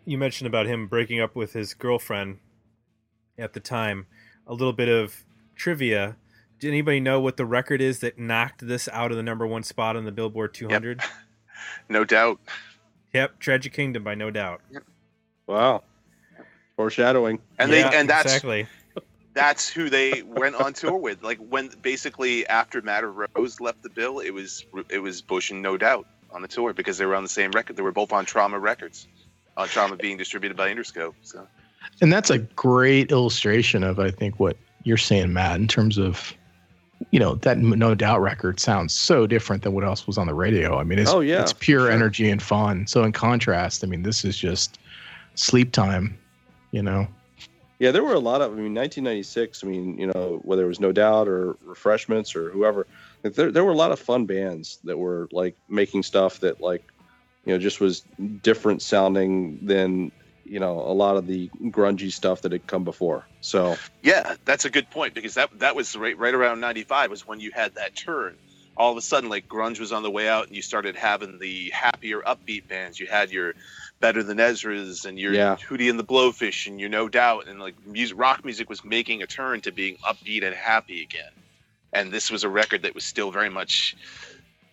you 0.04 0.18
mentioned 0.18 0.46
about 0.48 0.66
him 0.66 0.86
breaking 0.86 1.20
up 1.20 1.34
with 1.36 1.52
his 1.52 1.72
girlfriend 1.74 2.38
at 3.38 3.54
the 3.54 3.60
time. 3.60 4.06
A 4.46 4.52
little 4.52 4.72
bit 4.74 4.88
of 4.90 5.24
trivia. 5.56 6.16
Did 6.58 6.68
anybody 6.68 7.00
know 7.00 7.18
what 7.20 7.38
the 7.38 7.46
record 7.46 7.80
is 7.80 8.00
that 8.00 8.18
knocked 8.18 8.66
this 8.66 8.86
out 8.92 9.10
of 9.10 9.16
the 9.16 9.22
number 9.22 9.46
one 9.46 9.62
spot 9.62 9.96
on 9.96 10.04
the 10.04 10.12
Billboard 10.12 10.52
200? 10.52 11.00
No 11.88 12.04
doubt. 12.04 12.38
Yep, 13.14 13.38
Tragic 13.38 13.72
Kingdom 13.72 14.02
by 14.04 14.14
no 14.14 14.30
doubt. 14.30 14.60
wow 15.46 15.82
foreshadowing 16.76 17.38
And 17.58 17.70
Yeah, 17.70 17.90
they 17.90 17.96
and 17.98 18.08
that's 18.10 18.26
exactly. 18.26 18.66
That's 19.32 19.68
who 19.68 19.88
they 19.90 20.22
went 20.22 20.56
on 20.56 20.72
tour 20.72 20.96
with. 20.96 21.22
Like 21.22 21.38
when 21.38 21.70
basically 21.82 22.46
after 22.48 22.82
Matter 22.82 23.12
Rose 23.12 23.60
left 23.60 23.82
the 23.82 23.90
bill, 23.90 24.18
it 24.20 24.30
was 24.30 24.64
it 24.88 24.98
was 24.98 25.22
Bush 25.22 25.50
and 25.50 25.62
No 25.62 25.76
Doubt 25.76 26.06
on 26.32 26.42
the 26.42 26.48
tour 26.48 26.72
because 26.72 26.98
they 26.98 27.06
were 27.06 27.14
on 27.14 27.22
the 27.22 27.28
same 27.28 27.50
record. 27.52 27.76
They 27.76 27.82
were 27.82 27.92
both 27.92 28.12
on 28.12 28.24
Trauma 28.24 28.58
Records. 28.58 29.06
Uh, 29.56 29.66
Trauma 29.66 29.96
being 29.96 30.16
distributed 30.16 30.56
by 30.56 30.72
Interscope. 30.72 31.14
So 31.22 31.46
and 32.00 32.12
that's 32.12 32.30
a 32.30 32.38
great 32.38 33.10
illustration 33.10 33.82
of 33.82 33.98
i 33.98 34.10
think 34.10 34.38
what 34.38 34.56
you're 34.84 34.96
saying 34.96 35.32
matt 35.32 35.58
in 35.60 35.66
terms 35.68 35.98
of 35.98 36.34
you 37.10 37.18
know 37.18 37.34
that 37.36 37.58
no 37.58 37.94
doubt 37.94 38.20
record 38.20 38.60
sounds 38.60 38.92
so 38.92 39.26
different 39.26 39.62
than 39.62 39.72
what 39.72 39.84
else 39.84 40.06
was 40.06 40.18
on 40.18 40.26
the 40.26 40.34
radio 40.34 40.78
i 40.78 40.84
mean 40.84 40.98
it's, 40.98 41.10
Oh, 41.10 41.20
yeah, 41.20 41.42
it's 41.42 41.52
pure 41.54 41.80
sure. 41.86 41.90
energy 41.90 42.30
and 42.30 42.42
fun 42.42 42.86
so 42.86 43.02
in 43.04 43.12
contrast 43.12 43.82
i 43.82 43.86
mean 43.86 44.02
this 44.02 44.24
is 44.24 44.36
just 44.36 44.78
sleep 45.34 45.72
time 45.72 46.18
you 46.70 46.82
know 46.82 47.06
yeah 47.80 47.90
there 47.90 48.04
were 48.04 48.14
a 48.14 48.20
lot 48.20 48.40
of 48.40 48.52
i 48.52 48.54
mean 48.54 48.74
1996 48.74 49.64
i 49.64 49.66
mean 49.66 49.98
you 49.98 50.06
know 50.06 50.40
whether 50.42 50.64
it 50.64 50.68
was 50.68 50.80
no 50.80 50.92
doubt 50.92 51.26
or 51.26 51.56
refreshments 51.64 52.36
or 52.36 52.50
whoever 52.50 52.86
there, 53.22 53.50
there 53.50 53.64
were 53.64 53.72
a 53.72 53.76
lot 53.76 53.90
of 53.90 53.98
fun 53.98 54.26
bands 54.26 54.78
that 54.84 54.96
were 54.96 55.28
like 55.32 55.56
making 55.68 56.02
stuff 56.02 56.38
that 56.40 56.60
like 56.60 56.84
you 57.44 57.52
know 57.52 57.58
just 57.58 57.80
was 57.80 58.02
different 58.42 58.82
sounding 58.82 59.58
than 59.62 60.12
you 60.44 60.60
know 60.60 60.78
a 60.78 60.94
lot 60.94 61.16
of 61.16 61.26
the 61.26 61.50
grungy 61.64 62.12
stuff 62.12 62.42
that 62.42 62.52
had 62.52 62.66
come 62.68 62.84
before 62.84 63.26
so 63.40 63.76
yeah, 64.02 64.36
that's 64.44 64.64
a 64.64 64.70
good 64.70 64.90
point 64.90 65.14
because 65.14 65.34
that 65.34 65.50
that 65.58 65.74
was 65.74 65.96
right 65.96 66.16
right 66.18 66.34
around 66.34 66.60
'95 66.60 67.10
was 67.10 67.26
when 67.26 67.40
you 67.40 67.50
had 67.54 67.74
that 67.74 67.96
turn. 67.96 68.36
All 68.76 68.90
of 68.90 68.96
a 68.96 69.02
sudden, 69.02 69.28
like 69.28 69.48
grunge 69.48 69.80
was 69.80 69.92
on 69.92 70.02
the 70.02 70.10
way 70.10 70.28
out, 70.28 70.46
and 70.46 70.56
you 70.56 70.62
started 70.62 70.96
having 70.96 71.38
the 71.38 71.70
happier, 71.70 72.20
upbeat 72.20 72.68
bands. 72.68 72.98
You 72.98 73.06
had 73.06 73.30
your 73.30 73.54
Better 74.00 74.22
Than 74.22 74.40
Ezra's 74.40 75.04
and 75.04 75.18
your 75.18 75.32
Yeah. 75.34 75.56
Hootie 75.56 75.90
and 75.90 75.98
the 75.98 76.04
Blowfish 76.04 76.66
and 76.66 76.80
your 76.80 76.88
No 76.88 77.08
Doubt, 77.08 77.46
and 77.48 77.60
like 77.60 77.74
music, 77.86 78.18
rock 78.18 78.44
music 78.44 78.68
was 78.68 78.82
making 78.84 79.22
a 79.22 79.26
turn 79.26 79.60
to 79.62 79.72
being 79.72 79.96
upbeat 79.98 80.42
and 80.42 80.54
happy 80.54 81.02
again. 81.02 81.30
And 81.92 82.10
this 82.10 82.30
was 82.30 82.42
a 82.42 82.48
record 82.48 82.82
that 82.82 82.94
was 82.94 83.04
still 83.04 83.30
very 83.30 83.50
much, 83.50 83.96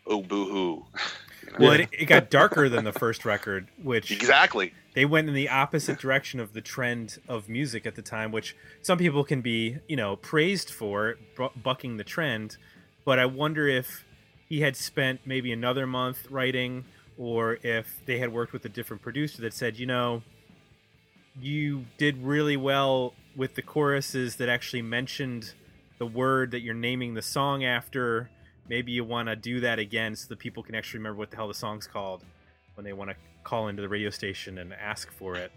oh 0.06 0.22
boo 0.22 0.46
hoo. 0.50 0.86
Well, 1.58 1.72
it, 1.72 1.88
it 1.94 2.06
got 2.06 2.30
darker 2.30 2.68
than 2.68 2.84
the 2.84 2.92
first 2.92 3.24
record, 3.24 3.70
which 3.82 4.12
Exactly. 4.12 4.74
they 4.96 5.06
went 5.06 5.30
in 5.30 5.34
the 5.34 5.48
opposite 5.48 5.98
direction 5.98 6.42
of 6.42 6.52
the 6.52 6.60
trend 6.60 7.20
of 7.30 7.48
music 7.48 7.86
at 7.86 7.96
the 7.96 8.02
time, 8.02 8.34
which 8.34 8.54
some 8.82 8.98
people 8.98 9.24
can 9.24 9.40
be, 9.40 9.78
you 9.88 9.96
know, 9.96 10.18
praised 10.18 10.70
for 10.70 11.16
bu- 11.38 11.48
bucking 11.56 11.96
the 11.96 12.04
trend. 12.04 12.58
But 13.06 13.18
I 13.18 13.28
wonder 13.28 13.66
if 13.66 14.04
he 14.50 14.60
had 14.60 14.76
spent 14.76 15.22
maybe 15.26 15.54
another 15.54 15.88
month 15.88 16.30
writing, 16.30 16.84
or 17.18 17.58
if 17.64 18.02
they 18.06 18.20
had 18.20 18.32
worked 18.32 18.54
with 18.54 18.66
a 18.66 18.70
different 18.70 19.02
producer 19.02 19.42
that 19.42 19.54
said, 19.54 19.78
you 19.78 19.86
know, 19.86 20.22
you 21.40 21.86
did 21.98 22.18
really 22.24 22.58
well 22.58 23.14
with 23.36 23.56
the 23.56 23.62
choruses 23.62 24.38
that 24.38 24.50
actually 24.50 24.82
mentioned 24.82 25.54
the 26.00 26.06
word 26.06 26.52
that 26.52 26.62
you're 26.62 26.74
naming 26.74 27.14
the 27.14 27.22
song 27.22 27.64
after. 27.64 28.30
Maybe 28.70 28.92
you 28.92 29.04
want 29.04 29.30
to 29.30 29.36
do 29.36 29.60
that 29.62 29.80
again 29.80 30.16
so 30.16 30.28
that 30.30 30.40
people 30.40 30.64
can 30.64 30.76
actually 30.76 31.00
remember 31.00 31.20
what 31.20 31.32
the 31.32 31.38
hell 31.38 31.48
the 31.48 31.54
song's 31.54 31.88
called 31.88 32.24
when 32.76 32.84
they 32.84 32.94
want 32.94 33.10
to 33.12 33.16
call 33.44 33.68
into 33.68 33.82
the 33.82 33.90
radio 33.90 34.10
station 34.10 34.58
and 34.58 34.74
ask 34.74 35.12
for 35.12 35.36
it. 35.36 35.52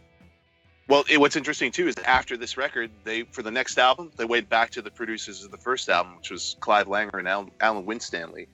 Well, 0.88 1.04
it, 1.08 1.20
what's 1.20 1.36
interesting 1.36 1.70
too 1.70 1.88
is 1.88 1.96
after 2.04 2.36
this 2.36 2.56
record, 2.56 2.90
they 3.04 3.22
for 3.22 3.42
the 3.42 3.50
next 3.50 3.78
album 3.78 4.10
they 4.16 4.24
went 4.24 4.48
back 4.48 4.70
to 4.70 4.82
the 4.82 4.90
producers 4.90 5.44
of 5.44 5.50
the 5.50 5.58
first 5.58 5.88
album, 5.88 6.16
which 6.16 6.30
was 6.30 6.56
Clive 6.60 6.86
Langer 6.88 7.18
and 7.18 7.28
Alan, 7.28 7.50
Alan 7.60 7.86
Winstanley. 7.86 8.48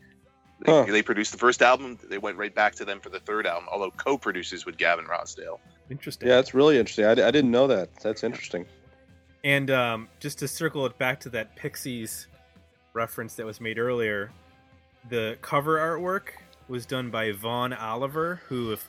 They, 0.61 0.73
Huh. 0.73 0.85
they 0.89 1.03
produced 1.03 1.33
the 1.33 1.39
first 1.39 1.61
album. 1.63 1.99
They 2.09 2.19
went 2.19 2.39
right 2.39 2.55
back 2.55 2.75
to 2.77 2.85
them 2.85 3.01
for 3.01 3.11
the 3.11 3.21
third 3.21 3.47
album, 3.47 3.69
although 3.71 3.91
co-producers 3.91 4.65
with 4.65 4.77
Gavin 4.79 5.05
Rossdale. 5.07 5.59
Interesting. 5.91 6.29
yeah 6.29 6.41
it's 6.41 6.53
really 6.53 6.79
interesting 6.79 7.05
i, 7.05 7.13
I 7.13 7.31
didn't 7.31 7.53
know 7.53 7.69
that 7.69 7.91
that's 8.03 8.25
interesting 8.25 8.67
And 9.45 9.71
um, 9.71 10.09
just 10.19 10.39
to 10.41 10.49
circle 10.49 10.85
it 10.87 10.99
back 10.99 11.21
to 11.21 11.29
that 11.31 11.55
Pixies 11.55 12.27
reference 12.93 13.35
that 13.37 13.47
was 13.47 13.61
made 13.61 13.79
earlier, 13.79 14.33
the 15.11 15.39
cover 15.43 15.79
artwork 15.79 16.31
was 16.67 16.85
done 16.87 17.11
by 17.11 17.31
Vaughan 17.31 17.73
Oliver, 17.73 18.41
who, 18.49 18.73
if 18.73 18.89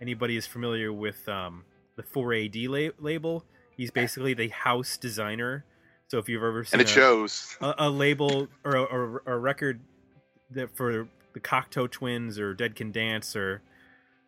anybody 0.00 0.36
is 0.36 0.44
familiar 0.48 0.92
with 0.92 1.28
um, 1.28 1.62
the 1.94 2.02
4AD 2.02 2.66
la- 2.68 2.90
label, 2.98 3.44
he's 3.76 3.92
basically 3.92 4.34
the 4.34 4.48
house 4.48 4.96
designer. 4.96 5.64
So 6.08 6.18
if 6.18 6.28
you've 6.28 6.42
ever 6.42 6.64
seen 6.64 6.80
And 6.80 6.88
it 6.88 6.90
a, 6.90 6.92
shows. 6.92 7.56
a, 7.60 7.74
a 7.78 7.88
label 7.90 8.48
or 8.64 8.74
a, 8.74 8.82
or 8.82 9.22
a 9.26 9.38
record 9.38 9.78
that 10.52 10.76
for 10.76 11.08
the 11.32 11.40
Cocteau 11.40 11.90
Twins 11.90 12.38
or 12.38 12.54
Dead 12.54 12.74
Can 12.74 12.92
Dance 12.92 13.36
or 13.36 13.62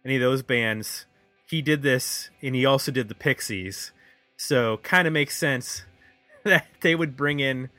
any 0.04 0.16
of 0.16 0.22
those 0.22 0.42
bands, 0.42 1.06
he 1.48 1.62
did 1.62 1.82
this, 1.82 2.30
and 2.40 2.54
he 2.54 2.64
also 2.64 2.90
did 2.92 3.08
the 3.08 3.14
Pixies. 3.14 3.92
So 4.36 4.78
kind 4.78 5.06
of 5.06 5.12
makes 5.12 5.36
sense 5.36 5.84
that 6.44 6.66
they 6.80 6.94
would 6.94 7.16
bring 7.16 7.40
in 7.40 7.70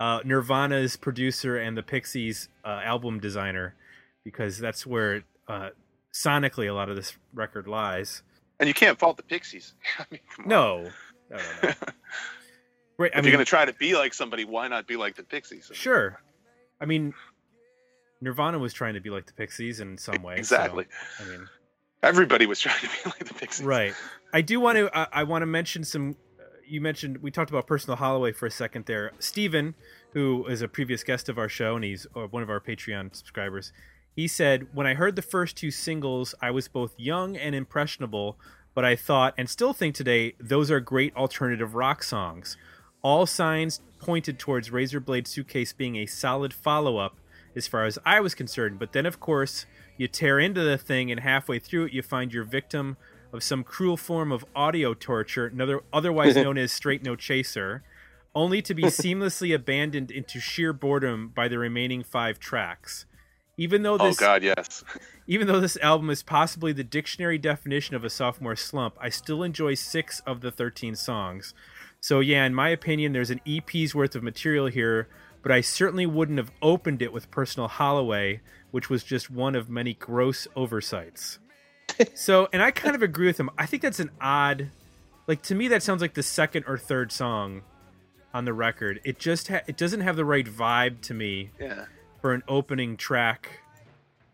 uh, 0.00 0.20
Nirvana's 0.24 0.96
producer 0.96 1.56
and 1.56 1.76
the 1.76 1.82
Pixies 1.82 2.48
uh, 2.64 2.80
album 2.84 3.20
designer 3.20 3.74
because 4.24 4.58
that's 4.58 4.86
where 4.86 5.24
uh, 5.48 5.70
sonically 6.12 6.68
a 6.68 6.72
lot 6.72 6.88
of 6.88 6.96
this 6.96 7.16
record 7.34 7.66
lies. 7.66 8.22
And 8.60 8.68
you 8.68 8.74
can't 8.74 8.98
fault 8.98 9.16
the 9.16 9.22
Pixies. 9.22 9.74
I 9.98 10.04
mean. 10.10 10.20
No, 10.44 10.90
no, 11.30 11.36
no, 11.36 11.68
no. 11.68 11.74
Right, 13.00 13.12
I 13.14 13.18
if 13.18 13.24
mean, 13.24 13.30
you're 13.30 13.36
going 13.36 13.44
to 13.44 13.48
try 13.48 13.64
to 13.64 13.72
be 13.74 13.94
like 13.94 14.12
somebody, 14.12 14.44
why 14.44 14.66
not 14.66 14.88
be 14.88 14.96
like 14.96 15.14
the 15.14 15.22
Pixies? 15.22 15.70
Sure. 15.72 16.20
I 16.80 16.84
mean, 16.84 17.14
Nirvana 18.20 18.58
was 18.58 18.72
trying 18.72 18.94
to 18.94 19.00
be 19.00 19.10
like 19.10 19.26
the 19.26 19.32
Pixies 19.32 19.80
in 19.80 19.96
some 19.98 20.22
way. 20.22 20.36
so, 20.36 20.38
Exactly. 20.56 20.86
I 21.20 21.24
mean, 21.24 21.48
Everybody 22.02 22.46
was 22.46 22.60
trying 22.60 22.78
to 22.80 22.86
be 22.86 22.98
like 23.10 23.24
the 23.26 23.34
Pixies. 23.34 23.64
right. 23.66 23.94
I 24.32 24.40
do 24.40 24.60
want 24.60 24.76
to. 24.78 24.90
I, 24.96 25.06
I 25.12 25.22
want 25.24 25.42
to 25.42 25.46
mention 25.46 25.82
some. 25.84 26.16
uh, 26.38 26.44
You 26.66 26.80
mentioned 26.80 27.18
we 27.18 27.30
talked 27.30 27.50
about 27.50 27.66
Personal 27.66 27.96
Holloway 27.96 28.32
for 28.32 28.46
a 28.46 28.50
second 28.50 28.86
there. 28.86 29.12
Steven, 29.18 29.74
who 30.12 30.46
is 30.46 30.62
a 30.62 30.68
previous 30.68 31.02
guest 31.02 31.28
of 31.28 31.38
our 31.38 31.48
show 31.48 31.74
and 31.76 31.84
he's 31.84 32.06
uh, 32.14 32.26
one 32.26 32.42
of 32.42 32.50
our 32.50 32.60
Patreon 32.60 33.14
subscribers. 33.16 33.72
He 34.14 34.26
said, 34.28 34.68
When 34.74 34.86
I 34.86 34.94
heard 34.94 35.16
the 35.16 35.22
first 35.22 35.56
two 35.56 35.70
singles, 35.70 36.34
I 36.42 36.50
was 36.50 36.66
both 36.68 36.94
young 36.98 37.36
and 37.36 37.54
impressionable, 37.54 38.36
but 38.74 38.84
I 38.84 38.96
thought, 38.96 39.34
and 39.38 39.48
still 39.48 39.72
think 39.72 39.94
today, 39.94 40.34
those 40.40 40.70
are 40.70 40.80
great 40.80 41.14
alternative 41.16 41.74
rock 41.74 42.02
songs. 42.02 42.56
All 43.02 43.26
signs 43.26 43.80
pointed 44.00 44.38
towards 44.38 44.70
Razorblade 44.70 45.26
Suitcase 45.28 45.72
being 45.72 45.96
a 45.96 46.06
solid 46.06 46.52
follow 46.52 46.96
up 46.98 47.16
as 47.58 47.66
far 47.66 47.84
as 47.84 47.98
I 48.04 48.20
was 48.20 48.34
concerned. 48.34 48.78
But 48.78 48.92
then, 48.92 49.04
of 49.04 49.20
course, 49.20 49.66
you 49.96 50.08
tear 50.08 50.38
into 50.38 50.62
the 50.62 50.78
thing, 50.78 51.10
and 51.10 51.20
halfway 51.20 51.58
through 51.58 51.86
it, 51.86 51.92
you 51.92 52.02
find 52.02 52.32
you're 52.32 52.44
victim 52.44 52.96
of 53.32 53.42
some 53.42 53.62
cruel 53.64 53.96
form 53.96 54.32
of 54.32 54.44
audio 54.56 54.94
torture, 54.94 55.46
another, 55.46 55.82
otherwise 55.92 56.36
known 56.36 56.56
as 56.56 56.72
Straight 56.72 57.02
No 57.02 57.16
Chaser, 57.16 57.82
only 58.34 58.62
to 58.62 58.74
be 58.74 58.82
seamlessly 58.84 59.54
abandoned 59.54 60.10
into 60.10 60.40
sheer 60.40 60.72
boredom 60.72 61.32
by 61.34 61.48
the 61.48 61.58
remaining 61.58 62.02
five 62.02 62.38
tracks. 62.38 63.04
Even 63.58 63.82
though 63.82 63.94
oh, 63.94 64.06
this, 64.06 64.16
Oh 64.16 64.20
God, 64.20 64.42
yes. 64.44 64.84
even 65.26 65.48
though 65.48 65.60
this 65.60 65.76
album 65.78 66.10
is 66.10 66.22
possibly 66.22 66.72
the 66.72 66.84
dictionary 66.84 67.38
definition 67.38 67.96
of 67.96 68.04
a 68.04 68.10
sophomore 68.10 68.56
slump, 68.56 68.96
I 69.00 69.08
still 69.08 69.42
enjoy 69.42 69.74
six 69.74 70.20
of 70.20 70.40
the 70.40 70.52
13 70.52 70.94
songs. 70.94 71.54
So, 72.00 72.20
yeah, 72.20 72.46
in 72.46 72.54
my 72.54 72.68
opinion, 72.68 73.12
there's 73.12 73.30
an 73.30 73.40
EP's 73.44 73.94
worth 73.94 74.14
of 74.14 74.22
material 74.22 74.68
here, 74.68 75.08
but 75.42 75.52
I 75.52 75.60
certainly 75.60 76.06
wouldn't 76.06 76.38
have 76.38 76.50
opened 76.62 77.02
it 77.02 77.12
with 77.12 77.30
Personal 77.30 77.68
Holloway, 77.68 78.40
which 78.70 78.90
was 78.90 79.02
just 79.04 79.30
one 79.30 79.54
of 79.54 79.68
many 79.70 79.94
gross 79.94 80.46
oversights. 80.56 81.38
so, 82.14 82.48
and 82.52 82.62
I 82.62 82.70
kind 82.70 82.94
of 82.94 83.02
agree 83.02 83.26
with 83.26 83.38
him. 83.40 83.50
I 83.58 83.66
think 83.66 83.82
that's 83.82 84.00
an 84.00 84.10
odd, 84.20 84.70
like, 85.26 85.42
to 85.42 85.54
me, 85.54 85.68
that 85.68 85.82
sounds 85.82 86.00
like 86.02 86.14
the 86.14 86.22
second 86.22 86.64
or 86.66 86.76
third 86.78 87.10
song 87.12 87.62
on 88.34 88.44
the 88.44 88.52
record. 88.52 89.00
It 89.04 89.18
just, 89.18 89.48
ha- 89.48 89.62
it 89.66 89.76
doesn't 89.76 90.00
have 90.02 90.16
the 90.16 90.24
right 90.24 90.46
vibe 90.46 91.00
to 91.02 91.14
me 91.14 91.50
Yeah. 91.58 91.86
for 92.20 92.34
an 92.34 92.42
opening 92.46 92.96
track. 92.96 93.60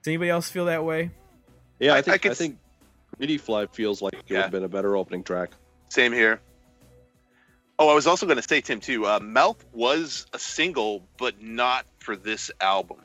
Does 0.03 0.09
anybody 0.09 0.31
else 0.31 0.51
feel 0.51 0.65
that 0.67 0.85
way? 0.85 1.11
Yeah, 1.79 1.93
I- 1.93 1.97
I, 1.97 1.99
I 1.99 2.03
think 2.03 2.23
could 2.23 2.29
I, 2.29 2.33
s- 2.33 2.39
think 2.39 2.59
Pretty 3.19 3.39
Fly 3.39 3.67
feels 3.67 4.03
like 4.03 4.15
it 4.15 4.25
would 4.31 4.37
have 4.43 4.51
been 4.51 4.65
a 4.65 4.69
better 4.69 4.97
opening 4.97 5.23
track. 5.23 5.51
Same 5.89 6.13
here. 6.13 6.41
Oh, 7.79 7.89
I 7.89 7.95
was 7.95 8.07
also 8.07 8.27
going 8.27 8.37
to 8.37 8.43
say, 8.43 8.61
Tim, 8.61 8.81
too. 8.81 9.07
Uh, 9.07 9.18
Mouth 9.20 9.64
was 9.72 10.27
a 10.33 10.39
single, 10.39 11.03
but 11.18 11.43
not 11.43 11.87
for 11.99 12.14
this 12.14 12.51
album. 12.61 12.99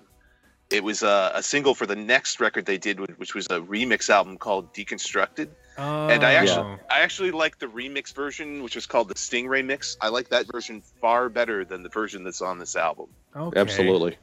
It 0.69 0.83
was 0.83 1.01
uh, 1.01 1.31
a 1.33 1.41
single 1.41 1.73
for 1.73 1.87
the 1.87 1.95
next 1.95 2.39
record 2.39 2.65
they 2.67 2.77
did, 2.77 3.17
which 3.17 3.33
was 3.33 3.47
a 3.47 3.59
remix 3.59 4.09
album 4.09 4.37
called 4.37 4.71
Deconstructed. 4.73 5.49
And 5.77 6.23
I 6.23 6.33
actually, 6.33 6.77
I 6.91 6.99
actually 6.99 7.31
like 7.31 7.57
the 7.57 7.65
remix 7.65 8.13
version, 8.13 8.61
which 8.61 8.75
was 8.75 8.85
called 8.85 9.07
the 9.07 9.15
Stingray 9.15 9.65
mix. 9.65 9.97
I 10.01 10.09
like 10.09 10.29
that 10.29 10.45
version 10.51 10.81
far 11.01 11.29
better 11.29 11.65
than 11.65 11.81
the 11.81 11.89
version 11.89 12.23
that's 12.23 12.41
on 12.41 12.59
this 12.59 12.75
album. 12.75 13.07
okay. 13.35 13.59
Absolutely. 13.59 14.17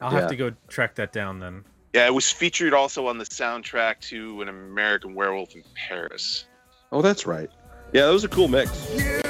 I'll 0.00 0.10
have 0.10 0.28
to 0.28 0.36
go 0.36 0.52
track 0.68 0.94
that 0.96 1.12
down 1.12 1.40
then. 1.40 1.64
Yeah, 1.94 2.06
it 2.06 2.14
was 2.14 2.30
featured 2.30 2.72
also 2.72 3.08
on 3.08 3.18
the 3.18 3.24
soundtrack 3.24 4.00
to 4.10 4.40
An 4.42 4.48
American 4.48 5.14
Werewolf 5.14 5.54
in 5.56 5.64
Paris. 5.74 6.44
Oh, 6.92 7.02
that's 7.02 7.26
right. 7.26 7.50
Yeah, 7.92 8.06
that 8.06 8.12
was 8.12 8.22
a 8.22 8.28
cool 8.28 8.46
mix. 8.46 8.70
You 8.94 9.20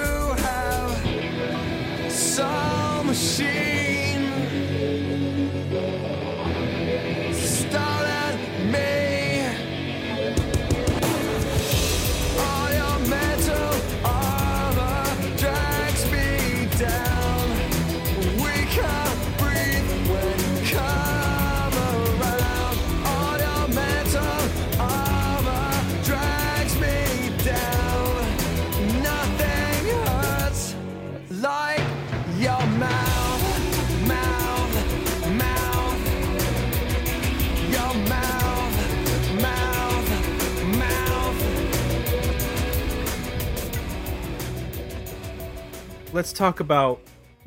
Let's 46.13 46.33
talk 46.33 46.59
about 46.59 47.01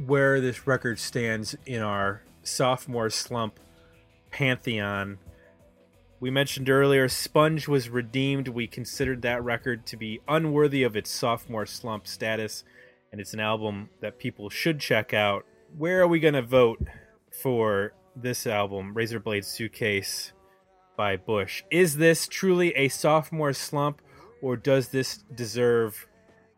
where 0.05 0.39
this 0.39 0.65
record 0.65 0.97
stands 0.97 1.53
in 1.65 1.81
our 1.81 2.21
sophomore 2.43 3.09
slump 3.09 3.59
pantheon. 4.31 5.17
We 6.21 6.31
mentioned 6.31 6.69
earlier 6.69 7.09
Sponge 7.09 7.67
was 7.67 7.89
redeemed. 7.89 8.47
We 8.47 8.67
considered 8.67 9.21
that 9.23 9.43
record 9.43 9.85
to 9.87 9.97
be 9.97 10.21
unworthy 10.29 10.83
of 10.83 10.95
its 10.95 11.09
sophomore 11.09 11.65
slump 11.65 12.07
status, 12.07 12.63
and 13.11 13.19
it's 13.19 13.33
an 13.33 13.41
album 13.41 13.89
that 13.99 14.17
people 14.17 14.49
should 14.49 14.79
check 14.79 15.13
out. 15.13 15.45
Where 15.77 16.01
are 16.01 16.07
we 16.07 16.21
going 16.21 16.35
to 16.35 16.41
vote 16.41 16.87
for 17.41 17.91
this 18.15 18.47
album, 18.47 18.95
Razorblade 18.95 19.43
Suitcase 19.43 20.31
by 20.95 21.17
Bush? 21.17 21.63
Is 21.69 21.97
this 21.97 22.29
truly 22.29 22.73
a 22.75 22.87
sophomore 22.87 23.51
slump, 23.51 24.01
or 24.41 24.55
does 24.55 24.87
this 24.87 25.17
deserve 25.35 26.07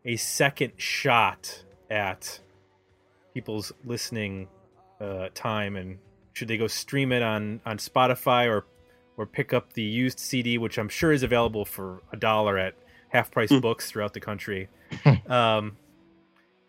a 0.04 0.14
second 0.14 0.74
shot 0.76 1.64
at 1.90 2.40
people's 3.34 3.72
listening 3.84 4.48
uh, 5.00 5.28
time 5.34 5.76
and 5.76 5.98
should 6.32 6.48
they 6.48 6.56
go 6.56 6.66
stream 6.66 7.12
it 7.12 7.22
on 7.22 7.60
on 7.66 7.78
Spotify 7.78 8.48
or 8.48 8.64
or 9.16 9.26
pick 9.26 9.52
up 9.52 9.72
the 9.74 9.82
used 9.82 10.18
CD 10.18 10.58
which 10.58 10.78
I'm 10.78 10.88
sure 10.88 11.12
is 11.12 11.22
available 11.22 11.64
for 11.64 12.02
a 12.12 12.16
dollar 12.16 12.58
at 12.58 12.74
half 13.08 13.30
price 13.30 13.52
books 13.60 13.90
throughout 13.90 14.14
the 14.14 14.20
country. 14.20 14.68
um, 15.28 15.76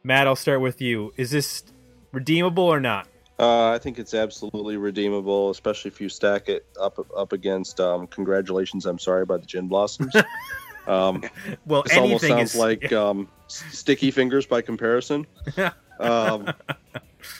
Matt, 0.03 0.27
I'll 0.27 0.35
start 0.35 0.61
with 0.61 0.81
you. 0.81 1.13
Is 1.17 1.31
this 1.31 1.63
redeemable 2.11 2.63
or 2.63 2.79
not? 2.79 3.07
Uh, 3.39 3.69
I 3.69 3.77
think 3.77 3.99
it's 3.99 4.13
absolutely 4.13 4.77
redeemable, 4.77 5.51
especially 5.51 5.89
if 5.89 6.01
you 6.01 6.09
stack 6.09 6.49
it 6.49 6.65
up 6.79 6.97
up 7.15 7.33
against 7.33 7.79
um, 7.79 8.07
"Congratulations, 8.07 8.85
I'm 8.85 8.97
Sorry" 8.97 9.25
by 9.25 9.37
the 9.37 9.45
Gin 9.45 9.67
Blossoms. 9.67 10.15
um, 10.87 11.23
Well, 11.65 11.83
this 11.83 11.95
almost 11.95 12.23
anything 12.23 12.37
sounds 12.39 12.55
is 12.55 12.59
like 12.59 12.91
um, 12.93 13.21
S- 13.21 13.27
"Sticky 13.47 14.11
Fingers" 14.11 14.45
by 14.45 14.61
comparison. 14.61 15.25
um, 15.99 16.53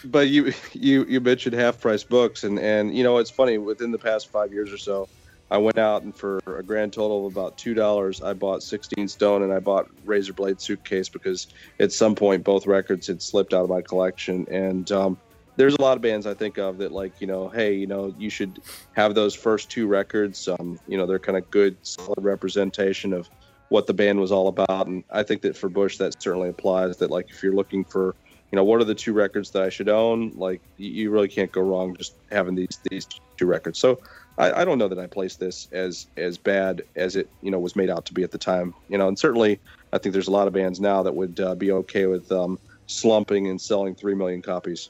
but 0.05 0.29
you 0.29 0.53
you 0.73 1.05
you 1.05 1.19
mentioned 1.19 1.55
half 1.55 1.79
price 1.79 2.03
books, 2.03 2.43
and 2.43 2.59
and 2.59 2.95
you 2.95 3.03
know 3.03 3.17
it's 3.17 3.29
funny. 3.29 3.57
Within 3.57 3.91
the 3.91 3.97
past 3.97 4.29
five 4.29 4.51
years 4.51 4.71
or 4.71 4.77
so, 4.77 5.07
I 5.49 5.57
went 5.57 5.77
out 5.77 6.03
and 6.03 6.15
for 6.15 6.39
a 6.45 6.63
grand 6.63 6.93
total 6.93 7.25
of 7.25 7.33
about 7.33 7.57
two 7.57 7.73
dollars, 7.73 8.21
I 8.21 8.33
bought 8.33 8.63
Sixteen 8.63 9.07
Stone 9.07 9.43
and 9.43 9.53
I 9.53 9.59
bought 9.59 9.89
Razorblade 10.05 10.59
Suitcase 10.59 11.09
because 11.09 11.47
at 11.79 11.91
some 11.91 12.15
point 12.15 12.43
both 12.43 12.67
records 12.67 13.07
had 13.07 13.21
slipped 13.21 13.53
out 13.53 13.63
of 13.63 13.69
my 13.69 13.81
collection, 13.81 14.45
and 14.51 14.91
um, 14.91 15.17
there's 15.55 15.75
a 15.75 15.81
lot 15.81 15.97
of 15.97 16.01
bands 16.01 16.25
I 16.25 16.33
think 16.33 16.57
of 16.57 16.77
that 16.79 16.91
like 16.91 17.19
you 17.21 17.27
know, 17.27 17.47
hey, 17.49 17.73
you 17.73 17.87
know, 17.87 18.13
you 18.17 18.29
should 18.29 18.59
have 18.93 19.15
those 19.15 19.35
first 19.35 19.69
two 19.69 19.87
records. 19.87 20.47
Um, 20.47 20.79
you 20.87 20.97
know, 20.97 21.05
they're 21.05 21.19
kind 21.19 21.37
of 21.37 21.49
good, 21.49 21.77
solid 21.81 22.23
representation 22.23 23.13
of 23.13 23.29
what 23.69 23.87
the 23.87 23.93
band 23.93 24.19
was 24.19 24.31
all 24.31 24.47
about, 24.47 24.87
and 24.87 25.03
I 25.11 25.23
think 25.23 25.41
that 25.41 25.57
for 25.57 25.69
Bush 25.69 25.97
that 25.97 26.21
certainly 26.21 26.49
applies. 26.49 26.97
That 26.97 27.11
like 27.11 27.29
if 27.29 27.43
you're 27.43 27.55
looking 27.55 27.83
for 27.83 28.15
you 28.51 28.55
know 28.55 28.63
what 28.63 28.79
are 28.79 28.85
the 28.85 28.95
two 28.95 29.13
records 29.13 29.51
that 29.51 29.63
I 29.63 29.69
should 29.69 29.89
own, 29.89 30.31
like 30.35 30.61
you- 30.77 31.09
really 31.11 31.27
can't 31.27 31.51
go 31.51 31.61
wrong 31.61 31.95
just 31.95 32.15
having 32.31 32.55
these 32.55 32.79
these 32.89 33.07
two 33.35 33.45
records. 33.45 33.79
So 33.79 33.99
I, 34.37 34.61
I 34.61 34.65
don't 34.65 34.77
know 34.77 34.87
that 34.87 34.99
I 34.99 35.07
place 35.07 35.35
this 35.35 35.67
as 35.71 36.07
as 36.17 36.37
bad 36.37 36.83
as 36.95 37.15
it 37.15 37.29
you 37.41 37.51
know 37.51 37.59
was 37.59 37.75
made 37.75 37.89
out 37.89 38.05
to 38.05 38.13
be 38.13 38.23
at 38.23 38.31
the 38.31 38.37
time. 38.37 38.73
You 38.89 38.97
know, 38.97 39.07
and 39.07 39.19
certainly 39.19 39.59
I 39.91 39.97
think 39.97 40.13
there's 40.13 40.27
a 40.27 40.31
lot 40.31 40.47
of 40.47 40.53
bands 40.53 40.79
now 40.79 41.03
that 41.03 41.15
would 41.15 41.39
uh, 41.39 41.55
be 41.55 41.71
okay 41.71 42.05
with 42.05 42.31
um, 42.31 42.59
slumping 42.87 43.47
and 43.47 43.59
selling 43.59 43.95
three 43.95 44.15
million 44.15 44.41
copies. 44.41 44.89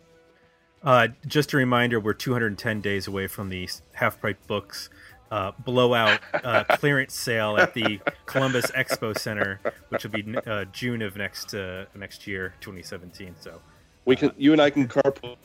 Uh, 0.83 1.07
just 1.25 1.53
a 1.53 1.57
reminder, 1.57 1.99
we're 1.99 2.13
210 2.13 2.81
days 2.81 3.07
away 3.07 3.25
from 3.27 3.49
the 3.49 3.67
half 3.93 4.21
price 4.21 4.35
books 4.45 4.89
uh, 5.31 5.51
blowout 5.59 6.19
uh, 6.33 6.63
clearance 6.63 7.13
sale 7.13 7.57
at 7.57 7.73
the 7.73 7.99
Columbus 8.25 8.71
Expo 8.71 9.17
Center, 9.17 9.59
which 9.89 10.03
will 10.03 10.11
be 10.11 10.37
uh, 10.45 10.65
June 10.65 11.01
of 11.01 11.15
next 11.15 11.53
uh, 11.53 11.85
next 11.95 12.27
year, 12.27 12.53
2017. 12.61 13.35
So 13.39 13.59
We 14.05 14.15
can 14.15 14.31
you 14.37 14.53
and 14.53 14.61
I 14.61 14.69
can 14.69 14.87
carpool 14.87 15.37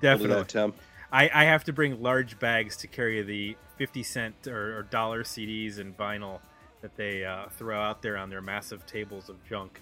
definitely, 0.00 0.44
Tim. 0.46 0.72
I, 1.12 1.30
I 1.32 1.44
have 1.44 1.64
to 1.64 1.72
bring 1.72 2.02
large 2.02 2.38
bags 2.38 2.76
to 2.78 2.88
carry 2.88 3.22
the 3.22 3.56
50 3.78 4.02
cent 4.02 4.46
or, 4.48 4.78
or 4.78 4.82
dollar 4.82 5.22
CDs 5.22 5.78
and 5.78 5.96
vinyl 5.96 6.40
that 6.82 6.96
they 6.96 7.24
uh, 7.24 7.46
throw 7.50 7.80
out 7.80 8.02
there 8.02 8.16
on 8.16 8.30
their 8.30 8.42
massive 8.42 8.84
tables 8.84 9.28
of 9.28 9.36
junk. 9.48 9.80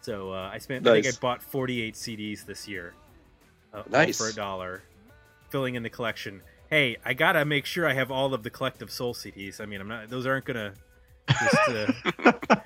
So 0.00 0.32
uh, 0.32 0.50
I 0.52 0.58
spent. 0.58 0.86
I 0.86 1.00
think 1.00 1.14
I 1.14 1.18
bought 1.20 1.42
48 1.42 1.94
CDs 1.94 2.44
this 2.44 2.68
year. 2.68 2.94
Nice. 3.90 4.16
for 4.16 4.28
a 4.28 4.32
dollar, 4.32 4.82
filling 5.50 5.74
in 5.74 5.82
the 5.82 5.90
collection. 5.90 6.40
Hey, 6.70 6.96
I 7.04 7.14
gotta 7.14 7.44
make 7.44 7.64
sure 7.66 7.86
I 7.88 7.94
have 7.94 8.10
all 8.10 8.34
of 8.34 8.42
the 8.42 8.50
collective 8.50 8.90
soul 8.90 9.14
CDs. 9.14 9.60
I 9.60 9.66
mean, 9.66 9.80
I'm 9.80 9.88
not; 9.88 10.10
those 10.10 10.26
aren't 10.26 10.44
gonna. 10.44 10.74
Just, 11.28 11.68
uh, 11.68 12.32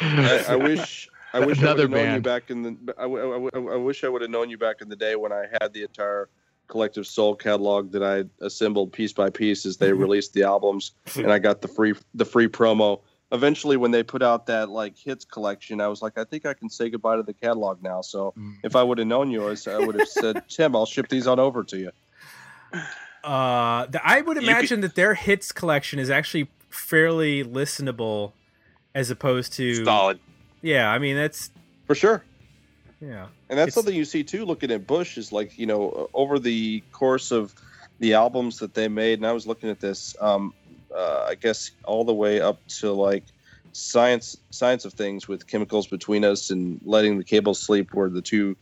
I, 0.00 0.44
I 0.50 0.56
wish 0.56 1.08
I 1.32 1.40
wish 1.40 1.58
I 1.58 1.62
would 1.62 1.78
Another 1.78 1.82
have 1.82 1.90
known 1.90 2.00
you 2.00 2.06
band. 2.20 2.22
back 2.24 2.50
in 2.50 2.62
the. 2.62 2.94
I 2.98 3.06
wish 3.76 4.04
I 4.04 4.08
would 4.08 4.22
have 4.22 4.30
known 4.30 4.48
you 4.50 4.58
back 4.58 4.80
in 4.80 4.88
the 4.88 4.96
day 4.96 5.16
when 5.16 5.32
I 5.32 5.44
had 5.60 5.72
the 5.72 5.82
entire 5.82 6.28
Collective 6.68 7.06
Soul 7.06 7.34
catalog 7.34 7.92
that 7.92 8.02
I 8.02 8.24
assembled 8.44 8.92
piece 8.92 9.12
by 9.12 9.28
piece 9.28 9.66
as 9.66 9.76
they 9.76 9.92
released 10.04 10.32
the 10.32 10.42
albums, 10.44 10.92
and 11.16 11.30
I 11.30 11.38
got 11.38 11.60
the 11.60 11.68
free 11.68 11.94
the 12.14 12.24
free 12.24 12.48
promo. 12.48 13.00
Eventually, 13.32 13.76
when 13.76 13.90
they 13.90 14.02
put 14.02 14.22
out 14.22 14.46
that 14.46 14.68
like 14.70 14.96
hits 14.96 15.24
collection, 15.24 15.80
I 15.80 15.88
was 15.88 16.00
like, 16.02 16.16
I 16.16 16.24
think 16.24 16.46
I 16.46 16.54
can 16.54 16.70
say 16.70 16.88
goodbye 16.88 17.16
to 17.16 17.22
the 17.22 17.34
catalog 17.34 17.82
now. 17.82 18.00
So 18.00 18.32
Mm. 18.38 18.56
if 18.62 18.76
I 18.76 18.82
would 18.82 18.96
have 18.98 19.06
known 19.08 19.30
you, 19.30 19.44
I 19.48 19.78
would 19.78 19.98
have 19.98 20.08
said, 20.08 20.42
Tim, 20.48 20.76
I'll 20.76 20.86
ship 20.86 21.08
these 21.08 21.26
on 21.26 21.38
over 21.40 21.64
to 21.64 21.76
you. 21.76 21.90
Uh, 23.22 23.86
the, 23.86 24.00
I 24.06 24.20
would 24.20 24.36
You 24.36 24.42
imagine 24.42 24.80
that 24.82 24.94
their 24.96 25.14
hits 25.14 25.50
collection 25.52 25.98
is 25.98 26.10
actually 26.10 26.48
fairly 26.68 27.42
listenable, 27.42 28.32
as 28.94 29.10
opposed 29.10 29.52
to 29.54 29.84
Solid. 29.84 30.18
yeah. 30.60 30.90
I 30.90 30.98
mean, 30.98 31.16
that's 31.16 31.50
For 31.86 31.94
sure. 31.94 32.22
yeah. 33.00 33.26
And 33.48 33.58
that's 33.58 33.68
It's- 33.68 33.74
something 33.74 33.94
you 33.94 34.04
see 34.04 34.24
too, 34.24 34.44
looking 34.44 34.70
at 34.70 34.86
Bush, 34.86 35.16
is 35.16 35.32
like, 35.32 35.58
you 35.58 35.66
know, 35.66 36.10
over 36.12 36.38
the 36.38 36.82
course 36.92 37.30
of 37.30 37.54
the 38.00 38.12
albums 38.14 38.58
that 38.58 38.74
they 38.74 38.88
made, 38.88 39.20
and 39.20 39.26
I 39.26 39.32
was 39.32 39.46
looking 39.46 39.70
at 39.70 39.80
this, 39.80 40.14
um, 40.20 40.52
uh, 40.94 41.26
I 41.28 41.34
guess 41.34 41.70
all 41.84 42.04
the 42.04 42.12
way 42.14 42.40
up 42.40 42.58
to 42.80 42.92
like 42.92 43.24
science, 43.72 44.36
science 44.50 44.84
of 44.84 44.92
things 44.92 45.26
with 45.28 45.46
chemicals 45.46 45.86
between 45.86 46.24
us 46.24 46.50
and 46.50 46.78
letting 46.84 47.18
the 47.18 47.24
cable 47.24 47.54
sleep 47.54 47.94
were 47.94 48.10
the 48.10 48.22
two 48.22 48.56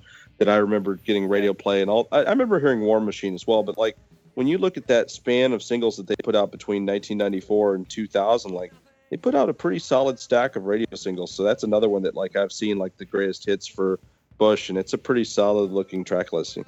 that 0.45 0.53
I 0.53 0.57
remember 0.57 0.97
getting 0.97 1.29
radio 1.29 1.55
play 1.55 1.83
and 1.83 1.91
all. 1.91 2.09
I, 2.11 2.25
I 2.25 2.31
remember 2.31 2.59
hearing 2.59 2.81
War 2.81 3.01
Machine 3.01 3.33
as 3.35 3.47
well, 3.47 3.63
but 3.63 3.79
like 3.79 3.97
when 4.35 4.49
you 4.49 4.59
look 4.59 4.77
at 4.77 4.89
that 4.89 5.09
span 5.09 5.53
of 5.53 5.63
singles 5.63 5.97
that 5.99 6.09
they 6.09 6.17
put 6.25 6.35
out 6.35 6.51
between 6.51 6.85
1994 6.85 7.77
and 7.77 7.89
2000, 7.89 8.51
like 8.51 8.73
they 9.11 9.17
put 9.17 9.37
out 9.37 9.49
a 9.49 9.55
pretty 9.55 9.79
solid 9.79 10.19
stack 10.19 10.57
of 10.57 10.65
radio 10.65 10.93
singles. 10.97 11.33
So 11.33 11.45
that's 11.45 11.63
another 11.63 11.89
one 11.89 12.03
that 12.03 12.17
like 12.17 12.35
I've 12.35 12.51
seen 12.51 12.77
like 12.77 12.97
the 12.97 13.05
greatest 13.05 13.47
hits 13.47 13.69
for 13.69 14.01
Bush, 14.37 14.69
and 14.69 14.77
it's 14.77 14.95
a 14.95 14.99
pretty 14.99 15.25
solid 15.25 15.71
looking 15.71 16.03
track 16.03 16.33
listing. 16.33 16.65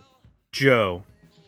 Joe. 0.52 1.02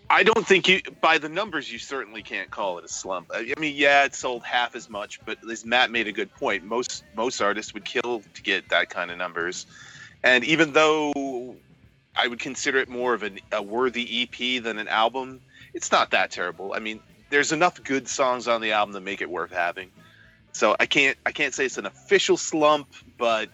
I 0.09 0.23
don't 0.23 0.47
think 0.47 0.69
you, 0.69 0.81
by 1.01 1.19
the 1.19 1.29
numbers, 1.29 1.71
you 1.73 1.79
certainly 1.79 2.23
can't 2.23 2.51
call 2.51 2.79
it 2.79 2.85
a 2.85 2.89
slump. 2.89 3.31
I 3.33 3.53
I 3.57 3.61
mean, 3.61 3.77
yeah, 3.77 4.05
it 4.05 4.15
sold 4.15 4.43
half 4.45 4.75
as 4.75 4.89
much, 4.89 5.21
but 5.25 5.39
as 5.49 5.65
Matt 5.65 5.91
made 5.93 6.09
a 6.09 6.13
good 6.13 6.33
point, 6.35 6.65
most 6.65 7.05
most 7.17 7.41
artists 7.41 7.73
would 7.75 7.85
kill 7.85 8.23
to 8.35 8.43
get 8.43 8.69
that 8.71 8.91
kind 8.91 9.13
of 9.13 9.19
numbers. 9.19 9.67
And 10.25 10.45
even 10.45 10.73
though 10.73 11.57
I 12.17 12.29
would 12.29 12.41
consider 12.41 12.79
it 12.79 12.89
more 12.89 13.15
of 13.15 13.23
an, 13.23 13.39
a 13.53 13.63
worthy 13.63 14.23
EP 14.23 14.63
than 14.63 14.79
an 14.79 14.89
album, 14.89 15.41
it's 15.75 15.93
not 15.93 16.11
that 16.11 16.31
terrible. 16.31 16.73
I 16.75 16.79
mean, 16.79 17.01
there's 17.31 17.53
enough 17.53 17.83
good 17.83 18.09
songs 18.09 18.49
on 18.49 18.61
the 18.61 18.73
album 18.73 18.95
to 18.95 19.01
make 19.01 19.21
it 19.21 19.31
worth 19.31 19.53
having. 19.53 19.91
So 20.53 20.75
I 20.81 20.87
can't 20.87 21.19
I 21.27 21.33
can't 21.33 21.53
say 21.53 21.67
it's 21.67 21.77
an 21.77 21.87
official 21.87 22.37
slump, 22.37 22.89
but 23.19 23.51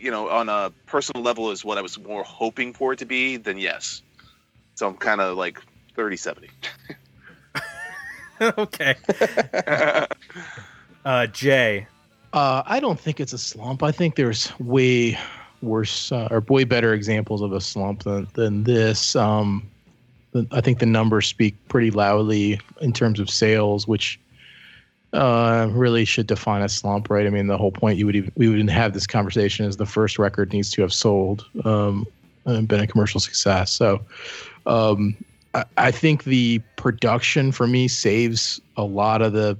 you 0.00 0.10
know, 0.10 0.28
on 0.28 0.48
a 0.48 0.72
personal 0.86 1.22
level, 1.22 1.52
is 1.52 1.64
what 1.64 1.78
I 1.78 1.82
was 1.82 1.98
more 1.98 2.24
hoping 2.24 2.72
for 2.72 2.92
it 2.92 2.98
to 2.98 3.06
be. 3.06 3.36
Then 3.36 3.58
yes. 3.58 4.02
So 4.74 4.88
I'm 4.88 4.96
kind 4.96 5.20
of 5.20 5.36
like 5.36 5.60
30 5.94 6.16
70. 6.16 6.50
okay. 8.40 8.96
Uh, 11.06 11.24
Jay. 11.28 11.86
Uh, 12.32 12.64
I 12.66 12.80
don't 12.80 12.98
think 12.98 13.20
it's 13.20 13.32
a 13.32 13.38
slump. 13.38 13.84
I 13.84 13.92
think 13.92 14.16
there's 14.16 14.52
way 14.58 15.16
worse 15.66 16.12
uh, 16.12 16.28
or 16.30 16.40
way 16.48 16.64
better 16.64 16.94
examples 16.94 17.42
of 17.42 17.52
a 17.52 17.60
slump 17.60 18.04
than 18.04 18.26
than 18.34 18.64
this. 18.64 19.14
Um, 19.16 19.68
I 20.52 20.60
think 20.60 20.78
the 20.78 20.86
numbers 20.86 21.26
speak 21.26 21.54
pretty 21.68 21.90
loudly 21.90 22.60
in 22.80 22.92
terms 22.92 23.20
of 23.20 23.30
sales, 23.30 23.88
which 23.88 24.20
uh, 25.12 25.68
really 25.72 26.04
should 26.04 26.26
define 26.26 26.62
a 26.62 26.68
slump, 26.68 27.08
right? 27.08 27.26
I 27.26 27.30
mean, 27.30 27.46
the 27.46 27.56
whole 27.56 27.72
point 27.72 27.98
you 27.98 28.06
would 28.06 28.16
even, 28.16 28.32
we 28.36 28.48
would 28.48 28.68
have 28.68 28.92
this 28.92 29.06
conversation 29.06 29.64
is 29.64 29.76
the 29.76 29.86
first 29.86 30.18
record 30.18 30.52
needs 30.52 30.70
to 30.72 30.82
have 30.82 30.92
sold 30.92 31.46
um, 31.64 32.06
and 32.44 32.68
been 32.68 32.80
a 32.80 32.86
commercial 32.86 33.20
success. 33.20 33.72
So 33.72 34.00
um, 34.66 35.16
I, 35.54 35.64
I 35.78 35.90
think 35.90 36.24
the 36.24 36.60
production 36.76 37.50
for 37.52 37.66
me 37.66 37.88
saves 37.88 38.60
a 38.76 38.84
lot 38.84 39.22
of 39.22 39.32
the 39.32 39.56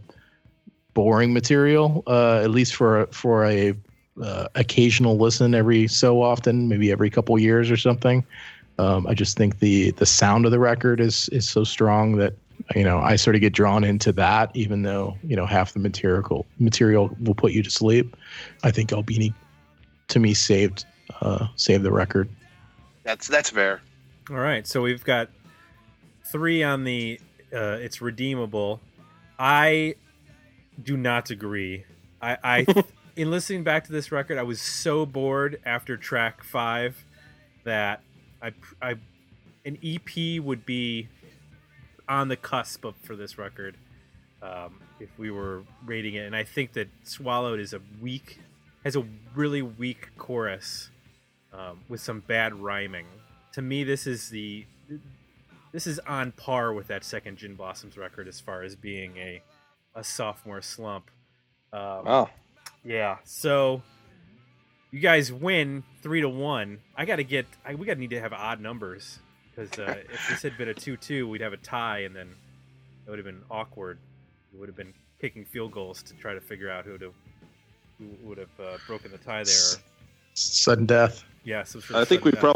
boring 0.93 1.33
material, 1.33 2.03
uh, 2.07 2.41
at 2.43 2.51
least 2.51 2.75
for 2.75 3.07
for 3.13 3.45
a 3.47 3.75
uh, 4.23 4.49
occasional 4.55 5.17
listen 5.19 5.55
every 5.55 5.87
so 5.89 6.23
often, 6.23 6.69
maybe 6.69 6.91
every 6.91 7.11
couple 7.11 7.39
years 7.39 7.71
or 7.71 7.77
something. 7.77 8.25
Um, 8.79 9.07
I 9.07 9.15
just 9.15 9.37
think 9.37 9.61
the 9.61 9.93
the 9.93 10.07
sound 10.07 10.45
of 10.45 10.51
the 10.51 10.59
record 10.59 11.01
is 11.01 11.29
is 11.31 11.49
so 11.49 11.65
strong 11.65 12.17
that 12.17 12.35
you 12.75 12.85
know 12.85 12.99
I 12.99 13.17
sort 13.17 13.35
of 13.35 13.41
get 13.41 13.53
drawn 13.53 13.85
into 13.85 14.13
that, 14.13 14.51
even 14.55 14.83
though 14.83 15.17
you 15.23 15.37
know 15.37 15.47
half 15.47 15.73
the 15.73 15.79
material 15.79 16.47
material 16.59 17.15
will 17.21 17.35
put 17.35 17.53
you 17.53 17.63
to 17.63 17.71
sleep. 17.71 18.17
I 18.65 18.71
think 18.71 18.93
Albini, 18.93 19.33
to 20.09 20.19
me, 20.19 20.35
saved 20.35 20.85
uh, 21.23 21.47
saved 21.57 21.85
the 21.85 21.93
record. 21.93 22.29
That's 23.03 23.29
that's 23.29 23.51
fair. 23.51 23.81
All 24.29 24.37
right, 24.37 24.67
so 24.67 24.83
we've 24.83 25.05
got 25.05 25.31
three 26.25 26.63
on 26.63 26.85
the 26.85 27.21
uh, 27.55 27.79
it's 27.81 28.03
redeemable. 28.03 28.81
I 29.39 29.95
do 30.83 30.97
not 30.97 31.31
agree. 31.31 31.85
I, 32.21 32.37
I 32.43 32.85
in 33.17 33.31
listening 33.31 33.65
back 33.65 33.85
to 33.85 33.93
this 33.93 34.13
record, 34.13 34.39
I 34.39 34.43
was 34.43 34.61
so 34.61 35.07
bored 35.07 35.61
after 35.65 35.97
track 35.97 36.45
five 36.45 37.05
that 37.65 38.03
I, 38.43 38.53
I 38.81 38.95
an 39.65 39.79
EP 39.83 40.41
would 40.43 40.65
be 40.65 41.09
on 42.09 42.29
the 42.29 42.37
cusp 42.37 42.85
of, 42.85 42.95
for 42.97 43.17
this 43.17 43.39
record 43.39 43.77
um, 44.43 44.81
if 45.01 45.09
we 45.19 45.31
were 45.31 45.65
rating 45.85 46.15
it. 46.15 46.27
And 46.27 46.37
I 46.37 46.45
think 46.45 46.75
that 46.75 46.89
Swallowed 47.03 47.59
is 47.59 47.73
a 47.73 47.81
weak, 48.01 48.39
has 48.85 48.95
a 48.95 49.05
really 49.35 49.63
weak 49.63 50.11
chorus 50.19 50.91
um, 51.53 51.81
with 51.89 52.01
some 52.01 52.21
bad 52.21 52.55
rhyming. 52.55 53.07
To 53.53 53.63
me, 53.63 53.83
this 53.83 54.07
is 54.07 54.29
the 54.29 54.67
this 55.73 55.87
is 55.87 55.99
on 56.01 56.33
par 56.33 56.73
with 56.73 56.87
that 56.89 57.05
second 57.05 57.39
Gin 57.39 57.55
Blossoms 57.55 57.97
record 57.99 58.29
as 58.29 58.41
far 58.41 58.63
as 58.63 58.77
being 58.77 59.17
a 59.17 59.43
a 59.95 60.05
sophomore 60.05 60.61
slump. 60.61 61.11
Um, 61.73 62.05
Wow. 62.05 62.31
Yeah. 62.87 63.17
So 63.25 63.83
you 64.91 65.01
guys 65.01 65.33
win 65.33 65.83
three 66.03 66.21
to 66.21 66.29
one. 66.29 66.79
I 66.97 67.05
got 67.05 67.17
to 67.17 67.25
get. 67.25 67.47
I, 67.65 67.75
we 67.75 67.87
got 67.87 67.95
to 67.95 68.01
need 68.01 68.11
to 68.11 68.21
have 68.21 68.33
odd 68.33 68.61
numbers 68.61 69.19
because 69.55 69.79
uh, 69.79 69.97
if 70.13 70.29
this 70.31 70.43
had 70.43 70.57
been 70.57 70.69
a 70.69 70.75
two-two, 70.75 71.29
we'd 71.29 71.41
have 71.41 71.53
a 71.53 71.59
tie, 71.59 72.01
and 72.01 72.15
then 72.15 72.29
it 73.07 73.11
would 73.11 73.19
have 73.19 73.27
been 73.27 73.43
awkward. 73.51 73.99
We 74.53 74.61
would 74.61 74.69
have 74.69 74.77
been 74.77 74.95
kicking 75.21 75.45
field 75.45 75.73
goals 75.73 76.03
to 76.05 76.15
try 76.15 76.35
to 76.35 76.41
figure 76.41 76.71
out 76.71 76.85
who 76.85 76.97
to 76.99 77.13
who 77.99 78.07
would 78.23 78.39
have 78.39 78.61
uh, 78.61 78.79
broken 78.87 79.11
the 79.11 79.19
tie 79.19 79.45
there. 79.45 79.81
Sudden 80.35 80.87
death. 80.87 81.25
Yeah. 81.45 81.61
it 81.61 81.75
was 81.75 81.85
for 81.85 81.97
I 81.97 82.05
think 82.05 82.25
we 82.25 82.33
sudden 82.33 82.55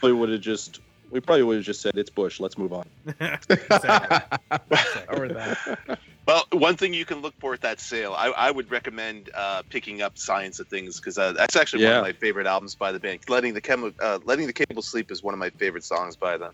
probably 0.00 0.12
would 0.12 0.28
have 0.30 0.40
just 0.40 0.80
we 1.10 1.20
probably 1.20 1.42
would 1.42 1.56
have 1.56 1.64
just 1.64 1.80
said 1.80 1.96
it's 1.96 2.10
Bush. 2.10 2.40
Let's 2.40 2.56
move 2.56 2.72
on. 2.72 2.86
death. 3.18 3.46
Exactly. 3.50 5.18
or 5.18 5.28
that. 5.28 5.98
Well, 6.26 6.44
one 6.52 6.76
thing 6.76 6.94
you 6.94 7.04
can 7.04 7.22
look 7.22 7.34
for 7.40 7.54
at 7.54 7.60
that 7.62 7.80
sale, 7.80 8.14
I, 8.16 8.28
I 8.28 8.50
would 8.50 8.70
recommend 8.70 9.30
uh, 9.34 9.62
picking 9.68 10.00
up 10.02 10.16
"Science 10.16 10.60
of 10.60 10.68
Things" 10.68 11.00
because 11.00 11.18
uh, 11.18 11.32
that's 11.32 11.56
actually 11.56 11.84
one 11.84 11.94
of 11.96 12.02
my 12.02 12.12
favorite 12.12 12.46
albums 12.46 12.74
by 12.76 12.92
the 12.92 13.00
band. 13.00 13.20
"Letting 13.28 13.54
the 13.54 13.60
Chem- 13.60 13.94
uh, 14.00 14.18
Letting 14.24 14.46
the 14.46 14.52
Cable 14.52 14.82
Sleep" 14.82 15.10
is 15.10 15.22
one 15.22 15.34
of 15.34 15.40
my 15.40 15.50
favorite 15.50 15.82
songs 15.84 16.14
by 16.16 16.36
them, 16.36 16.52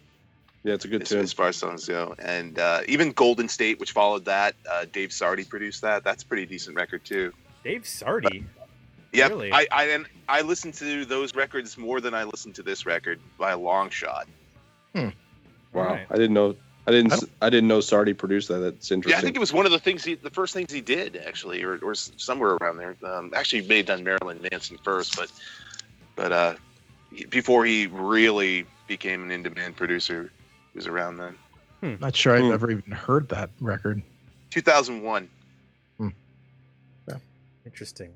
Yeah, 0.65 0.75
it's 0.75 0.85
a 0.87 0.89
good 0.89 1.03
as, 1.03 1.09
tune. 1.11 1.21
as 1.21 1.33
far 1.33 1.49
as 1.49 1.57
songs 1.57 1.87
go. 1.87 2.15
And 2.19 2.59
uh, 2.59 2.83
even 2.89 3.13
"Golden 3.13 3.49
State," 3.49 3.79
which 3.79 3.93
followed 3.93 4.25
that, 4.27 4.55
uh, 4.71 4.87
Dave 4.91 5.11
Sardy 5.11 5.47
produced 5.47 5.83
that. 5.83 6.05
That's 6.05 6.23
a 6.23 6.27
pretty 6.27 6.47
decent 6.47 6.77
record 6.77 7.05
too. 7.05 7.33
Dave 7.63 7.83
Sardy. 7.83 8.45
Yep, 9.13 9.31
Really? 9.31 9.53
I, 9.53 9.67
I 9.73 9.85
and 9.89 10.07
I 10.29 10.41
listen 10.43 10.73
to 10.73 11.05
those 11.05 11.35
records 11.35 11.77
more 11.77 12.01
than 12.01 12.15
I 12.15 12.25
listen 12.25 12.53
to 12.55 12.63
this 12.63 12.87
record 12.87 13.19
by 13.39 13.51
a 13.53 13.59
long 13.59 13.91
shot. 13.91 14.27
Wow, 14.95 15.13
Alright. 15.75 16.07
I 16.11 16.15
didn't 16.15 16.35
know. 16.35 16.55
I 16.87 16.93
didn't. 16.93 17.13
s- 17.13 17.25
I 17.43 17.51
didn't 17.51 17.69
know 17.69 17.79
Sardy 17.81 18.17
produced 18.17 18.49
that. 18.49 18.59
That's 18.59 18.91
interesting. 18.93 19.11
Yeah, 19.17 19.19
I 19.19 19.23
think 19.23 19.35
it 19.37 19.41
was 19.41 19.53
one 19.53 19.67
of 19.67 19.73
the 19.73 19.79
things 19.79 20.05
he, 20.05 20.15
the 20.15 20.31
first 20.31 20.55
things 20.55 20.73
he 20.73 20.81
did 20.81 21.17
actually, 21.17 21.63
or, 21.65 21.79
or 21.79 21.95
somewhere 21.95 22.57
around 22.61 22.77
there. 22.77 22.97
Um, 23.05 23.33
actually, 23.35 23.63
he 23.63 23.69
may 23.69 23.79
have 23.79 23.87
done 23.87 24.05
Marilyn 24.05 24.41
Manson 24.51 24.79
first, 24.85 25.17
but 25.17 25.31
but 26.15 26.33
uh, 26.33 26.55
he- 27.13 27.25
before 27.25 27.65
he 27.65 27.89
really 27.89 28.67
became 28.87 29.23
an 29.25 29.31
in-demand 29.33 29.77
producer, 29.77 30.31
he 30.73 30.79
was 30.79 30.87
around 30.87 31.17
then. 31.17 31.99
Not 32.01 32.15
sure 32.17 32.35
I've 32.37 32.45
Hmm. 32.45 32.53
ever 32.53 32.71
even 32.71 32.91
heard 32.93 33.29
that 33.31 33.51
record. 33.61 34.03
2001. 34.51 35.29
Hmm. 35.99 36.09
Yeah. 37.09 37.17
Interesting. 37.65 38.13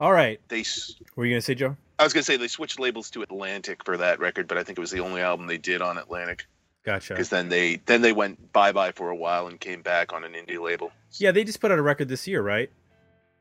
All 0.00 0.12
right. 0.12 0.40
They, 0.48 0.60
What 0.60 1.16
were 1.16 1.24
you 1.26 1.32
gonna 1.34 1.42
say, 1.42 1.54
Joe? 1.56 1.76
I 1.98 2.04
was 2.04 2.12
gonna 2.12 2.22
say 2.24 2.36
they 2.36 2.48
switched 2.48 2.78
labels 2.80 3.10
to 3.10 3.22
Atlantic 3.22 3.84
for 3.84 3.96
that 3.96 4.20
record, 4.20 4.46
but 4.48 4.56
I 4.56 4.62
think 4.64 4.78
it 4.78 4.80
was 4.80 4.90
the 4.92 5.00
only 5.00 5.20
album 5.20 5.46
they 5.48 5.58
did 5.58 5.82
on 5.82 5.98
Atlantic 5.98 6.46
Gotcha. 6.84 7.14
because 7.14 7.28
then 7.28 7.48
they 7.48 7.76
then 7.86 8.00
they 8.02 8.12
went 8.12 8.52
bye 8.52 8.72
bye 8.72 8.92
for 8.92 9.10
a 9.10 9.16
while 9.16 9.46
and 9.48 9.60
came 9.60 9.82
back 9.82 10.12
on 10.12 10.24
an 10.24 10.32
indie 10.32 10.60
label. 10.60 10.90
Yeah, 11.18 11.32
they 11.32 11.44
just 11.44 11.60
put 11.60 11.70
out 11.70 11.78
a 11.78 11.82
record 11.82 12.08
this 12.08 12.26
year, 12.26 12.40
right? 12.42 12.70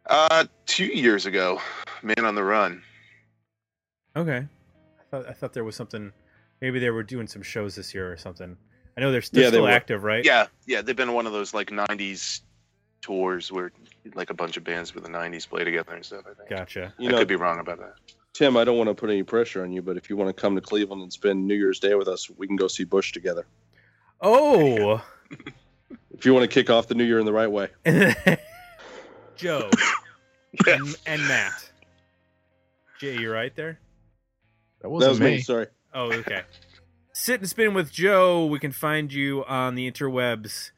Uh, 0.05 0.45
two 0.65 0.85
years 0.85 1.25
ago, 1.25 1.61
Man 2.01 2.23
on 2.25 2.35
the 2.35 2.43
Run. 2.43 2.81
Okay. 4.15 4.45
I 4.99 5.03
thought 5.11 5.29
I 5.29 5.33
thought 5.33 5.53
there 5.53 5.63
was 5.63 5.75
something. 5.75 6.11
Maybe 6.61 6.79
they 6.79 6.89
were 6.89 7.03
doing 7.03 7.27
some 7.27 7.41
shows 7.43 7.75
this 7.75 7.93
year 7.93 8.11
or 8.11 8.17
something. 8.17 8.57
I 8.97 9.01
know 9.01 9.11
they're, 9.11 9.21
they're 9.31 9.43
Yeah, 9.43 9.49
they 9.49 9.57
still 9.57 9.63
were. 9.63 9.69
active, 9.69 10.03
right? 10.03 10.25
Yeah, 10.25 10.47
yeah, 10.65 10.81
they've 10.81 10.95
been 10.95 11.13
one 11.13 11.27
of 11.27 11.33
those 11.33 11.53
like 11.53 11.69
'90s 11.69 12.41
tours 13.01 13.51
where 13.51 13.71
like 14.15 14.29
a 14.31 14.33
bunch 14.33 14.57
of 14.57 14.63
bands 14.63 14.95
with 14.95 15.03
the 15.03 15.09
'90s 15.09 15.47
play 15.47 15.63
together 15.63 15.93
and 15.93 16.03
stuff. 16.03 16.23
I 16.29 16.33
think. 16.33 16.49
Gotcha. 16.49 16.93
You 16.97 17.09
I 17.09 17.11
know, 17.11 17.17
could 17.19 17.27
be 17.27 17.35
wrong 17.35 17.59
about 17.59 17.77
that. 17.79 17.93
Tim, 18.37 18.55
I 18.55 18.63
don't 18.65 18.77
want 18.77 18.87
to 18.87 18.93
put 18.93 19.09
any 19.09 19.23
pressure 19.23 19.63
on 19.63 19.71
you, 19.71 19.81
but 19.81 19.97
if 19.97 20.11
you 20.11 20.15
want 20.15 20.29
to 20.29 20.39
come 20.39 20.53
to 20.53 20.61
Cleveland 20.61 21.01
and 21.01 21.11
spend 21.11 21.47
New 21.47 21.55
Year's 21.55 21.79
Day 21.79 21.95
with 21.95 22.07
us, 22.07 22.29
we 22.29 22.45
can 22.45 22.55
go 22.55 22.67
see 22.67 22.83
Bush 22.83 23.11
together. 23.11 23.47
Oh, 24.21 25.01
If 26.11 26.25
you 26.25 26.33
want 26.35 26.43
to 26.43 26.47
kick 26.47 26.69
off 26.69 26.87
the 26.87 26.93
new 26.95 27.03
year 27.03 27.17
in 27.19 27.25
the 27.25 27.33
right 27.33 27.49
way. 27.51 27.69
Joe 29.35 29.69
and, 30.67 30.95
and 31.07 31.21
Matt. 31.27 31.71
Jay, 32.99 33.17
you 33.17 33.31
right 33.31 33.55
there? 33.55 33.79
That 34.81 34.83
That 34.83 34.89
wasn't 34.89 35.11
was 35.13 35.19
me. 35.19 35.25
me. 35.37 35.41
Sorry. 35.41 35.67
Oh, 35.95 36.11
okay. 36.11 36.41
Sit 37.13 37.39
and 37.39 37.49
Spin 37.49 37.73
with 37.73 37.91
Joe. 37.91 38.45
We 38.45 38.59
can 38.59 38.71
find 38.71 39.11
you 39.11 39.43
on 39.45 39.73
the 39.73 39.89
interwebs 39.91 40.69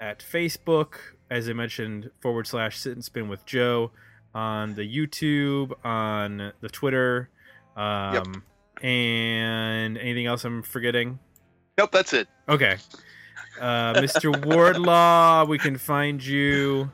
at 0.00 0.20
Facebook, 0.20 0.94
as 1.30 1.46
I 1.48 1.52
mentioned, 1.52 2.10
forward 2.20 2.46
slash 2.46 2.78
Sit 2.78 2.92
and 2.92 3.04
Spin 3.04 3.28
with 3.28 3.44
Joe, 3.44 3.90
on 4.34 4.74
the 4.74 4.82
YouTube, 4.82 5.72
on 5.84 6.52
the 6.60 6.68
Twitter, 6.68 7.28
um, 7.76 8.42
and 8.82 9.96
anything 9.98 10.26
else 10.26 10.44
I'm 10.44 10.62
forgetting. 10.62 11.18
Nope, 11.78 11.90
that's 11.92 12.12
it. 12.12 12.28
Okay. 12.48 12.76
Uh, 13.60 13.94
Mr. 13.94 14.44
Wardlaw, 14.46 15.44
we 15.44 15.58
can 15.58 15.76
find 15.78 16.24
you 16.24 16.90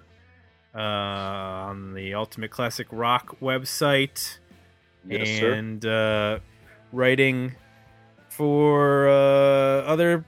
uh, 0.74 0.78
on 0.78 1.94
the 1.94 2.14
Ultimate 2.14 2.50
Classic 2.50 2.86
Rock 2.90 3.40
website 3.40 4.38
Yes, 5.08 5.40
and 5.40 5.84
uh, 5.86 6.40
writing 6.92 7.54
for 8.28 9.08
uh, 9.08 9.12
other 9.86 10.24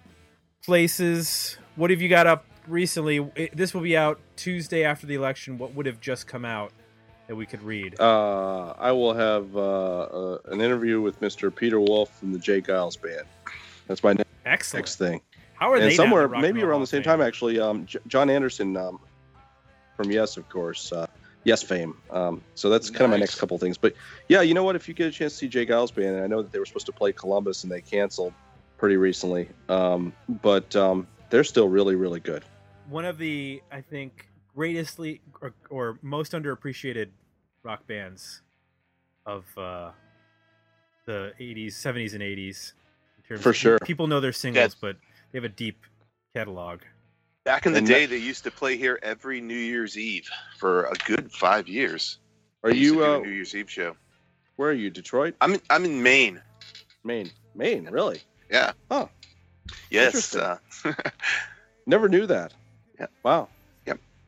places. 0.65 1.59
What 1.77 1.91
have 1.91 2.01
you 2.01 2.09
got 2.09 2.27
up 2.27 2.45
recently? 2.67 3.19
It- 3.35 3.57
this 3.57 3.75
will 3.75 3.83
be 3.83 3.97
out 3.97 4.21
Tuesday 4.37 4.85
after 4.85 5.07
the 5.07 5.15
election. 5.15 5.59
What 5.59 5.75
would 5.75 5.87
have 5.87 6.01
just 6.01 6.27
come 6.27 6.45
out 6.45 6.73
that 7.31 7.37
we 7.37 7.47
could 7.47 7.62
read? 7.62 7.95
Uh, 8.01 8.74
I 8.76 8.91
will 8.91 9.14
have 9.14 9.57
uh, 9.57 9.61
uh, 9.61 10.39
an 10.47 10.61
interview 10.61 11.01
with 11.01 11.20
Mr. 11.20 11.55
Peter 11.55 11.78
Wolf 11.78 12.11
from 12.18 12.33
the 12.33 12.41
J. 12.41 12.61
Geils 12.61 13.01
Band. 13.01 13.24
That's 13.87 14.03
my 14.03 14.14
ne- 14.14 14.24
Excellent. 14.45 14.83
next 14.83 14.97
thing. 14.97 15.20
How 15.55 15.70
are 15.70 15.78
they 15.78 15.87
and 15.91 15.97
not 15.97 16.03
somewhere, 16.03 16.26
maybe 16.26 16.61
around 16.64 16.81
the 16.81 16.89
same 16.89 17.05
Fame? 17.05 17.18
time, 17.18 17.20
actually, 17.20 17.61
um, 17.61 17.87
J- 17.87 18.01
Jon 18.09 18.31
Anderson 18.31 18.76
um, 18.76 18.99
from 19.97 20.11
Yes, 20.11 20.37
of 20.39 20.49
course. 20.49 20.91
Uh, 20.93 21.07
yes 21.45 21.62
fame. 21.62 21.97
Um, 22.11 22.43
so 22.57 22.68
that's 22.68 22.91
kind 22.91 23.03
of 23.03 23.11
my 23.11 23.16
next 23.16 23.37
couple 23.37 23.57
things. 23.59 23.78
But 23.78 23.95
yeah, 24.28 24.41
you 24.43 24.53
know 24.53 24.64
what? 24.64 24.74
If 24.74 24.89
you 24.89 24.95
get 24.95 25.07
a 25.07 25.12
chance 25.12 25.35
to 25.35 25.39
see 25.39 25.49
J. 25.49 25.64
Geils 25.66 25.95
Band, 25.95 26.16
and 26.16 26.24
I 26.24 26.26
know 26.26 26.43
that 26.43 26.51
they 26.51 26.59
were 26.59 26.66
supposed 26.66 26.87
to 26.87 26.93
play 26.93 27.12
Columbus 27.12 27.62
and 27.62 27.70
they 27.70 27.81
canceled 27.81 28.35
pretty 28.76 28.97
recently, 28.97 29.49
um, 29.68 30.12
but 30.43 30.74
um, 30.74 31.07
they're 31.31 31.45
still 31.45 31.68
really, 31.68 31.95
really 31.95 32.18
good. 32.18 32.45
one 32.89 33.05
of 33.05 33.18
the 33.18 33.62
I 33.70 33.83
think 33.83 34.26
greatestly 34.57 35.20
or, 35.41 35.55
or 35.70 35.99
most 36.03 36.33
underappreciated 36.33 37.07
rock 37.63 37.87
bands 37.87 38.43
of 39.27 39.45
uh, 39.57 39.91
the 41.07 41.33
80s, 41.41 41.69
70s, 41.75 42.13
and 42.15 42.23
80s. 42.23 42.73
In 43.19 43.23
terms 43.29 43.43
For 43.43 43.51
of- 43.51 43.57
sure. 43.57 43.79
people 43.81 44.07
know 44.07 44.21
their 44.21 44.33
singles, 44.33 44.75
but 44.75 44.97
they 45.33 45.39
have 45.39 45.45
a 45.45 45.49
deep 45.49 45.79
catalog. 46.35 46.81
Back 47.45 47.67
in 47.67 47.73
the 47.73 47.79
And 47.79 47.87
day, 47.87 48.07
they 48.07 48.19
used 48.19 48.45
to 48.45 48.51
play 48.51 48.77
here 48.77 48.99
every 49.03 49.41
New 49.41 49.55
Year's 49.57 49.97
Eve 49.97 50.29
for 50.59 50.85
a 50.85 50.95
good 51.07 51.33
five 51.33 51.69
years. 51.69 52.19
Are 52.63 52.71
They 52.71 52.77
used 52.79 52.95
to 52.95 53.01
you? 53.01 53.05
Uh, 53.07 53.19
a 53.19 53.23
New 53.23 53.31
Year's 53.31 53.55
Eve 53.55 53.71
show? 53.71 53.97
where 54.57 54.69
are 54.71 54.75
you? 54.75 54.91
Detroit, 54.91 55.35
I'm 55.41 55.55
in, 55.55 55.61
I'm 55.71 55.87
in 55.87 56.03
Maine. 56.03 56.43
Maine, 57.03 57.31
Maine. 57.55 57.89
Really? 57.91 58.21
Yeah. 58.51 58.73
Huh. 58.91 59.07
Yes. 59.89 60.37
Uh, 60.37 60.59
Never 61.87 62.11
knew 62.11 62.27
that. 62.27 62.53
Yeah. 62.99 63.07
Wow. 63.23 63.49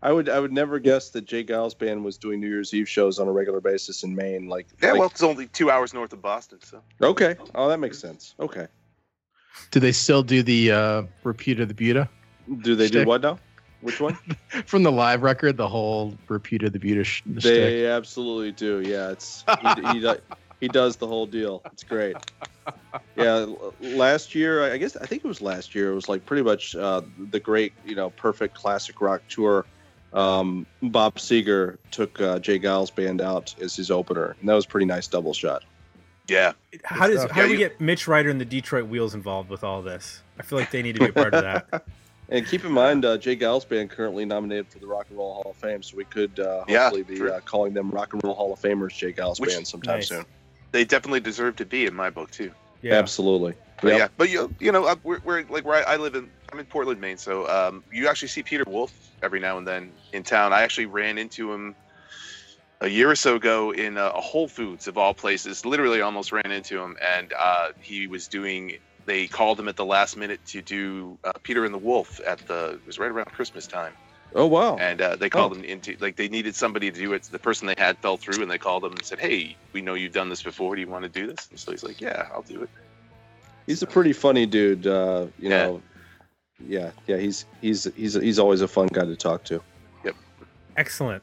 Yep. 0.03 0.09
I 0.09 0.13
would 0.13 0.29
I 0.29 0.41
would 0.41 0.53
never 0.53 0.79
guess 0.79 1.11
that 1.11 1.25
J. 1.25 1.45
Geils 1.45 1.79
band 1.79 2.05
was 2.05 2.19
doing 2.19 2.41
New 2.41 2.49
Year's 2.49 2.75
Eve 2.75 2.89
shows 2.89 3.19
on 3.19 3.29
a 3.29 3.33
regular 3.33 3.61
basis 3.61 4.03
in 4.03 4.15
Maine. 4.15 4.49
Like 4.49 4.67
yeah. 4.83 4.91
like- 4.91 4.99
Well, 5.01 5.09
it's 5.09 5.23
only 5.23 5.47
two 5.49 5.71
hours 5.71 5.95
north 5.95 6.13
of 6.13 6.21
Boston, 6.23 6.59
so 6.63 6.83
okay. 7.01 7.37
Oh, 7.55 7.69
that 7.69 7.79
makes 7.79 7.99
sense. 7.99 8.35
Okay. 8.41 8.67
Do 9.71 9.81
they 9.81 9.93
still 9.93 10.23
do 10.23 10.43
the 10.43 10.71
uh, 10.73 11.03
repeat 11.25 11.61
of 11.61 11.69
the 11.69 11.75
Buta 11.75 12.09
Do 12.63 12.75
they 12.75 12.89
do 12.89 13.05
what 13.05 13.21
now? 13.23 13.39
Which 13.83 14.01
one? 14.01 14.15
from 14.67 14.83
the 14.83 14.93
live 14.93 15.23
record? 15.23 15.57
The 15.57 15.69
whole 15.69 16.17
repeat 16.29 16.63
of 16.63 16.73
the 16.73 16.79
Buta 16.79 17.05
sh- 17.05 17.23
the 17.27 17.41
shtick? 17.41 17.55
they 17.55 17.87
absolutely 17.87 18.53
do. 18.53 18.81
Yeah, 18.81 19.11
it's 19.11 19.45
he, 19.93 19.93
he, 20.01 20.15
he 20.61 20.69
does 20.69 20.97
the 20.97 21.07
whole 21.07 21.27
deal. 21.27 21.63
It's 21.67 21.83
great. 21.83 22.17
Yeah, 23.17 23.47
last 23.81 24.35
year 24.35 24.73
I 24.73 24.77
guess 24.79 24.97
I 24.97 25.07
think 25.07 25.25
it 25.25 25.29
was 25.29 25.43
last 25.43 25.75
year. 25.75 25.91
It 25.91 25.95
was 25.95 26.09
like 26.09 26.25
pretty 26.25 26.43
much 26.45 26.77
uh, 26.77 27.03
the 27.31 27.41
great 27.41 27.73
you 27.85 27.95
know 27.95 28.11
perfect 28.11 28.55
classic 28.55 29.01
rock 29.01 29.23
tour. 29.29 29.67
Um, 30.15 30.67
Bob 30.83 31.17
Seger 31.17 31.79
took 31.91 32.21
uh, 32.21 32.39
J. 32.39 32.59
Geils 32.59 32.95
band 32.95 33.21
out 33.21 33.55
as 33.61 33.75
his 33.77 33.91
opener, 33.91 34.37
and 34.41 34.49
that 34.49 34.55
was 34.55 34.65
a 34.65 34.69
pretty 34.69 34.87
nice 34.87 35.07
double 35.07 35.33
shot. 35.33 35.65
yeah. 36.29 36.53
How 36.85 37.07
does 37.07 37.21
stuff. 37.21 37.31
how 37.31 37.43
do 37.43 37.49
Yeah, 37.49 37.53
we 37.57 37.63
you- 37.63 37.69
get 37.69 37.81
Mitch 37.81 38.07
Ryder 38.09 38.31
and 38.31 38.41
the 38.41 38.45
Detroit 38.45 38.87
Wheels 38.87 39.15
involved 39.15 39.49
with 39.51 39.65
all 39.65 39.83
this? 39.83 40.23
I 40.39 40.43
feel 40.43 40.59
like 40.59 40.71
they 40.71 40.83
need 40.83 40.95
to 40.95 41.01
be 41.01 41.07
a 41.09 41.13
part 41.13 41.35
of 41.35 41.43
that. 41.43 41.85
And 42.29 42.47
keep 42.47 42.65
in 42.65 42.73
mind, 42.73 43.05
uh, 43.05 43.19
J. 43.19 43.37
Geils 43.37 43.69
band 43.69 43.91
currently 43.91 44.25
nominated 44.25 44.69
for 44.69 44.79
the 44.79 44.87
Rock 44.87 45.07
and 45.11 45.19
Roll 45.19 45.35
Hall 45.35 45.51
of 45.51 45.57
Fame, 45.57 45.83
so 45.83 45.99
we 45.99 46.05
could 46.05 46.41
uh, 46.41 46.65
Yeah, 46.67 46.85
hopefully 46.89 47.03
be 47.03 47.21
uh, 47.31 47.41
calling 47.41 47.75
them 47.75 47.91
Rock 47.91 48.15
and 48.15 48.25
Roll 48.25 48.33
Hall 48.35 48.51
of 48.55 48.59
Famers, 48.59 48.97
J. 48.97 49.13
Geils 49.13 49.39
Which- 49.39 49.51
band, 49.51 49.67
sometime 49.69 49.97
Nice. 49.97 50.09
soon. 50.09 50.25
They 50.71 50.85
definitely 50.87 51.21
deserve 51.21 51.57
to 51.57 51.67
be 51.67 51.85
in 51.85 51.93
my 51.95 52.09
book 52.09 52.31
too. 52.31 52.51
Yeah. 52.81 52.95
Absolutely. 52.95 53.53
But 53.85 53.95
Yep. 53.95 53.97
yeah, 53.97 54.09
but 54.17 54.31
you 54.31 54.55
you 54.61 54.73
know 54.73 54.85
uh, 54.87 54.97
we're, 55.05 55.21
we're 55.25 55.45
like 55.49 55.65
where 55.65 55.87
I, 55.87 55.95
I 55.95 55.97
live 55.97 56.15
in 56.15 56.33
I'm 56.53 56.59
in 56.61 56.67
Portland, 56.67 57.01
Maine, 57.01 57.19
so 57.19 57.49
um, 57.49 57.85
you 57.93 58.09
actually 58.09 58.29
see 58.29 58.43
Peter 58.43 58.65
Wolf 58.69 58.93
every 59.23 59.41
now 59.41 59.59
and 59.59 59.67
then 59.67 59.99
in 60.13 60.23
town. 60.25 60.53
I 60.53 60.63
actually 60.63 60.87
ran 60.87 61.19
into 61.19 61.53
him 61.53 61.77
a 62.81 62.89
year 62.89 63.11
or 63.11 63.17
so 63.17 63.37
ago 63.37 63.73
in 63.73 63.99
uh, 63.99 64.13
a 64.15 64.21
Whole 64.21 64.49
Foods 64.49 64.87
of 64.89 64.99
all 64.99 65.15
places. 65.15 65.67
Literally, 65.67 66.01
almost 66.03 66.33
ran 66.33 66.51
into 66.53 66.81
him, 66.81 66.97
and 67.03 67.33
uh, 67.39 67.71
he 67.81 68.07
was 68.09 68.29
doing. 68.29 68.79
They 69.07 69.29
called 69.29 69.61
him 69.61 69.69
at 69.69 69.77
the 69.77 69.85
last 69.87 70.17
minute 70.17 70.45
to 70.49 70.63
do 70.63 71.19
uh, 71.25 71.33
Peter 71.45 71.65
and 71.65 71.75
the 71.75 71.79
Wolf 71.79 72.21
at 72.27 72.41
the. 72.49 72.75
It 72.75 72.87
was 72.87 72.99
right 72.99 73.11
around 73.11 73.27
Christmas 73.33 73.67
time, 73.67 73.97
Oh 74.35 74.47
wow. 74.47 74.87
and 74.89 75.01
uh, 75.03 75.17
they 75.17 75.31
called 75.31 75.53
Oh. 75.53 75.55
him 75.55 75.65
into 75.65 75.97
like 76.01 76.17
they 76.17 76.29
needed 76.29 76.57
somebody 76.57 76.91
to 76.91 76.99
do 77.01 77.13
it. 77.15 77.27
The 77.31 77.39
person 77.41 77.67
they 77.69 77.75
had 77.79 77.99
fell 78.03 78.19
through, 78.19 78.43
and 78.43 78.51
they 78.51 78.59
called 78.59 78.85
him 78.85 78.95
and 78.95 79.05
said, 79.05 79.21
"Hey, 79.21 79.59
we 79.75 79.83
know 79.83 79.95
you've 79.95 80.13
done 80.13 80.29
this 80.31 80.43
before. 80.43 80.75
Do 80.77 80.83
you 80.83 80.89
want 80.89 81.05
to 81.05 81.11
do 81.11 81.27
this?" 81.29 81.49
And 81.51 81.61
so 81.61 81.73
he's 81.73 81.85
like, 81.85 82.01
"Yeah, 82.01 82.29
I'll 82.35 82.43
do 82.45 82.63
it." 82.63 82.71
He's 83.73 83.83
a 83.83 83.87
pretty 83.87 84.13
funny 84.13 84.45
dude. 84.45 84.87
Uh, 84.87 85.29
you 85.39 85.49
Yeah. 85.49 85.63
know. 85.67 85.83
Yeah, 86.61 86.91
yeah. 87.07 87.17
He's 87.17 87.47
he's 87.63 87.85
he's 87.97 88.13
he's 88.13 88.39
always 88.39 88.61
a 88.61 88.69
fun 88.69 88.89
guy 88.89 89.07
to 89.07 89.17
talk 89.17 89.45
to. 89.45 89.63
Yep. 90.05 90.15
Excellent. 90.77 91.23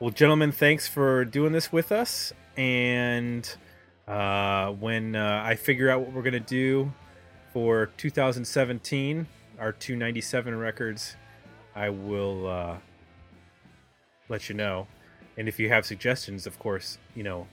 Well, 0.00 0.10
gentlemen, 0.10 0.52
thanks 0.52 0.86
for 0.86 1.24
doing 1.24 1.52
this 1.52 1.72
with 1.72 1.90
us. 1.90 2.34
And 2.58 3.50
uh, 4.06 4.72
when 4.72 5.16
uh, 5.16 5.42
I 5.46 5.54
figure 5.54 5.88
out 5.88 6.02
what 6.02 6.12
we're 6.12 6.20
going 6.22 6.34
to 6.34 6.40
do 6.40 6.92
for 7.54 7.86
2017, 7.96 9.26
our 9.58 9.72
297 9.72 10.54
records, 10.58 11.16
I 11.74 11.88
will 11.88 12.46
uh, 12.46 12.76
let 14.28 14.50
you 14.50 14.54
know. 14.54 14.88
And 15.38 15.48
if 15.48 15.58
you 15.58 15.70
have 15.70 15.86
suggestions, 15.86 16.46
of 16.46 16.58
course, 16.58 16.98
you 17.16 17.22
know, 17.22 17.48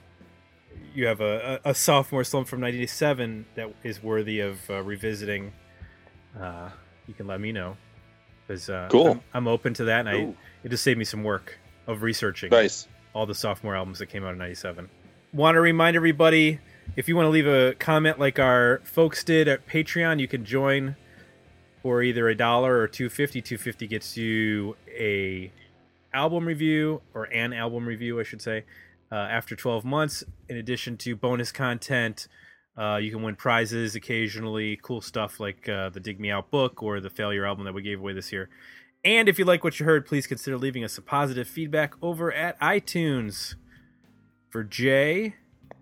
you 0.93 1.05
have 1.05 1.21
a, 1.21 1.59
a, 1.63 1.73
sophomore 1.73 2.23
slump 2.23 2.47
from 2.47 2.59
97 2.59 3.45
that 3.55 3.73
is 3.83 4.03
worthy 4.03 4.39
of 4.39 4.69
uh, 4.69 4.81
revisiting, 4.81 5.53
uh, 6.39 6.69
you 7.07 7.13
can 7.13 7.27
let 7.27 7.39
me 7.39 7.51
know. 7.51 7.77
Because 8.45 8.69
uh, 8.69 8.89
Cool. 8.91 9.11
I'm, 9.11 9.21
I'm 9.33 9.47
open 9.47 9.73
to 9.75 9.85
that. 9.85 10.07
And 10.07 10.09
I, 10.09 10.35
it 10.63 10.69
just 10.69 10.83
saved 10.83 10.99
me 10.99 11.05
some 11.05 11.23
work 11.23 11.57
of 11.87 12.01
researching 12.01 12.49
Nice. 12.49 12.87
all 13.13 13.25
the 13.25 13.35
sophomore 13.35 13.75
albums 13.75 13.99
that 13.99 14.07
came 14.07 14.23
out 14.23 14.33
in 14.33 14.37
97. 14.37 14.89
Want 15.33 15.55
to 15.55 15.61
remind 15.61 15.95
everybody 15.95 16.59
if 16.95 17.07
you 17.07 17.15
want 17.15 17.25
to 17.25 17.29
leave 17.29 17.47
a 17.47 17.73
comment 17.75 18.19
like 18.19 18.37
our 18.39 18.81
folks 18.83 19.23
did 19.23 19.47
at 19.47 19.65
Patreon, 19.67 20.19
you 20.19 20.27
can 20.27 20.43
join 20.43 20.95
for 21.81 22.03
either 22.03 22.27
a 22.27 22.35
dollar 22.35 22.79
or 22.79 22.87
250. 22.87 23.41
250 23.41 23.87
gets 23.87 24.17
you 24.17 24.75
a 24.87 25.51
album 26.13 26.45
review 26.45 27.01
or 27.13 27.25
an 27.25 27.53
album 27.53 27.85
review, 27.85 28.19
I 28.19 28.23
should 28.23 28.41
say, 28.41 28.65
uh, 29.11 29.15
after 29.15 29.55
12 29.55 29.83
months. 29.83 30.23
In 30.49 30.57
addition 30.57 30.97
to 30.97 31.15
bonus 31.15 31.51
content, 31.51 32.27
uh, 32.77 32.97
you 32.97 33.11
can 33.11 33.21
win 33.21 33.35
prizes 33.35 33.95
occasionally, 33.95 34.79
cool 34.81 35.01
stuff 35.01 35.39
like 35.39 35.67
uh, 35.67 35.89
the 35.89 35.99
Dig 35.99 36.19
Me 36.19 36.31
Out 36.31 36.49
book 36.49 36.81
or 36.81 36.99
the 36.99 37.09
Failure 37.09 37.45
album 37.45 37.65
that 37.65 37.73
we 37.73 37.81
gave 37.81 37.99
away 37.99 38.13
this 38.13 38.31
year. 38.31 38.49
And 39.03 39.27
if 39.27 39.39
you 39.39 39.45
like 39.45 39.63
what 39.63 39.79
you 39.79 39.85
heard, 39.85 40.05
please 40.05 40.27
consider 40.27 40.57
leaving 40.57 40.83
us 40.83 40.93
some 40.93 41.03
positive 41.03 41.47
feedback 41.47 41.93
over 42.01 42.31
at 42.31 42.59
iTunes. 42.59 43.55
For 44.49 44.65
Jay 44.65 45.35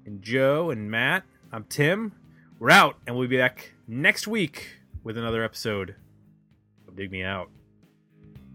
and 0.05 0.21
Joe 0.21 0.69
and 0.69 0.91
Matt, 0.91 1.23
I'm 1.51 1.63
Tim. 1.63 2.13
We're 2.59 2.69
out, 2.69 2.97
and 3.07 3.15
we'll 3.15 3.27
be 3.27 3.37
back 3.37 3.73
next 3.87 4.27
week 4.27 4.77
with 5.03 5.17
another 5.17 5.43
episode 5.43 5.95
of 6.87 6.95
Dig 6.95 7.11
Me 7.11 7.23
Out. 7.23 7.49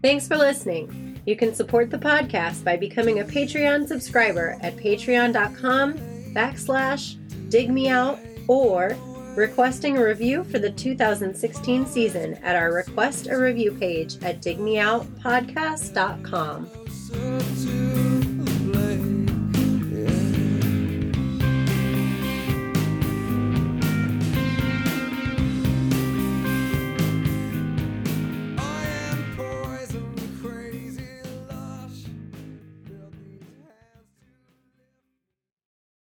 Thanks 0.05 0.27
for 0.27 0.37
listening. 0.37 1.19
You 1.25 1.35
can 1.35 1.55
support 1.55 1.89
the 1.89 1.97
podcast 1.97 2.63
by 2.63 2.77
becoming 2.77 3.21
a 3.21 3.23
Patreon 3.23 3.87
subscriber 3.87 4.55
at 4.61 4.75
patreon.com 4.75 5.95
backslash 6.31 7.17
dig 7.49 7.71
me 7.71 7.89
out 7.89 8.19
or 8.47 8.95
requesting 9.35 9.97
a 9.97 10.05
review 10.05 10.43
for 10.43 10.59
the 10.59 10.69
2016 10.69 11.87
season 11.87 12.35
at 12.43 12.55
our 12.55 12.71
Request 12.71 13.29
a 13.31 13.35
Review 13.35 13.71
page 13.71 14.21
at 14.21 14.43
digmeoutpodcast.com. 14.43 16.69
to 17.63 18.04